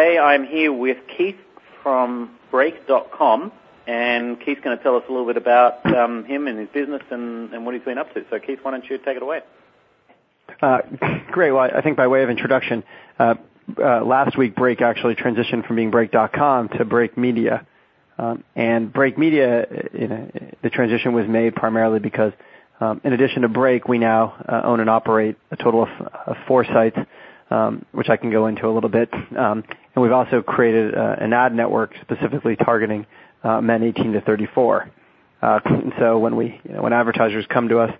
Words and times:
today 0.00 0.18
I'm 0.18 0.46
here 0.46 0.72
with 0.72 0.96
Keith 1.18 1.36
from 1.82 2.30
Break.com, 2.50 3.52
and 3.86 4.40
Keith's 4.40 4.62
going 4.62 4.76
to 4.76 4.82
tell 4.82 4.96
us 4.96 5.02
a 5.08 5.12
little 5.12 5.26
bit 5.26 5.36
about 5.36 5.84
um, 5.94 6.24
him 6.24 6.46
and 6.46 6.58
his 6.58 6.68
business 6.70 7.02
and, 7.10 7.52
and 7.52 7.66
what 7.66 7.74
he's 7.74 7.84
been 7.84 7.98
up 7.98 8.12
to. 8.14 8.24
So, 8.30 8.38
Keith, 8.38 8.60
why 8.62 8.70
don't 8.70 8.88
you 8.88 8.96
take 8.96 9.16
it 9.16 9.22
away? 9.22 9.40
Uh, 10.62 10.78
great. 11.32 11.52
Well, 11.52 11.68
I 11.74 11.82
think 11.82 11.98
by 11.98 12.06
way 12.06 12.22
of 12.22 12.30
introduction, 12.30 12.82
uh, 13.18 13.34
uh, 13.78 14.02
last 14.02 14.38
week 14.38 14.56
Break 14.56 14.80
actually 14.80 15.16
transitioned 15.16 15.66
from 15.66 15.76
being 15.76 15.90
Break.com 15.90 16.70
to 16.78 16.84
Break 16.86 17.18
Media. 17.18 17.66
Um, 18.16 18.42
and 18.56 18.90
Break 18.90 19.18
Media, 19.18 19.66
you 19.92 20.08
know, 20.08 20.30
the 20.62 20.70
transition 20.70 21.12
was 21.12 21.28
made 21.28 21.54
primarily 21.54 21.98
because 21.98 22.32
um, 22.80 23.02
in 23.04 23.12
addition 23.12 23.42
to 23.42 23.48
Break, 23.48 23.86
we 23.86 23.98
now 23.98 24.42
uh, 24.48 24.62
own 24.64 24.80
and 24.80 24.88
operate 24.88 25.36
a 25.50 25.56
total 25.56 25.82
of, 25.82 25.90
of 26.26 26.36
four 26.48 26.64
sites, 26.64 26.96
which 27.92 28.08
I 28.08 28.16
can 28.16 28.30
go 28.30 28.46
into 28.46 28.66
a 28.66 28.72
little 28.72 28.90
bit. 28.90 29.12
Um, 29.12 29.64
and 29.94 30.02
we've 30.02 30.12
also 30.12 30.42
created 30.42 30.94
uh, 30.94 31.16
an 31.18 31.32
ad 31.32 31.54
network 31.54 31.94
specifically 32.00 32.56
targeting 32.56 33.06
uh, 33.42 33.60
men 33.60 33.82
18 33.82 34.12
to 34.12 34.20
34. 34.20 34.90
Uh, 35.42 35.60
and 35.64 35.92
so 35.98 36.18
when 36.18 36.36
we, 36.36 36.60
you 36.64 36.74
know, 36.74 36.82
when 36.82 36.92
advertisers 36.92 37.46
come 37.48 37.68
to 37.68 37.78
us, 37.78 37.90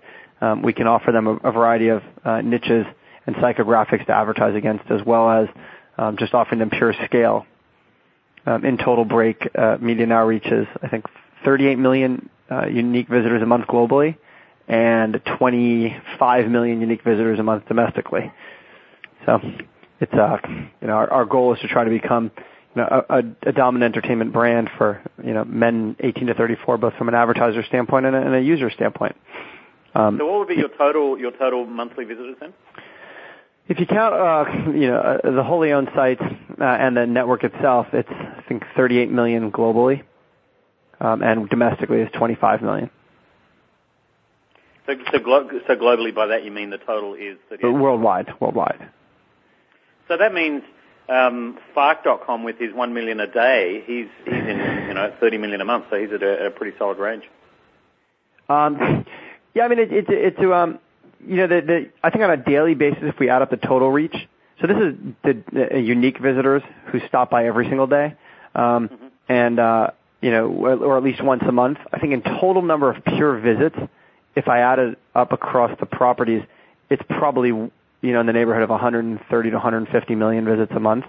um, 0.41 0.61
we 0.61 0.73
can 0.73 0.87
offer 0.87 1.11
them 1.11 1.27
a, 1.27 1.51
variety 1.51 1.89
of 1.89 2.01
uh, 2.23 2.41
niches 2.41 2.85
and 3.27 3.35
psychographics 3.35 4.05
to 4.07 4.13
advertise 4.13 4.55
against, 4.55 4.89
as 4.89 5.01
well 5.05 5.29
as 5.29 5.47
um, 5.97 6.17
just 6.17 6.33
offering 6.33 6.59
them 6.59 6.69
pure 6.69 6.93
scale. 7.05 7.45
Um, 8.45 8.65
in 8.65 8.77
total, 8.77 9.05
Break 9.05 9.47
uh, 9.55 9.77
Media 9.79 10.07
now 10.07 10.25
reaches, 10.25 10.65
I 10.81 10.87
think, 10.87 11.05
38 11.45 11.77
million 11.77 12.29
uh, 12.49 12.65
unique 12.67 13.07
visitors 13.07 13.41
a 13.41 13.45
month 13.45 13.67
globally, 13.67 14.17
and 14.67 15.21
25 15.37 16.47
million 16.49 16.81
unique 16.81 17.03
visitors 17.03 17.37
a 17.39 17.43
month 17.43 17.67
domestically. 17.67 18.31
So 19.25 19.39
it's 19.99 20.13
uh, 20.13 20.37
you 20.81 20.87
know 20.87 20.93
our, 20.93 21.11
our 21.11 21.25
goal 21.25 21.53
is 21.53 21.59
to 21.61 21.67
try 21.67 21.83
to 21.83 21.89
become 21.89 22.31
you 22.75 22.81
know, 22.81 23.05
a, 23.09 23.23
a 23.49 23.51
dominant 23.51 23.95
entertainment 23.95 24.33
brand 24.33 24.69
for 24.77 25.01
you 25.23 25.33
know 25.33 25.45
men 25.45 25.95
18 25.99 26.27
to 26.27 26.33
34, 26.33 26.77
both 26.77 26.93
from 26.95 27.07
an 27.07 27.15
advertiser 27.15 27.63
standpoint 27.63 28.05
and 28.05 28.15
a, 28.15 28.21
and 28.21 28.35
a 28.35 28.41
user 28.41 28.69
standpoint. 28.69 29.15
Um, 29.93 30.17
so 30.17 30.25
what 30.25 30.39
would 30.39 30.47
be 30.47 30.55
your 30.55 30.69
total 30.69 31.17
your 31.17 31.31
total 31.31 31.65
monthly 31.65 32.05
visitors 32.05 32.37
then? 32.39 32.53
If 33.67 33.79
you 33.79 33.85
count, 33.85 34.13
uh, 34.13 34.71
you 34.71 34.87
know, 34.87 34.97
uh, 34.97 35.31
the 35.31 35.43
wholly 35.43 35.71
owned 35.71 35.89
sites 35.95 36.21
uh, 36.21 36.63
and 36.63 36.97
the 36.97 37.05
network 37.05 37.43
itself, 37.43 37.87
it's 37.93 38.09
I 38.09 38.43
think 38.47 38.63
38 38.75 39.09
million 39.11 39.51
globally, 39.51 40.03
um, 40.99 41.21
and 41.21 41.47
domestically 41.49 42.01
is 42.01 42.09
25 42.17 42.61
million. 42.61 42.89
So, 44.87 44.95
so, 45.11 45.19
glo- 45.19 45.47
so 45.67 45.75
globally, 45.75 46.13
by 46.13 46.27
that 46.27 46.43
you 46.43 46.51
mean 46.51 46.69
the 46.69 46.79
total 46.79 47.13
is 47.13 47.37
38 47.49 47.71
worldwide. 47.71 48.27
Worldwide. 48.39 48.89
So 50.11 50.17
that 50.17 50.33
means 50.33 50.61
um, 51.07 51.57
Fark.com 51.73 52.43
with 52.43 52.57
his 52.59 52.73
one 52.73 52.93
million 52.93 53.21
a 53.21 53.27
day, 53.27 53.81
he's 53.85 54.07
he's 54.25 54.33
in 54.33 54.85
you 54.89 54.93
know 54.93 55.13
30 55.21 55.37
million 55.37 55.61
a 55.61 55.65
month, 55.65 55.85
so 55.89 55.95
he's 55.95 56.11
at 56.11 56.21
a, 56.21 56.47
a 56.47 56.51
pretty 56.51 56.77
solid 56.77 56.97
range. 56.97 57.23
Um, 58.49 59.05
yeah, 59.53 59.63
I 59.63 59.67
mean 59.69 59.79
it, 59.79 59.93
it, 59.93 60.05
it's 60.09 60.39
um, 60.39 60.79
you 61.25 61.37
know 61.37 61.47
the, 61.47 61.61
the 61.61 61.89
I 62.03 62.09
think 62.09 62.25
on 62.25 62.29
a 62.29 62.35
daily 62.35 62.73
basis, 62.73 63.03
if 63.03 63.19
we 63.19 63.29
add 63.29 63.41
up 63.41 63.51
the 63.51 63.55
total 63.55 63.89
reach, 63.89 64.27
so 64.59 64.67
this 64.67 64.75
is 64.75 64.95
the, 65.23 65.69
the 65.71 65.79
unique 65.79 66.19
visitors 66.19 66.61
who 66.87 66.99
stop 67.07 67.29
by 67.29 67.45
every 67.45 67.69
single 67.69 67.87
day, 67.87 68.13
um, 68.53 68.89
mm-hmm. 68.89 69.07
and 69.29 69.59
uh, 69.61 69.91
you 70.19 70.31
know, 70.31 70.49
or 70.49 70.97
at 70.97 71.03
least 71.03 71.23
once 71.23 71.43
a 71.47 71.53
month. 71.53 71.77
I 71.93 71.99
think 71.99 72.11
in 72.11 72.21
total 72.21 72.63
number 72.63 72.91
of 72.91 73.01
pure 73.05 73.39
visits, 73.39 73.77
if 74.35 74.49
I 74.49 74.59
add 74.59 74.79
it 74.79 74.99
up 75.15 75.31
across 75.31 75.71
the 75.79 75.85
properties, 75.85 76.43
it's 76.89 77.03
probably 77.07 77.71
you 78.01 78.13
know, 78.13 78.19
in 78.19 78.25
the 78.25 78.33
neighborhood 78.33 78.63
of 78.63 78.69
130 78.69 79.49
to 79.49 79.55
150 79.55 80.15
million 80.15 80.45
visits 80.45 80.71
a 80.75 80.79
month. 80.79 81.05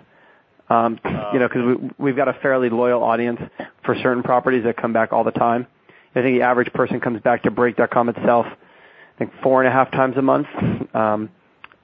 Um, 0.68 0.98
you 1.32 1.38
know, 1.38 1.48
because 1.48 1.62
we, 1.64 1.90
we've 1.98 2.16
got 2.16 2.28
a 2.28 2.34
fairly 2.34 2.70
loyal 2.70 3.02
audience 3.02 3.40
for 3.84 3.94
certain 3.96 4.22
properties 4.22 4.64
that 4.64 4.76
come 4.76 4.92
back 4.92 5.12
all 5.12 5.24
the 5.24 5.30
time. 5.30 5.66
I 6.14 6.22
think 6.22 6.38
the 6.38 6.42
average 6.42 6.72
person 6.72 7.00
comes 7.00 7.20
back 7.20 7.42
to 7.44 7.50
Break.com 7.50 8.10
itself, 8.10 8.46
I 8.46 9.18
think 9.18 9.32
four 9.42 9.62
and 9.62 9.68
a 9.68 9.72
half 9.72 9.90
times 9.90 10.16
a 10.16 10.22
month. 10.22 10.46
Um, 10.94 11.30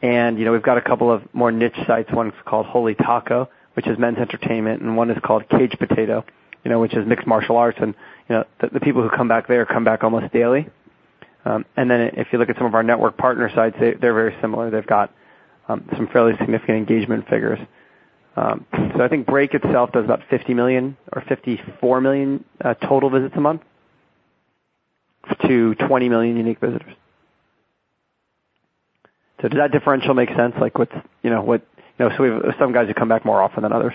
and 0.03 0.39
you 0.39 0.45
know, 0.45 0.53
we've 0.53 0.63
got 0.63 0.79
a 0.79 0.83
couple 0.83 1.11
of 1.11 1.23
more 1.35 1.51
niche 1.51 1.77
sites. 1.87 2.11
One's 2.13 2.35
called 2.45 2.67
Holy 2.67 2.95
Taco, 2.95 3.49
which 3.75 3.87
is 3.87 3.99
men's 3.99 4.19
entertainment, 4.19 4.83
and 4.83 4.97
one 4.97 5.11
is 5.11 5.19
called 5.23 5.49
Cage 5.49 5.77
Potato, 5.79 6.25
you 6.65 6.71
know, 6.71 6.79
which 6.79 6.95
is 6.95 7.07
mixed 7.07 7.27
martial 7.27 7.57
arts. 7.57 7.79
And 7.81 7.95
you 8.29 8.37
know, 8.37 8.45
the, 8.61 8.69
the 8.69 8.81
people 8.81 9.03
who 9.03 9.11
come 9.11 9.29
back 9.29 9.49
there 9.49 9.67
come 9.67 9.85
back 9.85 10.05
almost 10.05 10.33
daily. 10.33 10.69
Um, 11.49 11.65
and 11.79 11.91
then 11.91 12.01
if 12.15 12.29
you 12.31 12.39
look 12.39 12.51
at 12.51 12.57
some 12.59 12.67
of 12.67 12.75
our 12.75 12.83
network 12.83 13.17
partner 13.17 13.51
sites, 13.55 13.75
they, 13.81 13.95
they're 13.95 14.13
very 14.13 14.37
similar. 14.43 14.71
They've 14.71 14.87
got 14.87 15.15
um, 15.67 15.89
some 15.97 16.07
fairly 16.09 16.35
significant 16.39 16.77
engagement 16.77 17.27
figures. 17.27 17.59
Um, 18.37 18.67
so 18.95 19.03
I 19.03 19.09
think 19.09 19.27
Break 19.27 19.55
itself 19.55 19.93
does 19.93 20.05
about 20.05 20.21
50 20.29 20.53
million 20.53 20.97
or 21.11 21.23
54 21.27 22.01
million 22.03 22.45
uh, 22.63 22.75
total 22.75 23.09
visits 23.09 23.35
a 23.37 23.41
month 23.41 23.63
to 25.47 25.75
20 25.75 26.09
million 26.11 26.37
unique 26.37 26.61
visitors. 26.61 26.95
So 29.41 29.49
does 29.49 29.59
that 29.59 29.73
differential 29.73 30.13
make 30.13 30.29
sense? 30.37 30.55
Like 30.61 30.79
what's, 30.79 30.95
you 31.23 31.31
know, 31.31 31.41
what, 31.41 31.63
you 31.99 32.09
know, 32.09 32.15
so 32.15 32.23
we 32.23 32.29
have 32.29 32.57
some 32.59 32.73
guys 32.75 32.89
who 32.89 32.95
come 32.95 33.09
back 33.09 33.25
more 33.25 33.43
often 33.43 33.63
than 33.63 33.73
others. 33.73 33.95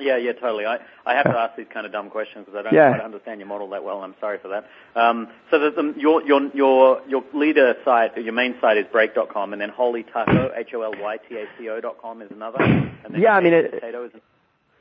Yeah, 0.00 0.16
yeah, 0.16 0.32
totally. 0.32 0.66
I, 0.66 0.78
I 1.06 1.14
have 1.14 1.24
to 1.24 1.30
ask 1.38 1.56
these 1.56 1.66
kind 1.72 1.86
of 1.86 1.92
dumb 1.92 2.10
questions 2.10 2.46
because 2.46 2.58
I 2.58 2.62
don't 2.62 2.74
yeah. 2.74 2.90
quite 2.90 3.04
understand 3.04 3.40
your 3.40 3.48
model 3.48 3.68
that 3.70 3.84
well. 3.84 4.02
I'm 4.02 4.14
sorry 4.20 4.38
for 4.40 4.48
that. 4.48 4.66
Um, 5.00 5.28
so 5.50 5.58
the, 5.58 5.70
the, 5.70 6.00
your 6.00 6.22
your 6.26 6.50
your 6.54 7.02
your 7.08 7.24
leader 7.34 7.74
site, 7.84 8.16
your 8.16 8.32
main 8.32 8.56
site 8.60 8.76
is 8.76 8.86
break.com, 8.90 9.52
and 9.52 9.60
then 9.60 9.70
Holy 9.70 10.02
Taco, 10.04 10.50
H 10.56 10.68
O 10.74 10.82
L 10.82 10.92
Y 11.00 11.16
T 11.28 11.36
A 11.36 11.44
C 11.58 11.68
O 11.68 11.80
dot 11.80 11.96
com 12.00 12.22
is 12.22 12.30
another. 12.30 12.62
And 12.62 13.14
then 13.14 13.20
yeah, 13.20 13.34
I 13.34 13.40
mean 13.40 13.54
it. 13.54 13.72
Potato 13.72 14.04
is 14.04 14.12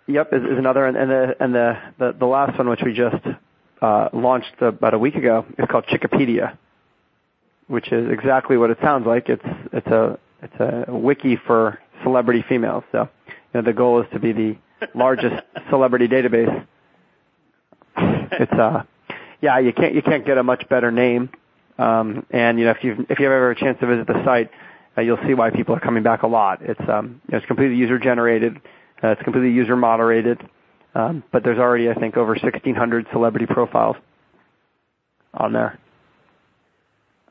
Yep, 0.09 0.33
is, 0.33 0.41
is 0.41 0.57
another, 0.57 0.87
and, 0.87 0.97
and 0.97 1.11
the 1.11 1.35
and 1.39 1.53
the, 1.53 1.77
the 1.99 2.15
the 2.19 2.25
last 2.25 2.57
one, 2.57 2.67
which 2.67 2.79
we 2.83 2.95
just 2.95 3.23
uh, 3.79 4.09
launched 4.11 4.59
about 4.59 4.95
a 4.95 4.97
week 4.97 5.13
ago, 5.13 5.45
is 5.59 5.67
called 5.69 5.85
Chickipedia, 5.85 6.57
which 7.67 7.91
is 7.91 8.11
exactly 8.11 8.57
what 8.57 8.71
it 8.71 8.79
sounds 8.81 9.05
like. 9.05 9.29
It's 9.29 9.45
it's 9.71 9.85
a 9.85 10.17
it's 10.41 10.55
a 10.59 10.85
wiki 10.91 11.35
for 11.35 11.77
celebrity 12.01 12.43
females. 12.49 12.83
So, 12.91 13.07
you 13.27 13.33
know, 13.53 13.61
the 13.61 13.73
goal 13.73 14.01
is 14.01 14.07
to 14.13 14.19
be 14.19 14.31
the 14.31 14.57
largest 14.95 15.43
celebrity 15.69 16.07
database. 16.07 16.65
It's 17.97 18.51
uh, 18.53 18.83
yeah, 19.41 19.59
you 19.59 19.73
can't 19.73 19.93
you 19.93 20.01
can't 20.01 20.25
get 20.25 20.37
a 20.37 20.43
much 20.43 20.67
better 20.69 20.91
name. 20.91 21.29
Um, 21.77 22.25
and 22.31 22.59
you 22.59 22.65
know, 22.65 22.71
if 22.71 22.83
you 22.83 23.05
if 23.09 23.19
you 23.19 23.25
ever 23.25 23.49
have 23.49 23.57
a 23.57 23.59
chance 23.59 23.79
to 23.79 23.87
visit 23.87 24.07
the 24.07 24.23
site, 24.25 24.51
uh, 24.97 25.01
you'll 25.01 25.19
see 25.25 25.33
why 25.33 25.49
people 25.49 25.75
are 25.75 25.79
coming 25.79 26.03
back 26.03 26.23
a 26.23 26.27
lot. 26.27 26.61
It's 26.61 26.89
um, 26.89 27.21
it's 27.29 27.45
completely 27.45 27.77
user 27.77 27.97
generated. 27.99 28.57
Uh, 29.01 29.09
it's 29.09 29.21
completely 29.23 29.51
user 29.51 29.75
moderated. 29.75 30.41
Um, 30.95 31.23
but 31.31 31.43
there's 31.43 31.59
already, 31.59 31.89
I 31.89 31.93
think, 31.93 32.17
over 32.17 32.33
1,600 32.33 33.07
celebrity 33.11 33.45
profiles 33.45 33.95
on 35.33 35.53
there. 35.53 35.79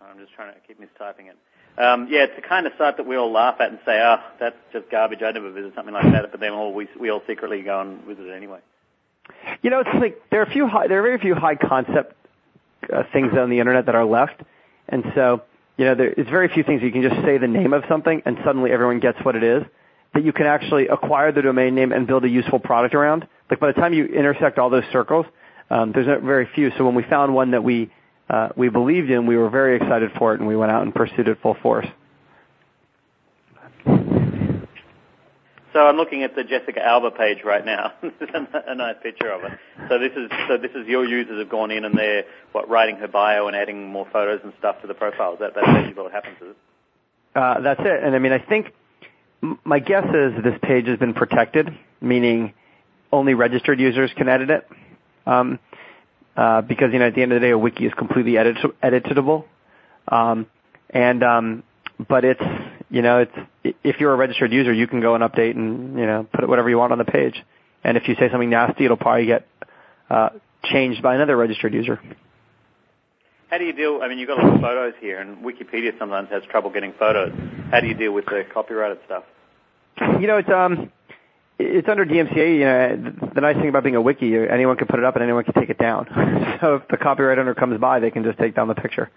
I'm 0.00 0.19
just 0.19 0.32
trying 0.32 0.54
to 0.54 0.60
keep 0.66 0.81
mistyping 0.81 1.28
it. 1.28 1.37
Um, 1.78 2.09
yeah, 2.11 2.25
it's 2.25 2.34
the 2.34 2.43
kind 2.43 2.66
of 2.66 2.72
site 2.77 2.97
that 2.97 3.06
we 3.06 3.16
all 3.16 3.31
laugh 3.31 3.61
at 3.61 3.71
and 3.71 3.78
say, 3.84 4.00
"Oh, 4.03 4.16
that's 4.41 4.56
just 4.72 4.91
garbage. 4.91 5.22
I 5.22 5.31
never 5.31 5.50
visit 5.53 5.75
something 5.77 5.94
like 5.94 6.11
that." 6.12 6.31
But 6.31 6.41
then 6.41 6.53
all 6.53 6.72
we 6.72 6.89
we 6.99 7.11
all 7.11 7.22
secretly 7.27 7.62
go 7.62 7.81
and 7.81 8.03
visit 8.03 8.27
it 8.27 8.34
anyway. 8.34 8.59
You 9.62 9.71
know, 9.71 9.81
it's 9.81 9.91
like 9.94 10.21
there 10.31 10.41
are 10.41 10.44
a 10.44 10.50
few 10.50 10.67
high, 10.67 10.88
there 10.88 10.99
are 10.99 11.03
very 11.03 11.19
few 11.19 11.34
high 11.34 11.55
concept 11.55 12.15
uh, 12.93 13.05
things 13.12 13.33
on 13.38 13.50
the 13.50 13.61
internet 13.61 13.87
that 13.87 13.94
are 13.94 14.05
left, 14.05 14.41
and 14.88 15.05
so 15.15 15.43
you 15.78 15.84
know, 15.84 15.94
there, 15.94 16.09
it's 16.09 16.28
very 16.28 16.49
few 16.49 16.65
things 16.65 16.83
you 16.83 16.91
can 16.91 17.03
just 17.03 17.15
say 17.25 17.38
the 17.38 17.47
name 17.47 17.72
of 17.72 17.84
something 17.88 18.21
and 18.27 18.37
suddenly 18.44 18.72
everyone 18.72 18.99
gets 19.00 19.19
what 19.25 19.37
it 19.37 19.44
is. 19.44 19.62
That 20.12 20.25
you 20.25 20.33
can 20.33 20.47
actually 20.47 20.88
acquire 20.88 21.33
the 21.33 21.43
domain 21.43 21.75
name 21.75 21.93
and 21.93 22.06
build 22.06 22.25
a 22.25 22.28
useful 22.28 22.59
product 22.59 22.94
around. 22.94 23.27
Like 23.49 23.61
by 23.61 23.69
the 23.69 23.75
time 23.75 23.94
you 23.94 24.06
intersect 24.06 24.59
all 24.59 24.71
those 24.71 24.84
circles, 24.91 25.27
um, 25.71 25.93
there's 25.93 26.06
not 26.06 26.22
very 26.22 26.49
few. 26.55 26.72
So 26.77 26.84
when 26.84 26.94
we 26.94 27.05
found 27.05 27.34
one 27.34 27.53
that 27.53 27.62
we 27.62 27.93
uh, 28.30 28.48
we 28.56 28.69
believed 28.69 29.10
in, 29.10 29.26
we 29.26 29.36
were 29.36 29.50
very 29.50 29.76
excited 29.76 30.10
for 30.19 30.34
it, 30.34 30.40
and 30.40 30.48
we 30.48 30.56
went 30.56 30.72
out 30.72 30.82
and 30.82 30.94
pursued 30.94 31.28
it 31.28 31.38
full 31.42 31.56
force. 31.62 31.86
So 35.72 35.86
I'm 35.86 35.96
looking 35.96 36.22
at 36.25 36.34
the 36.34 36.44
Jessica 36.44 36.84
Alba 36.84 37.10
page 37.10 37.38
right 37.44 37.64
now. 37.64 37.92
a 38.02 38.75
nice 38.75 38.96
picture 39.02 39.30
of 39.30 39.44
it. 39.44 39.52
So 39.88 39.98
this 39.98 40.12
is 40.16 40.30
so 40.48 40.56
this 40.56 40.72
is 40.72 40.88
your 40.88 41.04
users 41.04 41.38
have 41.38 41.50
gone 41.50 41.70
in 41.70 41.84
and 41.84 41.96
they're 41.96 42.25
what 42.52 42.69
writing 42.69 42.96
her 42.96 43.06
bio 43.06 43.46
and 43.46 43.56
adding 43.56 43.86
more 43.86 44.06
photos 44.12 44.40
and 44.42 44.52
stuff 44.58 44.80
to 44.80 44.86
the 44.86 44.94
profile. 44.94 45.34
Is 45.34 45.38
that 45.40 45.54
that's 45.54 45.66
basically 45.66 46.02
what 46.02 46.12
happens, 46.12 46.36
is 46.40 46.48
it? 46.48 46.56
Uh, 47.34 47.60
that's 47.60 47.80
it. 47.84 48.02
And 48.02 48.14
I 48.14 48.19
mean, 48.19 48.32
I 48.32 48.38
think 48.38 48.72
my 49.64 49.78
guess 49.78 50.06
is 50.06 50.42
this 50.42 50.58
page 50.62 50.86
has 50.86 50.98
been 50.98 51.14
protected, 51.14 51.69
meaning 52.00 52.54
only 53.12 53.34
registered 53.34 53.78
users 53.78 54.10
can 54.16 54.28
edit 54.28 54.50
it. 54.50 54.69
Um, 55.26 55.58
because 56.62 56.93
you 56.93 56.99
know 56.99 57.06
at 57.06 57.14
the 57.14 57.23
end 57.23 57.32
of 57.32 57.40
the 57.40 57.46
day, 57.46 57.50
a 57.50 57.58
wiki 57.58 57.87
is 57.87 57.94
completely 57.94 58.38
edit- 58.38 58.81
editable. 58.82 59.44
Um, 60.06 60.46
and 60.90 61.23
um, 61.23 61.62
but 62.08 62.25
it's 62.25 62.43
you 62.90 63.02
know 63.02 63.19
it's 63.19 63.75
if 63.82 63.96
you're 64.00 64.12
a 64.12 64.17
registered 64.17 64.52
user, 64.52 64.73
you 64.73 64.87
can 64.87 65.00
go 65.00 65.14
and 65.14 65.25
update 65.25 65.56
and 65.56 65.99
you 65.99 66.06
know 66.06 66.26
put 66.32 66.49
whatever 66.49 66.70
you 66.70 66.79
want 66.79 66.93
on 66.93 66.99
the 66.99 67.05
page. 67.05 67.43
And 67.85 67.96
if 67.96 68.08
you 68.08 68.14
say 68.14 68.31
something 68.31 68.50
nasty, 68.50 68.85
it'll 68.85 68.96
probably 68.96 69.26
get 69.26 69.46
uh, 70.11 70.31
changed 70.64 71.02
by 71.02 71.14
another 71.14 71.37
registered 71.37 71.75
user. 71.75 72.00
How 73.50 73.58
do 73.58 73.64
you 73.64 73.73
deal? 73.73 74.00
I 74.02 74.08
mean, 74.08 74.19
you've 74.19 74.29
got 74.29 74.43
a 74.43 74.46
lot 74.46 74.55
of 74.56 74.61
photos 74.61 74.94
here, 75.00 75.20
and 75.20 75.38
Wikipedia 75.38 75.99
sometimes 75.99 76.29
has 76.31 76.43
trouble 76.50 76.70
getting 76.70 76.93
photos. 76.99 77.32
How 77.70 77.81
do 77.81 77.87
you 77.87 77.94
deal 77.94 78.12
with 78.12 78.26
the 78.26 78.43
copyrighted 78.52 78.99
stuff? 79.06 79.25
It's 81.58 81.88
under 81.88 82.05
DMCA. 82.05 82.58
You 82.58 82.64
know, 82.64 83.31
the 83.34 83.40
nice 83.40 83.56
thing 83.56 83.69
about 83.69 83.82
being 83.82 83.96
a 83.96 84.00
wiki, 84.00 84.37
anyone 84.37 84.76
can 84.76 84.87
put 84.87 85.00
it 85.00 85.05
up 85.05 85.16
and 85.16 85.25
anyone 85.25 85.44
can 85.44 85.55
take 85.55 85.70
it 85.70 85.78
down. 85.78 86.06
so 86.60 86.76
if 86.76 86.88
the 86.88 86.96
copyright 86.96 87.38
owner 87.38 87.55
comes 87.55 87.81
by, 87.81 87.99
they 87.99 88.10
can 88.10 88.22
just 88.22 88.38
take 88.38 88.55
down 88.55 88.69
the 88.69 88.75
picture. 88.75 89.10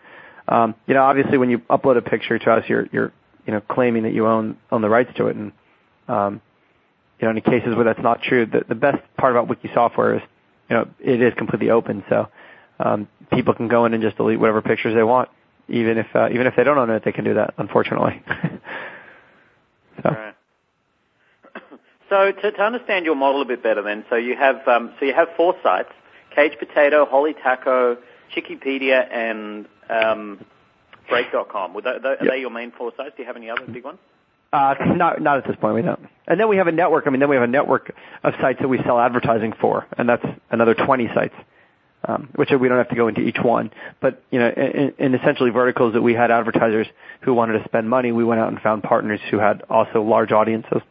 Um, 0.47 0.73
you 0.87 0.95
know, 0.95 1.03
obviously 1.03 1.37
when 1.37 1.51
you 1.51 1.59
upload 1.59 1.97
a 1.97 2.01
picture 2.01 2.39
to 2.39 2.51
us, 2.51 2.63
you're, 2.67 2.87
you're, 2.91 3.13
you 3.45 3.53
know, 3.53 3.61
claiming 3.61 4.03
that 4.03 4.13
you 4.13 4.25
own, 4.27 4.57
own 4.71 4.81
the 4.81 4.89
rights 4.89 5.11
to 5.17 5.27
it. 5.27 5.35
And, 5.35 5.51
um, 6.07 6.41
you 7.19 7.27
know, 7.27 7.35
in 7.35 7.41
cases 7.41 7.75
where 7.75 7.85
that's 7.85 8.01
not 8.01 8.23
true, 8.23 8.47
the, 8.47 8.65
the 8.67 8.75
best 8.75 8.97
part 9.17 9.33
about 9.33 9.47
wiki 9.47 9.69
software 9.73 10.15
is, 10.15 10.21
you 10.67 10.75
know, 10.75 10.87
it 10.99 11.21
is 11.21 11.33
completely 11.35 11.69
open. 11.69 12.03
So, 12.09 12.27
um, 12.79 13.07
people 13.31 13.53
can 13.53 13.67
go 13.67 13.85
in 13.85 13.93
and 13.93 14.01
just 14.01 14.17
delete 14.17 14.39
whatever 14.39 14.63
pictures 14.63 14.95
they 14.95 15.03
want. 15.03 15.29
Even 15.69 15.99
if, 15.99 16.07
uh, 16.15 16.29
even 16.31 16.47
if 16.47 16.55
they 16.55 16.63
don't 16.63 16.79
own 16.79 16.89
it, 16.89 17.03
they 17.05 17.11
can 17.11 17.23
do 17.23 17.35
that, 17.35 17.53
unfortunately. 17.59 18.21
so. 20.03 20.09
Right. 20.09 20.35
So 22.11 22.29
to, 22.29 22.51
to 22.51 22.61
understand 22.61 23.05
your 23.05 23.15
model 23.15 23.41
a 23.41 23.45
bit 23.45 23.63
better, 23.63 23.81
then, 23.81 24.03
so 24.09 24.17
you 24.17 24.35
have 24.35 24.67
um, 24.67 24.93
so 24.99 25.05
you 25.05 25.13
have 25.13 25.29
four 25.37 25.55
sites: 25.63 25.93
Cage 26.35 26.59
Potato, 26.59 27.05
Holy 27.05 27.33
Taco, 27.33 27.97
Chickipedia, 28.35 29.09
and 29.09 29.65
um, 29.89 30.45
Break.com. 31.07 31.73
Would 31.73 31.85
that, 31.85 32.05
are 32.05 32.17
yep. 32.21 32.29
they 32.29 32.39
your 32.41 32.49
main 32.49 32.71
four 32.71 32.91
sites? 32.97 33.13
Do 33.15 33.23
you 33.23 33.27
have 33.27 33.37
any 33.37 33.49
other 33.49 33.65
big 33.65 33.85
ones? 33.85 33.99
Uh, 34.51 34.75
not 34.87 35.21
not 35.21 35.37
at 35.37 35.47
this 35.47 35.55
point. 35.55 35.73
We 35.73 35.83
don't. 35.83 36.05
And 36.27 36.37
then 36.37 36.49
we 36.49 36.57
have 36.57 36.67
a 36.67 36.73
network. 36.73 37.07
I 37.07 37.11
mean, 37.11 37.21
then 37.21 37.29
we 37.29 37.37
have 37.37 37.43
a 37.43 37.51
network 37.51 37.93
of 38.25 38.33
sites 38.41 38.59
that 38.59 38.67
we 38.67 38.77
sell 38.83 38.99
advertising 38.99 39.53
for, 39.61 39.87
and 39.97 40.09
that's 40.09 40.25
another 40.49 40.73
20 40.73 41.07
sites, 41.15 41.35
um, 42.03 42.27
which 42.35 42.49
we 42.51 42.67
don't 42.67 42.77
have 42.77 42.89
to 42.89 42.95
go 42.95 43.07
into 43.07 43.21
each 43.21 43.39
one. 43.41 43.71
But 44.01 44.21
you 44.31 44.39
know, 44.39 44.49
in, 44.49 44.93
in 44.97 45.15
essentially 45.15 45.49
verticals 45.49 45.93
that 45.93 46.01
we 46.01 46.13
had 46.13 46.29
advertisers 46.29 46.87
who 47.21 47.33
wanted 47.33 47.59
to 47.59 47.63
spend 47.63 47.89
money, 47.89 48.11
we 48.11 48.25
went 48.25 48.41
out 48.41 48.49
and 48.49 48.59
found 48.59 48.83
partners 48.83 49.21
who 49.29 49.37
had 49.37 49.63
also 49.69 50.01
large 50.01 50.33
audiences. 50.33 50.81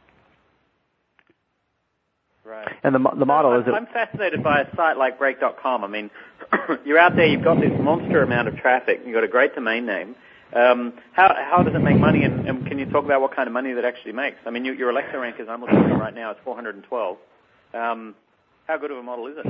And 2.82 2.94
the 2.94 2.98
the 3.18 3.26
model 3.26 3.52
I'm, 3.52 3.60
is 3.60 3.66
that 3.66 3.74
I'm 3.74 3.86
fascinated 3.86 4.42
by 4.42 4.62
a 4.62 4.76
site 4.76 4.96
like 4.96 5.18
Break.com. 5.18 5.84
I 5.84 5.88
mean, 5.88 6.10
you're 6.84 6.98
out 6.98 7.16
there, 7.16 7.26
you've 7.26 7.44
got 7.44 7.60
this 7.60 7.72
monster 7.78 8.22
amount 8.22 8.48
of 8.48 8.56
traffic, 8.56 9.02
you've 9.04 9.14
got 9.14 9.24
a 9.24 9.28
great 9.28 9.54
domain 9.54 9.86
name. 9.86 10.14
Um, 10.54 10.94
how 11.12 11.32
how 11.48 11.62
does 11.62 11.74
it 11.74 11.78
make 11.78 11.98
money, 11.98 12.24
and, 12.24 12.48
and, 12.48 12.66
can 12.66 12.78
you 12.78 12.86
talk 12.86 13.04
about 13.04 13.20
what 13.20 13.36
kind 13.36 13.46
of 13.46 13.52
money 13.52 13.72
that 13.72 13.84
actually 13.84 14.12
makes? 14.12 14.38
I 14.44 14.50
mean, 14.50 14.64
you, 14.64 14.72
your 14.72 14.90
Alexa 14.90 15.16
rank, 15.16 15.36
as 15.38 15.48
I'm 15.48 15.60
looking 15.60 15.78
at 15.78 16.00
right 16.00 16.14
now, 16.14 16.32
is 16.32 16.38
412. 16.44 17.18
Um, 17.72 18.16
how 18.66 18.76
good 18.76 18.90
of 18.90 18.98
a 18.98 19.02
model 19.02 19.28
is 19.28 19.34
it? 19.38 19.46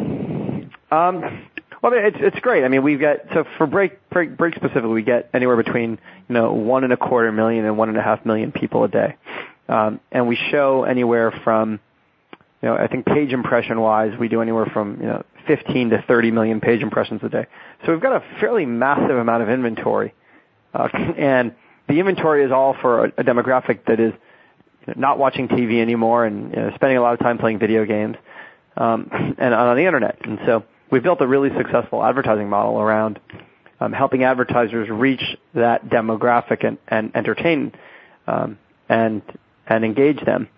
Um, 0.93 1.49
well, 1.83 1.93
it's 1.95 2.17
it's 2.21 2.39
great. 2.41 2.65
I 2.65 2.69
mean, 2.69 2.83
we've 2.83 3.01
got 3.01 3.19
so 3.33 3.45
for 3.57 3.67
break 3.67 4.11
break 4.11 4.37
break 4.37 4.55
specifically, 4.57 4.91
we 4.91 5.03
get 5.03 5.31
anywhere 5.33 5.57
between 5.57 5.93
you 6.29 6.35
know 6.35 6.53
one 6.53 6.85
and 6.85 6.93
a 6.93 6.99
quarter 6.99 7.33
million 7.33 7.65
and 7.65 7.79
one 7.79 7.89
and 7.89 7.97
a 7.97 8.03
half 8.03 8.27
million 8.27 8.53
people 8.53 8.85
a 8.85 8.89
day, 8.89 9.17
um, 9.71 10.01
and 10.13 10.29
we 10.29 10.37
show 10.51 10.85
anywhere 10.85 11.33
from 11.45 11.81
you 12.63 12.69
know, 12.69 12.77
I 12.77 12.87
think 12.87 13.07
page 13.07 13.33
impression 13.33 13.81
wise, 13.81 14.13
we 14.19 14.29
do 14.29 14.43
anywhere 14.43 14.67
from, 14.67 15.01
you 15.01 15.07
know, 15.07 15.25
15 15.47 15.91
to 15.91 16.05
30 16.07 16.31
million 16.31 16.61
page 16.61 16.83
impressions 16.83 17.21
a 17.23 17.29
day. 17.29 17.47
So 17.85 17.93
we've 17.93 18.03
got 18.03 18.23
a 18.23 18.41
fairly 18.41 18.67
massive 18.67 19.17
amount 19.17 19.43
of 19.43 19.49
inventory. 19.49 20.15
Uh, 20.75 20.89
and 21.17 21.55
the 21.89 21.99
inventory 21.99 22.45
is 22.45 22.53
all 22.53 22.77
for 22.81 23.07
a, 23.07 23.09
a 23.19 23.25
demographic 23.25 23.87
that 23.87 23.99
is 23.99 24.13
not 24.97 25.19
watching 25.19 25.49
TV 25.49 25.81
anymore 25.81 26.25
and 26.27 26.51
you 26.51 26.57
know, 26.57 26.71
spending 26.75 26.99
a 26.99 27.01
lot 27.01 27.15
of 27.15 27.21
time 27.21 27.39
playing 27.39 27.59
video 27.59 27.85
games, 27.85 28.17
um, 28.77 29.09
and 29.39 29.55
on 29.55 29.77
the 29.77 29.87
internet. 29.87 30.19
And 30.25 30.39
so 30.47 30.65
we've 30.91 31.03
built 31.03 31.21
a 31.21 31.27
really 31.27 31.51
successful 31.57 32.05
advertising 32.05 32.49
model 32.49 32.81
around 32.81 33.21
um, 33.81 33.93
helping 33.93 34.25
advertisers 34.25 34.89
reach 34.91 35.23
that 35.55 35.87
demographic 35.87 36.67
and, 36.67 36.79
and 36.89 37.17
entertain 37.17 37.73
um, 38.27 38.59
and 38.89 39.23
and 39.67 39.85
engage 39.85 40.21
them. 40.25 40.49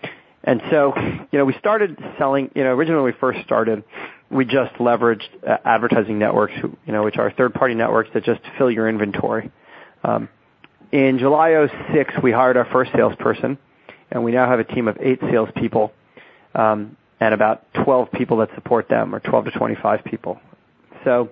And 0.45 0.61
so, 0.71 0.93
you 1.31 1.39
know, 1.39 1.45
we 1.45 1.55
started 1.59 1.99
selling, 2.19 2.51
you 2.55 2.65
know, 2.65 2.71
originally 2.71 3.03
when 3.03 3.13
we 3.13 3.19
first 3.19 3.45
started, 3.45 3.85
we 4.31 4.45
just 4.45 4.75
leveraged 4.75 5.29
uh, 5.47 5.59
advertising 5.65 6.19
networks, 6.19 6.55
you 6.57 6.93
know, 6.93 7.05
which 7.05 7.17
are 7.17 7.31
third-party 7.31 7.75
networks 7.75 8.11
that 8.15 8.25
just 8.25 8.41
fill 8.59 8.71
your 8.71 8.89
inventory. 8.89 9.51
Um, 10.03 10.29
in 10.91 11.19
July 11.19 11.67
06, 11.93 12.15
we 12.23 12.33
hired 12.33 12.57
our 12.57 12.65
first 12.67 12.91
salesperson, 12.93 13.57
and 14.11 14.25
we 14.25 14.33
now 14.33 14.49
have 14.49 14.59
a 14.59 14.65
team 14.65 14.89
of 14.89 14.99
eight 15.01 15.21
salespeople 15.21 15.93
um, 16.55 16.97
and 17.21 17.35
about 17.35 17.73
12 17.85 18.11
people 18.11 18.39
that 18.39 18.51
support 18.55 18.89
them, 18.89 19.15
or 19.15 19.21
12 19.21 19.47
to 19.47 19.51
25 19.53 20.05
people. 20.05 20.41
So 21.05 21.31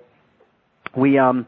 we, 0.95 1.17
um, 1.17 1.47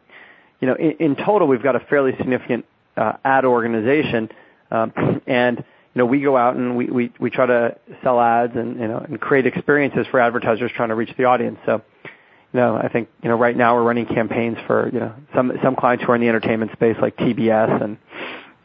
you 0.59 0.67
know, 0.67 0.75
in, 0.75 0.91
in 0.99 1.15
total, 1.15 1.47
we've 1.47 1.63
got 1.63 1.75
a 1.75 1.79
fairly 1.79 2.11
significant 2.17 2.65
uh, 2.97 3.13
ad 3.23 3.45
organization, 3.45 4.29
um, 4.69 5.21
and 5.27 5.63
you 5.93 5.99
know, 5.99 6.05
we 6.05 6.21
go 6.21 6.35
out 6.35 6.55
and 6.55 6.75
we, 6.75 6.87
we, 6.87 7.13
we 7.19 7.29
try 7.29 7.45
to 7.45 7.77
sell 8.03 8.19
ads 8.19 8.53
and, 8.55 8.79
you 8.79 8.87
know, 8.87 8.97
and 8.97 9.19
create 9.21 9.45
experiences 9.45 10.07
for 10.09 10.19
advertisers 10.19 10.71
trying 10.75 10.89
to 10.89 10.95
reach 10.95 11.11
the 11.17 11.25
audience. 11.25 11.59
So, 11.65 11.83
you 12.03 12.59
know, 12.59 12.75
I 12.75 12.87
think, 12.87 13.09
you 13.21 13.29
know, 13.29 13.37
right 13.37 13.55
now 13.55 13.75
we're 13.75 13.83
running 13.83 14.07
campaigns 14.07 14.57
for, 14.65 14.89
you 14.91 14.99
know, 14.99 15.13
some, 15.35 15.51
some 15.63 15.75
clients 15.75 16.03
who 16.03 16.11
are 16.11 16.15
in 16.15 16.21
the 16.21 16.29
entertainment 16.29 16.71
space 16.71 16.95
like 16.99 17.15
TBS 17.17 17.83
and, 17.83 17.97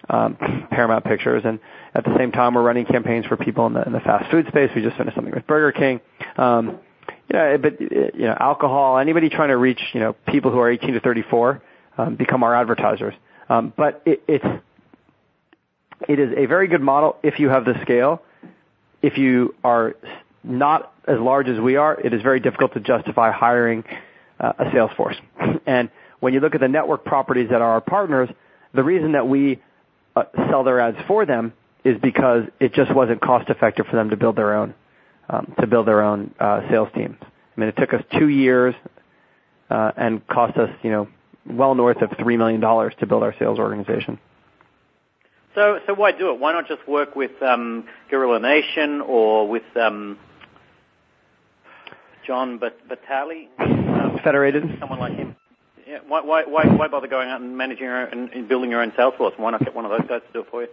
um, 0.09 0.37
Paramount 0.71 1.05
Pictures. 1.05 1.43
And 1.45 1.61
at 1.95 2.05
the 2.05 2.17
same 2.17 2.33
time, 2.33 2.55
we're 2.55 2.63
running 2.63 2.87
campaigns 2.87 3.27
for 3.27 3.37
people 3.37 3.67
in 3.67 3.75
the, 3.75 3.83
in 3.83 3.93
the 3.93 4.01
fast 4.01 4.31
food 4.31 4.47
space. 4.49 4.71
We 4.75 4.83
just 4.83 4.97
finished 4.97 5.15
something 5.15 5.35
with 5.35 5.47
Burger 5.47 5.73
King. 5.73 6.01
Um, 6.37 6.79
yeah, 7.33 7.59
but, 7.59 7.79
you 7.79 8.13
know, 8.25 8.37
alcohol, 8.41 8.99
anybody 8.99 9.29
trying 9.29 9.51
to 9.51 9.59
reach, 9.59 9.81
you 9.93 10.01
know, 10.01 10.15
people 10.29 10.51
who 10.51 10.59
are 10.61 10.71
18 10.71 10.95
to 10.95 11.01
34, 11.01 11.63
um, 11.99 12.17
become 12.17 12.43
our 12.43 12.55
advertisers. 12.55 13.13
Um, 13.51 13.73
but 13.77 14.03
it, 14.07 14.23
it's, 14.27 14.45
it 16.07 16.19
is 16.19 16.33
a 16.37 16.47
very 16.47 16.69
good 16.69 16.81
model 16.81 17.17
if 17.23 17.39
you 17.39 17.49
have 17.49 17.65
the 17.65 17.75
scale. 17.83 18.23
If 19.03 19.19
you 19.19 19.55
are 19.65 19.95
not 20.45 20.93
as 21.07 21.19
large 21.19 21.49
as 21.49 21.59
we 21.59 21.77
are, 21.77 21.99
it 21.99 22.13
is 22.13 22.23
very 22.23 22.41
difficult 22.41 22.75
to 22.75 22.81
justify 22.81 23.31
hiring 23.31 23.85
uh, 24.39 24.53
a 24.59 24.71
sales 24.73 24.91
force. 24.97 25.17
And 25.67 25.91
when 26.21 26.33
you 26.33 26.41
look 26.41 26.55
at 26.55 26.61
the 26.61 26.69
network 26.69 27.05
properties 27.05 27.51
that 27.51 27.61
are 27.61 27.73
our 27.73 27.81
partners, 27.83 28.31
the 28.73 28.83
reason 28.83 29.13
that 29.13 29.29
we 29.29 29.61
uh, 30.17 30.25
sell 30.51 30.65
their 30.65 30.81
ads 30.81 30.97
for 31.07 31.27
them 31.27 31.53
is 31.85 31.97
because 32.01 32.45
it 32.59 32.73
just 32.73 32.93
wasn't 32.95 33.21
cost 33.21 33.51
effective 33.51 33.87
for 33.87 33.97
them 33.97 34.11
to 34.11 34.17
build 34.17 34.37
their 34.37 34.55
own 34.55 34.75
um, 35.29 35.53
to 35.61 35.67
build 35.67 35.87
their 35.87 36.03
own 36.03 36.35
uh, 36.41 36.63
sales 36.71 36.89
teams. 36.95 37.17
I 37.21 37.61
mean, 37.61 37.69
it 37.69 37.77
took 37.77 37.93
us 37.93 38.03
two 38.19 38.29
years 38.29 38.75
uh, 39.71 39.93
and 39.97 40.27
cost 40.27 40.57
us, 40.57 40.71
you 40.83 40.91
know, 40.91 41.09
well 41.47 41.75
north 41.75 42.01
of 42.03 42.11
three 42.19 42.37
million 42.37 42.61
dollars 42.61 42.95
to 43.01 43.07
build 43.07 43.23
our 43.23 43.35
sales 43.39 43.59
organization. 43.59 44.19
So, 45.59 45.81
so 45.89 45.95
why 45.95 46.13
do 46.13 46.31
it? 46.31 46.39
Why 46.39 46.53
not 46.53 46.69
just 46.69 46.87
work 46.87 47.17
with 47.17 47.43
um, 47.43 47.89
Gorilla 48.09 48.39
Nation 48.39 49.01
or 49.01 49.49
with 49.49 49.65
um, 49.75 50.17
John 52.25 52.59
Bat- 52.59 52.89
Battelle? 52.89 53.49
Um, 53.59 54.21
Federated. 54.23 54.63
Someone 54.79 55.01
like 55.01 55.15
him. 55.17 55.35
Yeah. 55.85 55.99
Why, 56.07 56.21
why, 56.21 56.45
why, 56.45 56.65
why 56.67 56.87
bother 56.87 57.09
going 57.09 57.29
out 57.29 57.41
and 57.41 57.59
managing 57.59 57.87
your 57.87 58.07
own, 58.07 58.31
and 58.33 58.49
building 58.49 58.71
your 58.71 58.83
own 58.83 58.93
sales 58.97 59.15
force? 59.19 59.35
Why 59.37 59.51
not 59.51 59.65
get 59.65 59.75
one 59.75 59.85
of 59.85 59.91
those 59.91 60.09
guys 60.09 60.21
to 60.29 60.33
do 60.33 60.41
it 60.43 60.47
for 60.49 60.63
you? 60.63 60.69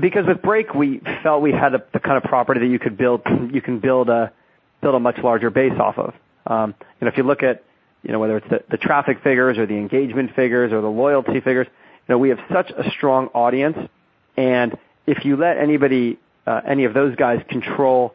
Because 0.00 0.26
with 0.28 0.40
Break, 0.42 0.74
we 0.74 1.00
felt 1.24 1.42
we 1.42 1.50
had 1.50 1.74
a, 1.74 1.82
the 1.92 1.98
kind 1.98 2.16
of 2.16 2.22
property 2.22 2.60
that 2.60 2.68
you 2.68 2.78
could 2.78 2.96
build. 2.96 3.22
You 3.52 3.60
can 3.60 3.80
build 3.80 4.08
a 4.08 4.32
build 4.80 4.94
a 4.94 5.00
much 5.00 5.18
larger 5.24 5.50
base 5.50 5.76
off 5.80 5.98
of. 5.98 6.14
Um, 6.46 6.76
you 7.00 7.04
know, 7.04 7.08
if 7.08 7.16
you 7.16 7.24
look 7.24 7.42
at 7.42 7.64
you 8.04 8.12
know 8.12 8.20
whether 8.20 8.36
it's 8.36 8.48
the, 8.48 8.62
the 8.70 8.76
traffic 8.76 9.24
figures 9.24 9.58
or 9.58 9.66
the 9.66 9.74
engagement 9.74 10.36
figures 10.36 10.72
or 10.72 10.80
the 10.82 10.88
loyalty 10.88 11.40
figures, 11.40 11.66
you 12.06 12.14
know, 12.14 12.18
we 12.18 12.28
have 12.28 12.38
such 12.52 12.70
a 12.70 12.88
strong 12.92 13.26
audience 13.34 13.76
and 14.36 14.76
if 15.06 15.24
you 15.24 15.36
let 15.36 15.58
anybody, 15.58 16.18
uh, 16.46 16.60
any 16.66 16.84
of 16.84 16.94
those 16.94 17.16
guys 17.16 17.42
control, 17.48 18.14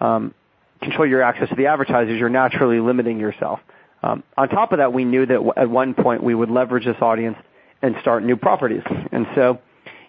um, 0.00 0.34
control 0.80 1.06
your 1.06 1.22
access 1.22 1.48
to 1.48 1.54
the 1.54 1.66
advertisers, 1.66 2.18
you're 2.18 2.28
naturally 2.28 2.80
limiting 2.80 3.18
yourself. 3.18 3.60
Um, 4.02 4.22
on 4.36 4.48
top 4.48 4.72
of 4.72 4.78
that, 4.78 4.92
we 4.92 5.04
knew 5.04 5.24
that 5.24 5.34
w- 5.34 5.52
at 5.56 5.70
one 5.70 5.94
point 5.94 6.22
we 6.22 6.34
would 6.34 6.50
leverage 6.50 6.84
this 6.84 7.00
audience 7.00 7.38
and 7.80 7.96
start 8.02 8.22
new 8.22 8.36
properties. 8.36 8.82
And 9.12 9.26
so, 9.34 9.60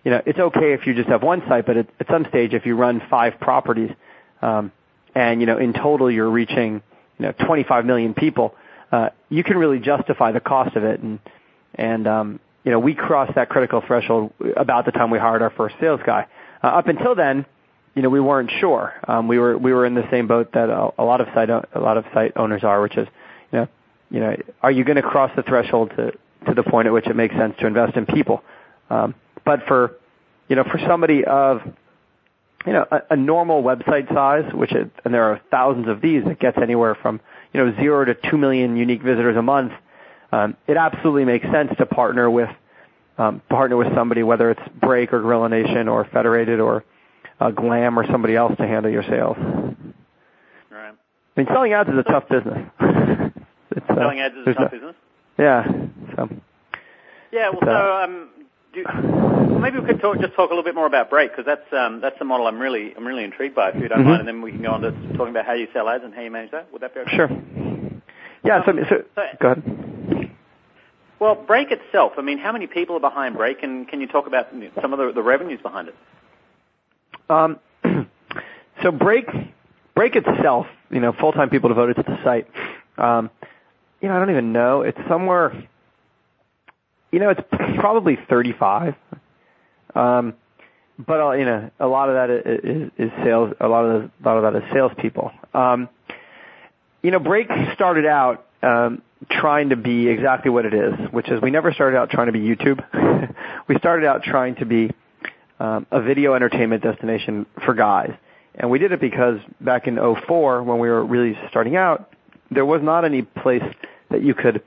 you 0.04 0.12
know, 0.12 0.22
it's 0.26 0.40
okay 0.40 0.74
if 0.74 0.86
you 0.86 0.94
just 0.94 1.08
have 1.08 1.24
one 1.24 1.42
site, 1.48 1.66
but 1.66 1.78
at, 1.78 1.88
at 2.00 2.08
some 2.08 2.26
stage, 2.26 2.54
if 2.54 2.66
you 2.66 2.76
run 2.76 3.02
five 3.10 3.40
properties, 3.40 3.92
um, 4.42 4.72
and 5.14 5.40
you 5.40 5.48
know, 5.48 5.58
in 5.58 5.72
total 5.72 6.12
you're 6.12 6.30
reaching, 6.30 6.82
you 7.18 7.26
know, 7.26 7.32
25 7.32 7.86
million 7.86 8.14
people, 8.14 8.54
uh, 8.92 9.10
you 9.30 9.44
can 9.44 9.58
really 9.58 9.80
justify 9.80 10.32
the 10.34 10.42
cost 10.42 10.76
of 10.76 10.84
it. 10.84 11.00
And 11.00 11.20
and 11.74 12.08
um, 12.08 12.40
you 12.66 12.72
know, 12.72 12.80
we 12.80 12.96
crossed 12.96 13.36
that 13.36 13.48
critical 13.48 13.82
threshold 13.86 14.34
about 14.58 14.86
the 14.86 14.92
time 14.92 15.12
we 15.12 15.20
hired 15.20 15.44
our 15.44 15.52
first 15.52 15.76
sales 15.80 16.02
guy. 16.04 16.26
Uh, 16.64 16.68
up 16.68 16.88
until 16.88 17.14
then, 17.14 17.46
you 17.94 18.02
know, 18.02 18.10
we 18.10 18.20
weren't 18.20 18.52
sure. 18.60 18.94
Um, 19.08 19.28
we 19.28 19.38
were 19.38 19.58
we 19.58 19.72
were 19.72 19.86
in 19.86 19.94
the 19.94 20.06
same 20.10 20.28
boat 20.28 20.52
that 20.54 20.70
a, 20.70 20.90
a 20.98 21.04
lot 21.04 21.22
of 21.22 21.28
site 21.34 21.50
a 21.50 21.64
lot 21.80 21.98
of 21.98 22.06
site 22.14 22.34
owners 22.36 22.64
are, 22.64 22.82
which 22.82 22.98
is, 22.98 23.08
you 23.52 23.60
know, 23.60 23.68
you 24.10 24.20
know, 24.20 24.36
are 24.62 24.72
you 24.72 24.84
going 24.84 24.98
to 24.98 25.04
cross 25.04 25.32
the 25.36 25.44
threshold 25.44 25.92
to 25.96 26.12
to 26.48 26.54
the 26.56 26.64
point 26.64 26.88
at 26.88 26.94
which 26.94 27.08
it 27.08 27.16
makes 27.16 27.36
sense 27.36 27.56
to 27.60 27.68
invest 27.68 27.96
in 27.96 28.08
people? 28.08 28.44
Um, 28.90 29.14
but 29.46 29.62
for, 29.68 29.98
you 30.50 30.56
know, 30.56 30.64
for 30.64 30.80
somebody 30.88 31.24
of, 31.24 31.62
you 32.66 32.74
know, 32.74 32.86
a, 32.92 33.02
a 33.12 33.16
normal 33.16 33.62
website 33.62 34.12
size, 34.12 34.52
which 34.54 34.72
and 34.72 35.14
there 35.14 35.24
are 35.26 35.40
thousands 35.52 35.88
of 35.88 36.02
these, 36.02 36.24
it 36.26 36.40
gets 36.40 36.58
anywhere 36.58 36.96
from, 36.96 37.22
you 37.54 37.64
know, 37.64 37.76
zero 37.76 38.06
to 38.06 38.16
two 38.30 38.38
million 38.38 38.76
unique 38.76 39.04
visitors 39.04 39.38
a 39.38 39.44
month 39.44 39.72
um, 40.36 40.58
it 40.68 40.76
absolutely 40.76 41.24
makes 41.24 41.46
sense 41.46 41.72
to 41.78 41.86
partner 41.86 42.30
with 42.30 42.50
um, 43.18 43.42
partner 43.50 43.78
with 43.78 43.88
somebody, 43.96 44.24
whether 44.24 44.52
it's 44.52 44.62
Break 44.82 45.14
or 45.14 45.22
Gorilla 45.22 45.48
Nation 45.48 45.88
or 45.88 46.06
Federated 46.12 46.60
or 46.60 46.84
uh, 47.40 47.52
Glam 47.52 47.98
or 47.98 48.06
somebody 48.12 48.36
else 48.36 48.54
to 48.58 48.68
handle 48.68 48.92
your 48.92 49.04
sales. 49.04 49.38
Right. 50.70 50.92
I 50.92 51.40
mean, 51.40 51.48
selling 51.48 51.72
ads 51.72 51.90
is 51.90 51.96
a 51.98 52.04
tough 52.04 52.28
business. 52.28 52.70
it's, 53.72 53.86
uh, 53.90 53.96
selling 53.96 54.20
ads 54.20 54.36
is 54.36 54.48
a 54.48 54.54
tough 54.54 54.72
no, 54.74 54.78
business. 54.78 54.96
Yeah. 55.40 55.64
So. 56.18 56.30
Yeah. 57.32 57.50
Well, 57.52 57.62
so 57.64 57.70
uh, 57.70 58.04
um, 58.04 58.30
do, 58.74 58.84
well, 58.86 59.60
maybe 59.60 59.80
we 59.80 59.86
could 59.86 60.02
talk, 60.02 60.20
just 60.20 60.34
talk 60.36 60.50
a 60.50 60.54
little 60.54 60.64
bit 60.64 60.76
more 60.76 60.88
about 60.88 61.10
Break 61.10 61.32
because 61.32 61.46
that's 61.46 61.72
um, 61.72 62.02
that's 62.02 62.20
the 62.20 62.26
model 62.26 62.48
I'm 62.48 62.60
really 62.60 62.94
I'm 62.98 63.08
really 63.08 63.24
intrigued 63.24 63.56
by. 63.56 63.70
If 63.70 63.76
you 63.82 63.88
don't 63.88 64.00
mm-hmm. 64.00 64.10
mind, 64.10 64.20
and 64.22 64.28
then 64.28 64.42
we 64.42 64.52
can 64.52 64.62
go 64.62 64.72
on 64.72 64.82
to 64.82 64.92
talking 65.16 65.30
about 65.30 65.46
how 65.46 65.54
you 65.54 65.68
sell 65.72 65.88
ads 65.88 66.04
and 66.04 66.14
how 66.14 66.22
you 66.22 66.32
manage 66.32 66.52
that. 66.52 66.72
Would 66.74 66.82
that 66.82 66.94
be 66.94 67.00
okay? 67.02 67.16
Sure. 67.16 67.30
Yeah. 68.44 68.66
So, 68.66 68.74
so, 68.90 68.96
so 69.16 69.22
go 69.40 69.52
ahead. 69.52 69.95
Well, 71.20 71.36
Break 71.36 71.72
itself. 71.72 72.14
I 72.18 72.22
mean, 72.22 72.38
how 72.38 72.52
many 72.52 72.68
people 72.68 72.98
are 72.98 73.00
behind 73.00 73.36
Break, 73.36 73.64
and 73.64 73.88
can 73.88 74.02
you 74.02 74.08
talk 74.08 74.28
about 74.28 74.48
some 74.82 74.94
of 74.94 75.00
the, 75.00 75.12
the 75.14 75.24
revenues 75.24 75.62
behind 75.62 75.90
it? 75.90 75.96
Um, 77.30 77.60
so 78.84 78.92
Break 78.92 79.28
Break 79.96 80.16
itself, 80.18 80.68
you 80.90 81.00
know, 81.00 81.14
full 81.14 81.32
time 81.32 81.50
people 81.50 81.70
devoted 81.70 81.96
to 81.96 82.04
the 82.04 82.22
site. 82.24 82.48
Um, 82.98 83.30
you 84.02 84.10
know, 84.10 84.16
I 84.16 84.20
don't 84.20 84.30
even 84.30 84.52
know. 84.52 84.82
It's 84.82 85.00
somewhere 85.08 85.54
you 87.16 87.22
know, 87.22 87.30
it's 87.30 87.42
probably 87.80 88.18
35. 88.30 88.94
Um, 89.96 90.34
but 91.00 91.22
uh, 91.22 91.32
you 91.32 91.46
know, 91.46 91.72
a 91.80 91.88
lot 91.88 92.10
of 92.10 92.16
that 92.16 92.30
is, 92.30 92.92
is 92.98 93.12
sales. 93.24 93.54
A 93.62 93.68
lot 93.70 93.86
of 93.86 94.02
the, 94.02 94.12
a 94.22 94.24
lot 94.26 94.44
of 94.44 94.54
that 94.54 94.62
is 94.62 94.70
salespeople. 94.74 95.32
Um, 95.54 95.88
you 97.02 97.12
know, 97.12 97.20
Break 97.20 97.48
started 97.74 98.06
out 98.06 98.46
um, 98.62 99.02
trying 99.30 99.70
to 99.70 99.76
be 99.76 100.08
exactly 100.08 100.52
what 100.52 100.66
it 100.66 100.74
is, 100.74 100.94
which 101.12 101.30
is 101.30 101.42
we 101.42 101.52
never 101.52 101.74
started 101.74 101.98
out 101.98 102.10
trying 102.10 102.28
to 102.28 102.34
be 102.34 102.40
YouTube. 102.40 102.84
we 103.68 103.78
started 103.78 104.06
out 104.06 104.24
trying 104.24 104.56
to 104.56 104.66
be 104.66 104.92
um, 105.60 105.88
a 105.92 106.02
video 106.02 106.34
entertainment 106.34 106.84
destination 106.84 107.46
for 107.64 107.74
guys, 107.74 108.14
and 108.56 108.70
we 108.70 108.80
did 108.80 108.92
it 108.92 109.00
because 109.00 109.40
back 109.62 109.88
in 109.88 109.98
04, 110.28 110.64
when 110.64 110.80
we 110.80 110.90
were 110.90 111.04
really 111.04 111.38
starting 111.50 111.76
out, 111.76 112.12
there 112.52 112.66
was 112.66 112.82
not 112.84 113.06
any 113.06 113.22
place 113.22 113.64
that 114.12 114.24
you 114.24 114.34
could 114.34 114.62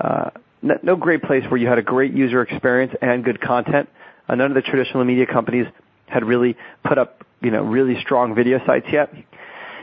uh, 0.00 0.30
no 0.62 0.96
great 0.96 1.22
place 1.22 1.44
where 1.48 1.58
you 1.58 1.66
had 1.66 1.78
a 1.78 1.82
great 1.82 2.12
user 2.12 2.42
experience 2.42 2.92
and 3.00 3.24
good 3.24 3.40
content. 3.40 3.88
Uh, 4.28 4.34
none 4.34 4.50
of 4.50 4.54
the 4.54 4.62
traditional 4.62 5.04
media 5.04 5.26
companies 5.26 5.66
had 6.06 6.24
really 6.24 6.56
put 6.84 6.98
up, 6.98 7.24
you 7.40 7.50
know, 7.50 7.62
really 7.62 8.00
strong 8.00 8.34
video 8.34 8.58
sites 8.66 8.86
yet. 8.92 9.12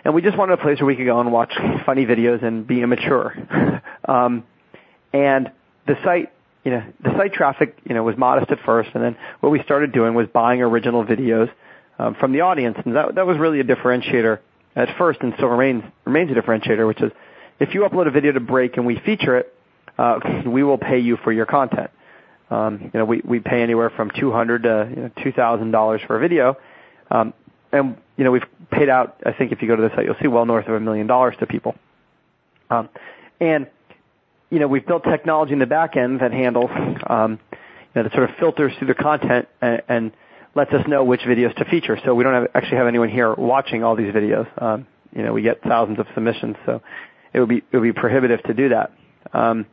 And 0.06 0.14
we 0.14 0.22
just 0.22 0.38
wanted 0.38 0.54
a 0.54 0.62
place 0.62 0.80
where 0.80 0.86
we 0.86 0.96
could 0.96 1.08
go 1.08 1.20
and 1.20 1.32
watch 1.32 1.52
funny 1.86 2.06
videos 2.06 2.44
and 2.44 2.66
be 2.66 2.82
immature. 2.82 3.34
um, 4.08 4.44
and 5.12 5.52
the 5.88 5.96
site, 6.04 6.32
you 6.64 6.72
know, 6.72 6.84
the 7.04 7.18
site 7.18 7.34
traffic, 7.34 7.78
you 7.84 7.96
know, 7.96 8.04
was 8.04 8.16
modest 8.16 8.52
at 8.52 8.60
first, 8.66 8.92
and 8.94 9.04
then 9.04 9.18
what 9.40 9.50
we 9.50 9.62
started 9.64 9.92
doing 9.92 10.14
was 10.14 10.28
buying 10.28 10.62
original 10.62 11.04
videos 11.04 11.50
um, 11.98 12.16
from 12.20 12.34
the 12.34 12.42
audience, 12.42 12.78
and 12.86 12.96
that 12.96 13.16
that 13.16 13.26
was 13.26 13.40
really 13.40 13.60
a 13.60 13.64
differentiator 13.64 14.40
at 14.76 14.96
first, 14.98 15.22
and 15.22 15.34
still 15.36 15.48
remains 15.48 15.84
remains 16.06 16.30
a 16.32 16.36
differentiator, 16.40 16.88
which 16.88 17.02
is 17.02 17.12
if 17.60 17.74
you 17.74 17.82
upload 17.82 18.08
a 18.08 18.12
video 18.12 18.32
to 18.32 18.40
Break 18.40 18.78
and 18.78 18.86
we 18.86 19.00
feature 19.00 19.38
it, 19.38 19.54
uh, 19.98 20.20
we 20.46 20.64
will 20.64 20.78
pay 20.78 21.00
you 21.00 21.18
for 21.24 21.32
your 21.32 21.48
content. 21.48 21.90
Um, 22.52 22.92
you 22.94 23.00
know, 23.00 23.06
we, 23.06 23.22
we 23.26 23.40
pay 23.40 23.64
anywhere 23.64 23.90
from 23.90 24.12
200 24.20 24.64
to 24.64 24.88
you 24.88 25.02
know, 25.02 25.10
$2,000 25.18 26.06
for 26.06 26.16
a 26.16 26.20
video. 26.20 26.58
Um, 27.10 27.34
and, 27.72 27.98
you 28.18 28.24
know, 28.24 28.32
we've 28.32 28.46
paid 28.72 28.90
out, 28.90 29.22
I 29.26 29.34
think 29.34 29.52
if 29.52 29.62
you 29.62 29.68
go 29.68 29.76
to 29.76 29.82
the 29.82 29.90
site, 29.96 30.06
you'll 30.06 30.16
see 30.22 30.28
well 30.28 30.46
north 30.46 30.68
of 30.68 30.74
a 30.74 30.80
million 30.80 31.08
dollars 31.08 31.36
to 31.40 31.46
people. 31.46 31.76
Um, 32.70 32.90
and, 33.40 33.68
you 34.50 34.60
know, 34.60 34.68
we've 34.68 34.86
built 34.86 35.04
technology 35.04 35.54
in 35.54 35.60
the 35.60 35.66
back 35.66 35.98
end 35.98 36.22
that 36.22 36.32
handles, 36.32 36.72
um, 37.08 37.40
you 37.52 37.58
know, 37.96 38.04
that 38.04 38.12
sort 38.14 38.30
of 38.30 38.36
filters 38.38 38.74
through 38.78 38.88
the 38.88 38.96
content 38.96 39.48
and, 39.62 39.82
and 39.88 40.12
lets 40.56 40.72
us 40.72 40.88
know 40.88 41.04
which 41.04 41.22
videos 41.22 41.56
to 41.58 41.66
feature. 41.66 42.00
So 42.06 42.16
we 42.16 42.24
don't 42.24 42.34
have, 42.34 42.48
actually 42.56 42.78
have 42.78 42.88
anyone 42.88 43.10
here 43.10 43.34
watching 43.34 43.84
all 43.84 43.96
these 43.96 44.14
videos. 44.14 44.48
Um, 44.62 44.88
you 45.14 45.24
know, 45.24 45.34
we 45.34 45.42
get 45.42 45.62
thousands 45.62 46.00
of 46.00 46.08
submissions, 46.14 46.56
so 46.66 46.82
it 47.34 47.40
would 47.40 47.50
be, 47.50 47.58
it 47.58 47.78
would 47.78 47.84
be 47.84 47.94
prohibitive 47.94 48.42
to 48.44 48.54
do 48.54 48.70
that. 48.70 48.92
Um, 49.34 49.66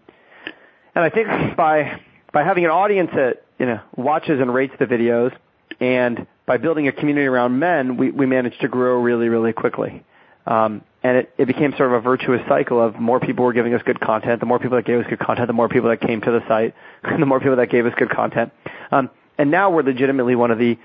and 0.95 1.05
I 1.05 1.11
think 1.11 1.57
by 1.57 2.01
by 2.33 2.45
having 2.45 2.65
an 2.65 2.71
audience 2.71 3.11
that 3.15 3.45
you 3.59 3.67
know 3.67 3.81
watches 3.97 4.41
and 4.41 4.53
rates 4.53 4.75
the 4.79 4.87
videos, 4.87 5.33
and 5.81 6.27
by 6.47 6.57
building 6.57 6.89
a 6.89 6.93
community 6.93 7.27
around 7.27 7.59
men, 7.59 7.97
we 7.97 8.11
we 8.11 8.27
managed 8.27 8.61
to 8.61 8.69
grow 8.69 9.01
really 9.01 9.29
really 9.29 9.53
quickly. 9.53 10.05
Um, 10.47 10.83
and 11.05 11.19
it, 11.19 11.35
it 11.39 11.47
became 11.47 11.73
sort 11.77 11.93
of 11.93 11.95
a 11.95 12.01
virtuous 12.01 12.41
cycle 12.49 12.81
of 12.81 12.99
more 12.99 13.21
people 13.21 13.45
were 13.45 13.53
giving 13.53 13.75
us 13.75 13.83
good 13.85 14.01
content. 14.01 14.41
The 14.41 14.47
more 14.47 14.59
people 14.59 14.77
that 14.77 14.85
gave 14.85 14.99
us 14.99 15.07
good 15.09 15.19
content, 15.19 15.47
the 15.47 15.53
more 15.53 15.69
people 15.69 15.91
that 15.91 16.01
came 16.01 16.21
to 16.21 16.31
the 16.31 16.41
site, 16.49 16.75
the 17.19 17.27
more 17.27 17.39
people 17.39 17.57
that 17.57 17.71
gave 17.71 17.87
us 17.87 17.93
good 17.97 18.11
content. 18.11 18.53
Um, 18.91 19.11
and 19.39 19.51
now 19.51 19.71
we're 19.71 19.83
legitimately 19.83 20.35
one 20.35 20.51
of 20.51 20.59
the 20.59 20.79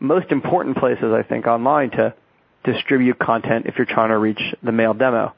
most 0.00 0.30
important 0.30 0.76
places, 0.76 1.12
I 1.12 1.22
think, 1.22 1.46
online 1.46 1.90
to 1.92 2.14
distribute 2.64 3.18
content 3.18 3.66
if 3.66 3.76
you're 3.76 3.86
trying 3.86 4.10
to 4.10 4.18
reach 4.18 4.40
the 4.62 4.72
male 4.72 4.94
demo. 4.94 5.34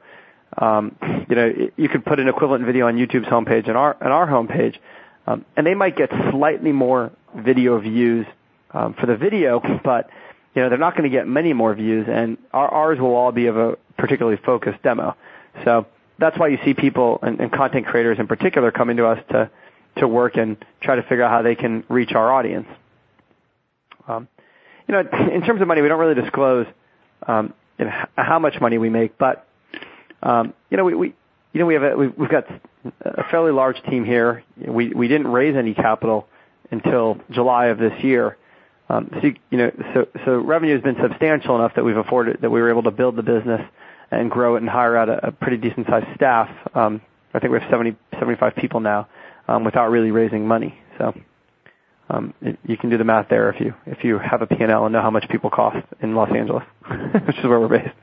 Um, 0.56 0.96
you 1.28 1.36
know, 1.36 1.52
you 1.76 1.88
could 1.88 2.04
put 2.04 2.18
an 2.18 2.28
equivalent 2.28 2.64
video 2.64 2.86
on 2.86 2.96
YouTube's 2.96 3.26
homepage 3.26 3.68
and 3.68 3.76
our 3.76 3.96
and 4.00 4.12
our 4.12 4.26
homepage, 4.26 4.76
um, 5.26 5.44
and 5.56 5.66
they 5.66 5.75
might 5.75 5.96
get 5.96 6.10
slightly 6.30 6.72
more 6.72 7.12
video 7.34 7.78
views 7.78 8.26
um, 8.76 8.95
for 8.95 9.06
the 9.06 9.16
video, 9.16 9.61
but 9.85 10.11
you 10.54 10.62
know 10.62 10.68
they're 10.68 10.78
not 10.78 10.97
going 10.97 11.11
to 11.11 11.16
get 11.16 11.26
many 11.26 11.52
more 11.52 11.75
views, 11.75 12.06
and 12.11 12.38
our, 12.52 12.68
ours 12.68 12.99
will 13.00 13.14
all 13.14 13.33
be 13.33 13.47
of 13.47 13.56
a 13.56 13.76
particularly 13.97 14.38
focused 14.45 14.83
demo. 14.83 15.16
So 15.64 15.87
that's 16.18 16.38
why 16.38 16.49
you 16.49 16.59
see 16.64 16.75
people 16.75 17.18
and, 17.23 17.40
and 17.40 17.52
content 17.52 17.87
creators 17.87 18.18
in 18.18 18.26
particular 18.26 18.71
coming 18.71 18.99
to 18.99 19.06
us 19.06 19.18
to 19.30 19.50
to 19.99 20.06
work 20.06 20.37
and 20.37 20.56
try 20.83 20.97
to 20.97 21.02
figure 21.02 21.23
out 21.23 21.30
how 21.30 21.42
they 21.42 21.54
can 21.54 21.83
reach 21.88 22.12
our 22.12 22.30
audience. 22.30 22.68
Um, 24.06 24.28
you 24.87 24.92
know, 24.92 25.00
in 25.33 25.42
terms 25.42 25.62
of 25.62 25.68
money, 25.68 25.80
we 25.80 25.88
don't 25.88 25.99
really 25.99 26.21
disclose 26.21 26.66
um, 27.26 27.54
you 27.78 27.87
know, 27.87 27.92
how 28.16 28.38
much 28.38 28.61
money 28.61 28.78
we 28.78 28.90
make, 28.90 29.16
but 29.18 29.47
um, 30.23 30.52
you 30.71 30.76
know, 30.76 30.85
we, 30.85 30.95
we 30.95 31.14
you 31.52 31.61
know 31.61 31.66
we 31.66 31.75
have 31.75 31.83
a, 31.83 31.97
we've, 31.97 32.16
we've 32.16 32.30
got 32.30 32.47
a 33.00 33.25
fairly 33.30 33.52
large 33.52 33.83
team 33.85 34.04
here. 34.04 34.45
We 34.56 34.90
we 34.90 35.09
didn't 35.09 35.28
raise 35.28 35.56
any 35.56 35.73
capital 35.73 36.28
until 36.71 37.18
July 37.30 37.66
of 37.66 37.78
this 37.78 37.92
year. 38.02 38.37
Um, 38.88 39.11
so 39.21 39.31
you, 39.50 39.59
know, 39.59 39.71
so 39.95 40.07
so 40.25 40.38
revenue 40.38 40.75
has 40.75 40.83
been 40.83 40.97
substantial 41.02 41.57
enough 41.57 41.73
that 41.75 41.85
we've 41.85 41.97
afforded 41.97 42.38
that 42.43 42.50
we 42.50 42.61
were 42.61 42.71
able 42.71 42.85
to 42.85 42.90
build 42.90 43.16
the 43.16 43.23
business 43.23 43.61
and 44.11 44.31
grow 44.31 44.55
it 44.55 44.61
and 44.61 44.71
hire 44.71 44.97
out 44.97 45.09
a, 45.09 45.33
pretty 45.33 45.57
decent 45.57 45.87
sized 45.88 46.07
staff. 46.14 46.49
Um, 46.75 47.00
I 47.35 47.40
think 47.40 47.52
we 47.52 47.59
have 47.59 47.69
70 47.71 47.97
75 48.12 48.55
people 48.55 48.81
now 48.81 49.09
um, 49.49 49.64
without 49.64 49.90
really 49.90 50.12
raising 50.12 50.47
money. 50.47 50.78
So 50.99 51.12
um, 52.09 52.33
you 52.64 52.76
can 52.76 52.90
do 52.90 52.97
the 52.97 53.05
math 53.05 53.28
there 53.28 53.50
if 53.50 53.61
you 53.61 53.75
if 53.87 54.05
you 54.05 54.19
have 54.19 54.43
a 54.43 54.47
P&L 54.47 54.85
and 54.85 54.93
know 54.93 55.02
how 55.02 55.11
much 55.11 55.28
people 55.28 55.50
cost 55.50 55.85
in 56.00 56.14
Los 56.14 56.31
Angeles, 56.31 56.64
which 57.26 57.38
is 57.38 57.45
where 57.45 57.59
we're 57.59 57.69
based. 57.69 57.95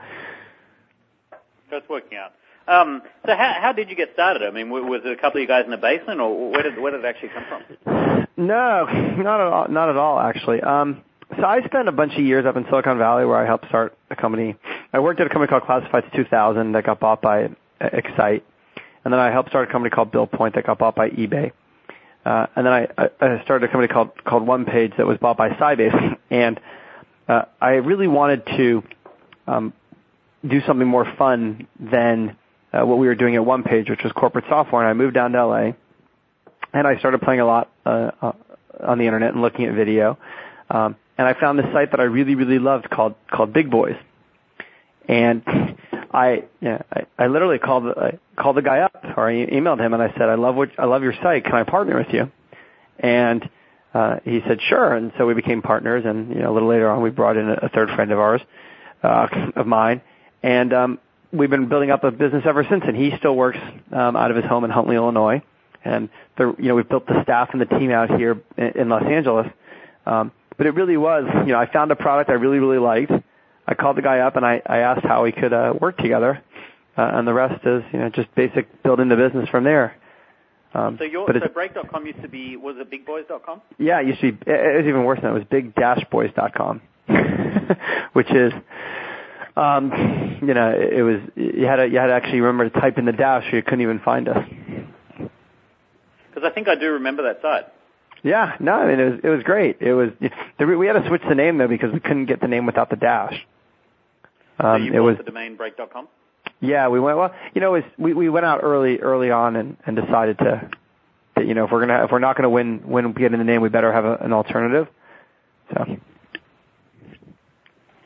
That's 1.70 1.88
working 1.88 2.18
out. 2.18 2.32
Um, 2.66 3.02
so 3.26 3.34
how, 3.36 3.56
how 3.60 3.72
did 3.72 3.90
you 3.90 3.96
get 3.96 4.10
started? 4.14 4.42
I 4.42 4.50
mean, 4.50 4.70
was 4.70 5.02
it 5.04 5.12
a 5.12 5.20
couple 5.20 5.38
of 5.38 5.42
you 5.42 5.48
guys 5.48 5.64
in 5.64 5.70
the 5.70 5.76
basement, 5.76 6.20
or 6.20 6.50
where 6.50 6.62
did 6.62 6.78
where 6.78 6.92
did 6.92 7.04
it 7.04 7.06
actually 7.06 7.30
come 7.30 7.44
from? 7.48 8.26
No, 8.36 8.84
not 8.86 9.40
at 9.40 9.46
all. 9.46 9.68
Not 9.68 9.90
at 9.90 9.96
all, 9.96 10.18
actually. 10.18 10.60
Um, 10.62 11.02
so 11.36 11.44
I 11.44 11.62
spent 11.64 11.88
a 11.88 11.92
bunch 11.92 12.14
of 12.14 12.20
years 12.20 12.46
up 12.46 12.56
in 12.56 12.64
Silicon 12.70 12.98
Valley 12.98 13.24
where 13.24 13.36
I 13.36 13.46
helped 13.46 13.66
start 13.68 13.96
a 14.10 14.16
company. 14.16 14.56
I 14.92 14.98
worked 15.00 15.20
at 15.20 15.26
a 15.26 15.30
company 15.30 15.48
called 15.48 15.62
Classifieds 15.62 16.14
2000 16.14 16.72
that 16.72 16.84
got 16.84 17.00
bought 17.00 17.20
by 17.20 17.48
Excite, 17.80 18.44
and 19.04 19.12
then 19.12 19.20
I 19.20 19.30
helped 19.30 19.50
start 19.50 19.68
a 19.68 19.72
company 19.72 19.90
called 19.90 20.12
BillPoint 20.12 20.54
that 20.54 20.66
got 20.66 20.78
bought 20.78 20.94
by 20.94 21.10
eBay. 21.10 21.52
Uh, 22.24 22.46
and 22.56 22.66
then 22.66 22.72
I, 22.72 22.88
I 23.20 23.42
started 23.44 23.68
a 23.68 23.72
company 23.72 23.88
called 23.88 24.10
called 24.24 24.46
OnePage 24.46 24.96
that 24.96 25.06
was 25.06 25.18
bought 25.18 25.36
by 25.36 25.50
Sybase, 25.50 26.16
and 26.30 26.58
uh, 27.28 27.42
I 27.60 27.72
really 27.72 28.08
wanted 28.08 28.46
to 28.56 28.82
um, 29.46 29.72
do 30.48 30.60
something 30.66 30.86
more 30.86 31.06
fun 31.18 31.66
than 31.78 32.36
uh, 32.74 32.84
what 32.84 32.98
we 32.98 33.06
were 33.06 33.14
doing 33.14 33.36
at 33.36 33.42
OnePage, 33.42 33.88
which 33.88 34.02
was 34.02 34.12
corporate 34.12 34.44
software. 34.48 34.82
And 34.82 34.90
I 34.90 34.94
moved 34.94 35.14
down 35.14 35.32
to 35.32 35.46
LA, 35.46 35.72
and 36.72 36.86
I 36.86 36.98
started 36.98 37.20
playing 37.20 37.40
a 37.40 37.46
lot 37.46 37.70
uh, 37.86 38.10
uh, 38.20 38.32
on 38.82 38.98
the 38.98 39.04
internet 39.04 39.32
and 39.32 39.42
looking 39.42 39.66
at 39.66 39.74
video. 39.74 40.18
Um, 40.70 40.96
and 41.16 41.28
I 41.28 41.38
found 41.38 41.58
this 41.58 41.66
site 41.72 41.92
that 41.92 42.00
I 42.00 42.04
really, 42.04 42.34
really 42.34 42.58
loved 42.58 42.90
called 42.90 43.14
called 43.30 43.52
Big 43.52 43.70
Boys. 43.70 43.96
And 45.06 45.42
I, 46.12 46.44
yeah, 46.60 46.82
I, 46.90 47.06
I 47.18 47.26
literally 47.26 47.58
called 47.58 47.86
I 47.96 48.18
called 48.36 48.56
the 48.56 48.62
guy 48.62 48.80
up 48.80 49.04
or 49.16 49.28
I 49.28 49.46
emailed 49.46 49.80
him 49.80 49.92
and 49.94 50.02
I 50.02 50.12
said, 50.12 50.22
I 50.22 50.34
love 50.34 50.56
what 50.56 50.70
I 50.78 50.86
love 50.86 51.02
your 51.02 51.14
site. 51.22 51.44
Can 51.44 51.54
I 51.54 51.62
partner 51.64 51.98
with 51.98 52.12
you? 52.12 52.32
And 52.98 53.48
uh, 53.92 54.16
he 54.24 54.40
said, 54.46 54.58
sure. 54.68 54.94
And 54.94 55.12
so 55.18 55.26
we 55.26 55.34
became 55.34 55.62
partners. 55.62 56.04
And 56.06 56.30
you 56.30 56.40
know, 56.40 56.52
a 56.52 56.54
little 56.54 56.68
later 56.68 56.90
on, 56.90 57.02
we 57.02 57.10
brought 57.10 57.36
in 57.36 57.48
a, 57.48 57.66
a 57.66 57.68
third 57.68 57.90
friend 57.94 58.10
of 58.10 58.18
ours, 58.18 58.40
uh, 59.02 59.28
of 59.54 59.66
mine, 59.66 60.00
and 60.42 60.72
um, 60.72 60.98
we've 61.34 61.50
been 61.50 61.68
building 61.68 61.90
up 61.90 62.04
a 62.04 62.10
business 62.10 62.44
ever 62.46 62.64
since. 62.68 62.84
And 62.86 62.96
he 62.96 63.12
still 63.18 63.36
works 63.36 63.58
um, 63.92 64.16
out 64.16 64.30
of 64.30 64.36
his 64.36 64.46
home 64.46 64.64
in 64.64 64.70
Huntley, 64.70 64.96
Illinois. 64.96 65.42
And 65.84 66.08
the, 66.38 66.54
you 66.58 66.68
know, 66.68 66.74
we've 66.74 66.88
built 66.88 67.06
the 67.06 67.22
staff 67.22 67.50
and 67.52 67.60
the 67.60 67.66
team 67.66 67.90
out 67.90 68.16
here 68.16 68.40
in, 68.56 68.80
in 68.80 68.88
Los 68.88 69.04
Angeles. 69.04 69.46
Um, 70.06 70.32
but 70.56 70.66
it 70.66 70.74
really 70.74 70.96
was, 70.96 71.24
you 71.46 71.52
know, 71.52 71.58
I 71.58 71.70
found 71.70 71.90
a 71.90 71.96
product 71.96 72.30
I 72.30 72.34
really, 72.34 72.58
really 72.58 72.78
liked. 72.78 73.12
I 73.66 73.74
called 73.74 73.96
the 73.96 74.02
guy 74.02 74.20
up 74.20 74.36
and 74.36 74.44
I, 74.44 74.62
I 74.64 74.78
asked 74.78 75.04
how 75.04 75.24
we 75.24 75.32
could 75.32 75.52
uh, 75.52 75.74
work 75.78 75.96
together. 75.98 76.42
Uh, 76.96 77.10
and 77.14 77.26
the 77.26 77.34
rest 77.34 77.66
is, 77.66 77.82
you 77.92 77.98
know, 77.98 78.08
just 78.08 78.32
basic 78.34 78.82
building 78.82 79.08
the 79.08 79.16
business 79.16 79.48
from 79.48 79.64
there. 79.64 79.96
Um, 80.74 80.96
so 80.98 81.04
your 81.04 81.26
so 81.28 81.48
break.com 81.48 82.06
used 82.06 82.20
to 82.22 82.28
be 82.28 82.56
was 82.56 82.76
it 82.78 82.90
bigboys.com? 82.90 83.62
Yeah, 83.78 84.00
it 84.00 84.08
used 84.08 84.20
to 84.20 84.32
be. 84.32 84.50
It 84.50 84.76
was 84.78 84.86
even 84.88 85.04
worse 85.04 85.20
than 85.20 85.32
that. 85.32 85.36
It 85.36 85.38
was 85.38 85.48
big-boys.com, 85.48 86.80
which 88.12 88.30
is 88.32 88.52
um, 89.56 89.90
you 90.48 90.54
know, 90.54 90.72
it 90.72 91.02
was 91.02 91.20
you 91.34 91.66
had 91.66 91.76
to 91.76 91.88
you 91.88 91.98
had 91.98 92.06
to 92.06 92.12
actually 92.12 92.40
remember 92.40 92.68
to 92.68 92.80
type 92.80 92.98
in 92.98 93.04
the 93.04 93.12
dash, 93.12 93.44
or 93.52 93.56
you 93.56 93.62
couldn't 93.62 93.82
even 93.82 94.00
find 94.00 94.28
us. 94.28 94.46
Because 96.28 96.42
I 96.44 96.50
think 96.50 96.68
I 96.68 96.74
do 96.74 96.92
remember 96.92 97.22
that 97.24 97.40
site. 97.42 97.66
Yeah, 98.22 98.56
no, 98.58 98.72
I 98.72 98.86
mean 98.86 99.00
it 99.00 99.10
was 99.10 99.20
it 99.22 99.28
was 99.28 99.42
great. 99.42 99.78
It 99.80 99.92
was 99.94 100.10
we 100.58 100.86
had 100.86 100.94
to 100.94 101.06
switch 101.08 101.22
the 101.28 101.34
name 101.34 101.58
though 101.58 101.68
because 101.68 101.92
we 101.92 102.00
couldn't 102.00 102.26
get 102.26 102.40
the 102.40 102.48
name 102.48 102.66
without 102.66 102.90
the 102.90 102.96
dash. 102.96 103.46
Um, 104.58 104.80
so 104.80 104.84
you 104.84 104.94
it 104.94 105.00
was 105.00 105.16
the 105.18 105.24
domain 105.24 105.56
break.com. 105.56 106.08
Yeah, 106.60 106.88
we 106.88 107.00
went 107.00 107.18
well. 107.18 107.34
You 107.54 107.60
know, 107.60 107.72
was, 107.72 107.82
we 107.98 108.14
we 108.14 108.28
went 108.28 108.46
out 108.46 108.60
early 108.62 108.98
early 108.98 109.30
on 109.30 109.56
and, 109.56 109.76
and 109.84 109.96
decided 109.96 110.38
to 110.38 110.70
that 111.36 111.46
you 111.46 111.54
know 111.54 111.64
if 111.66 111.70
we're 111.70 111.80
gonna 111.80 112.04
if 112.04 112.10
we're 112.10 112.18
not 112.18 112.36
gonna 112.36 112.50
win 112.50 112.88
win 112.88 113.12
getting 113.12 113.38
the 113.38 113.44
name, 113.44 113.60
we 113.60 113.68
better 113.68 113.92
have 113.92 114.04
a, 114.04 114.16
an 114.16 114.32
alternative. 114.32 114.88
So. 115.74 115.96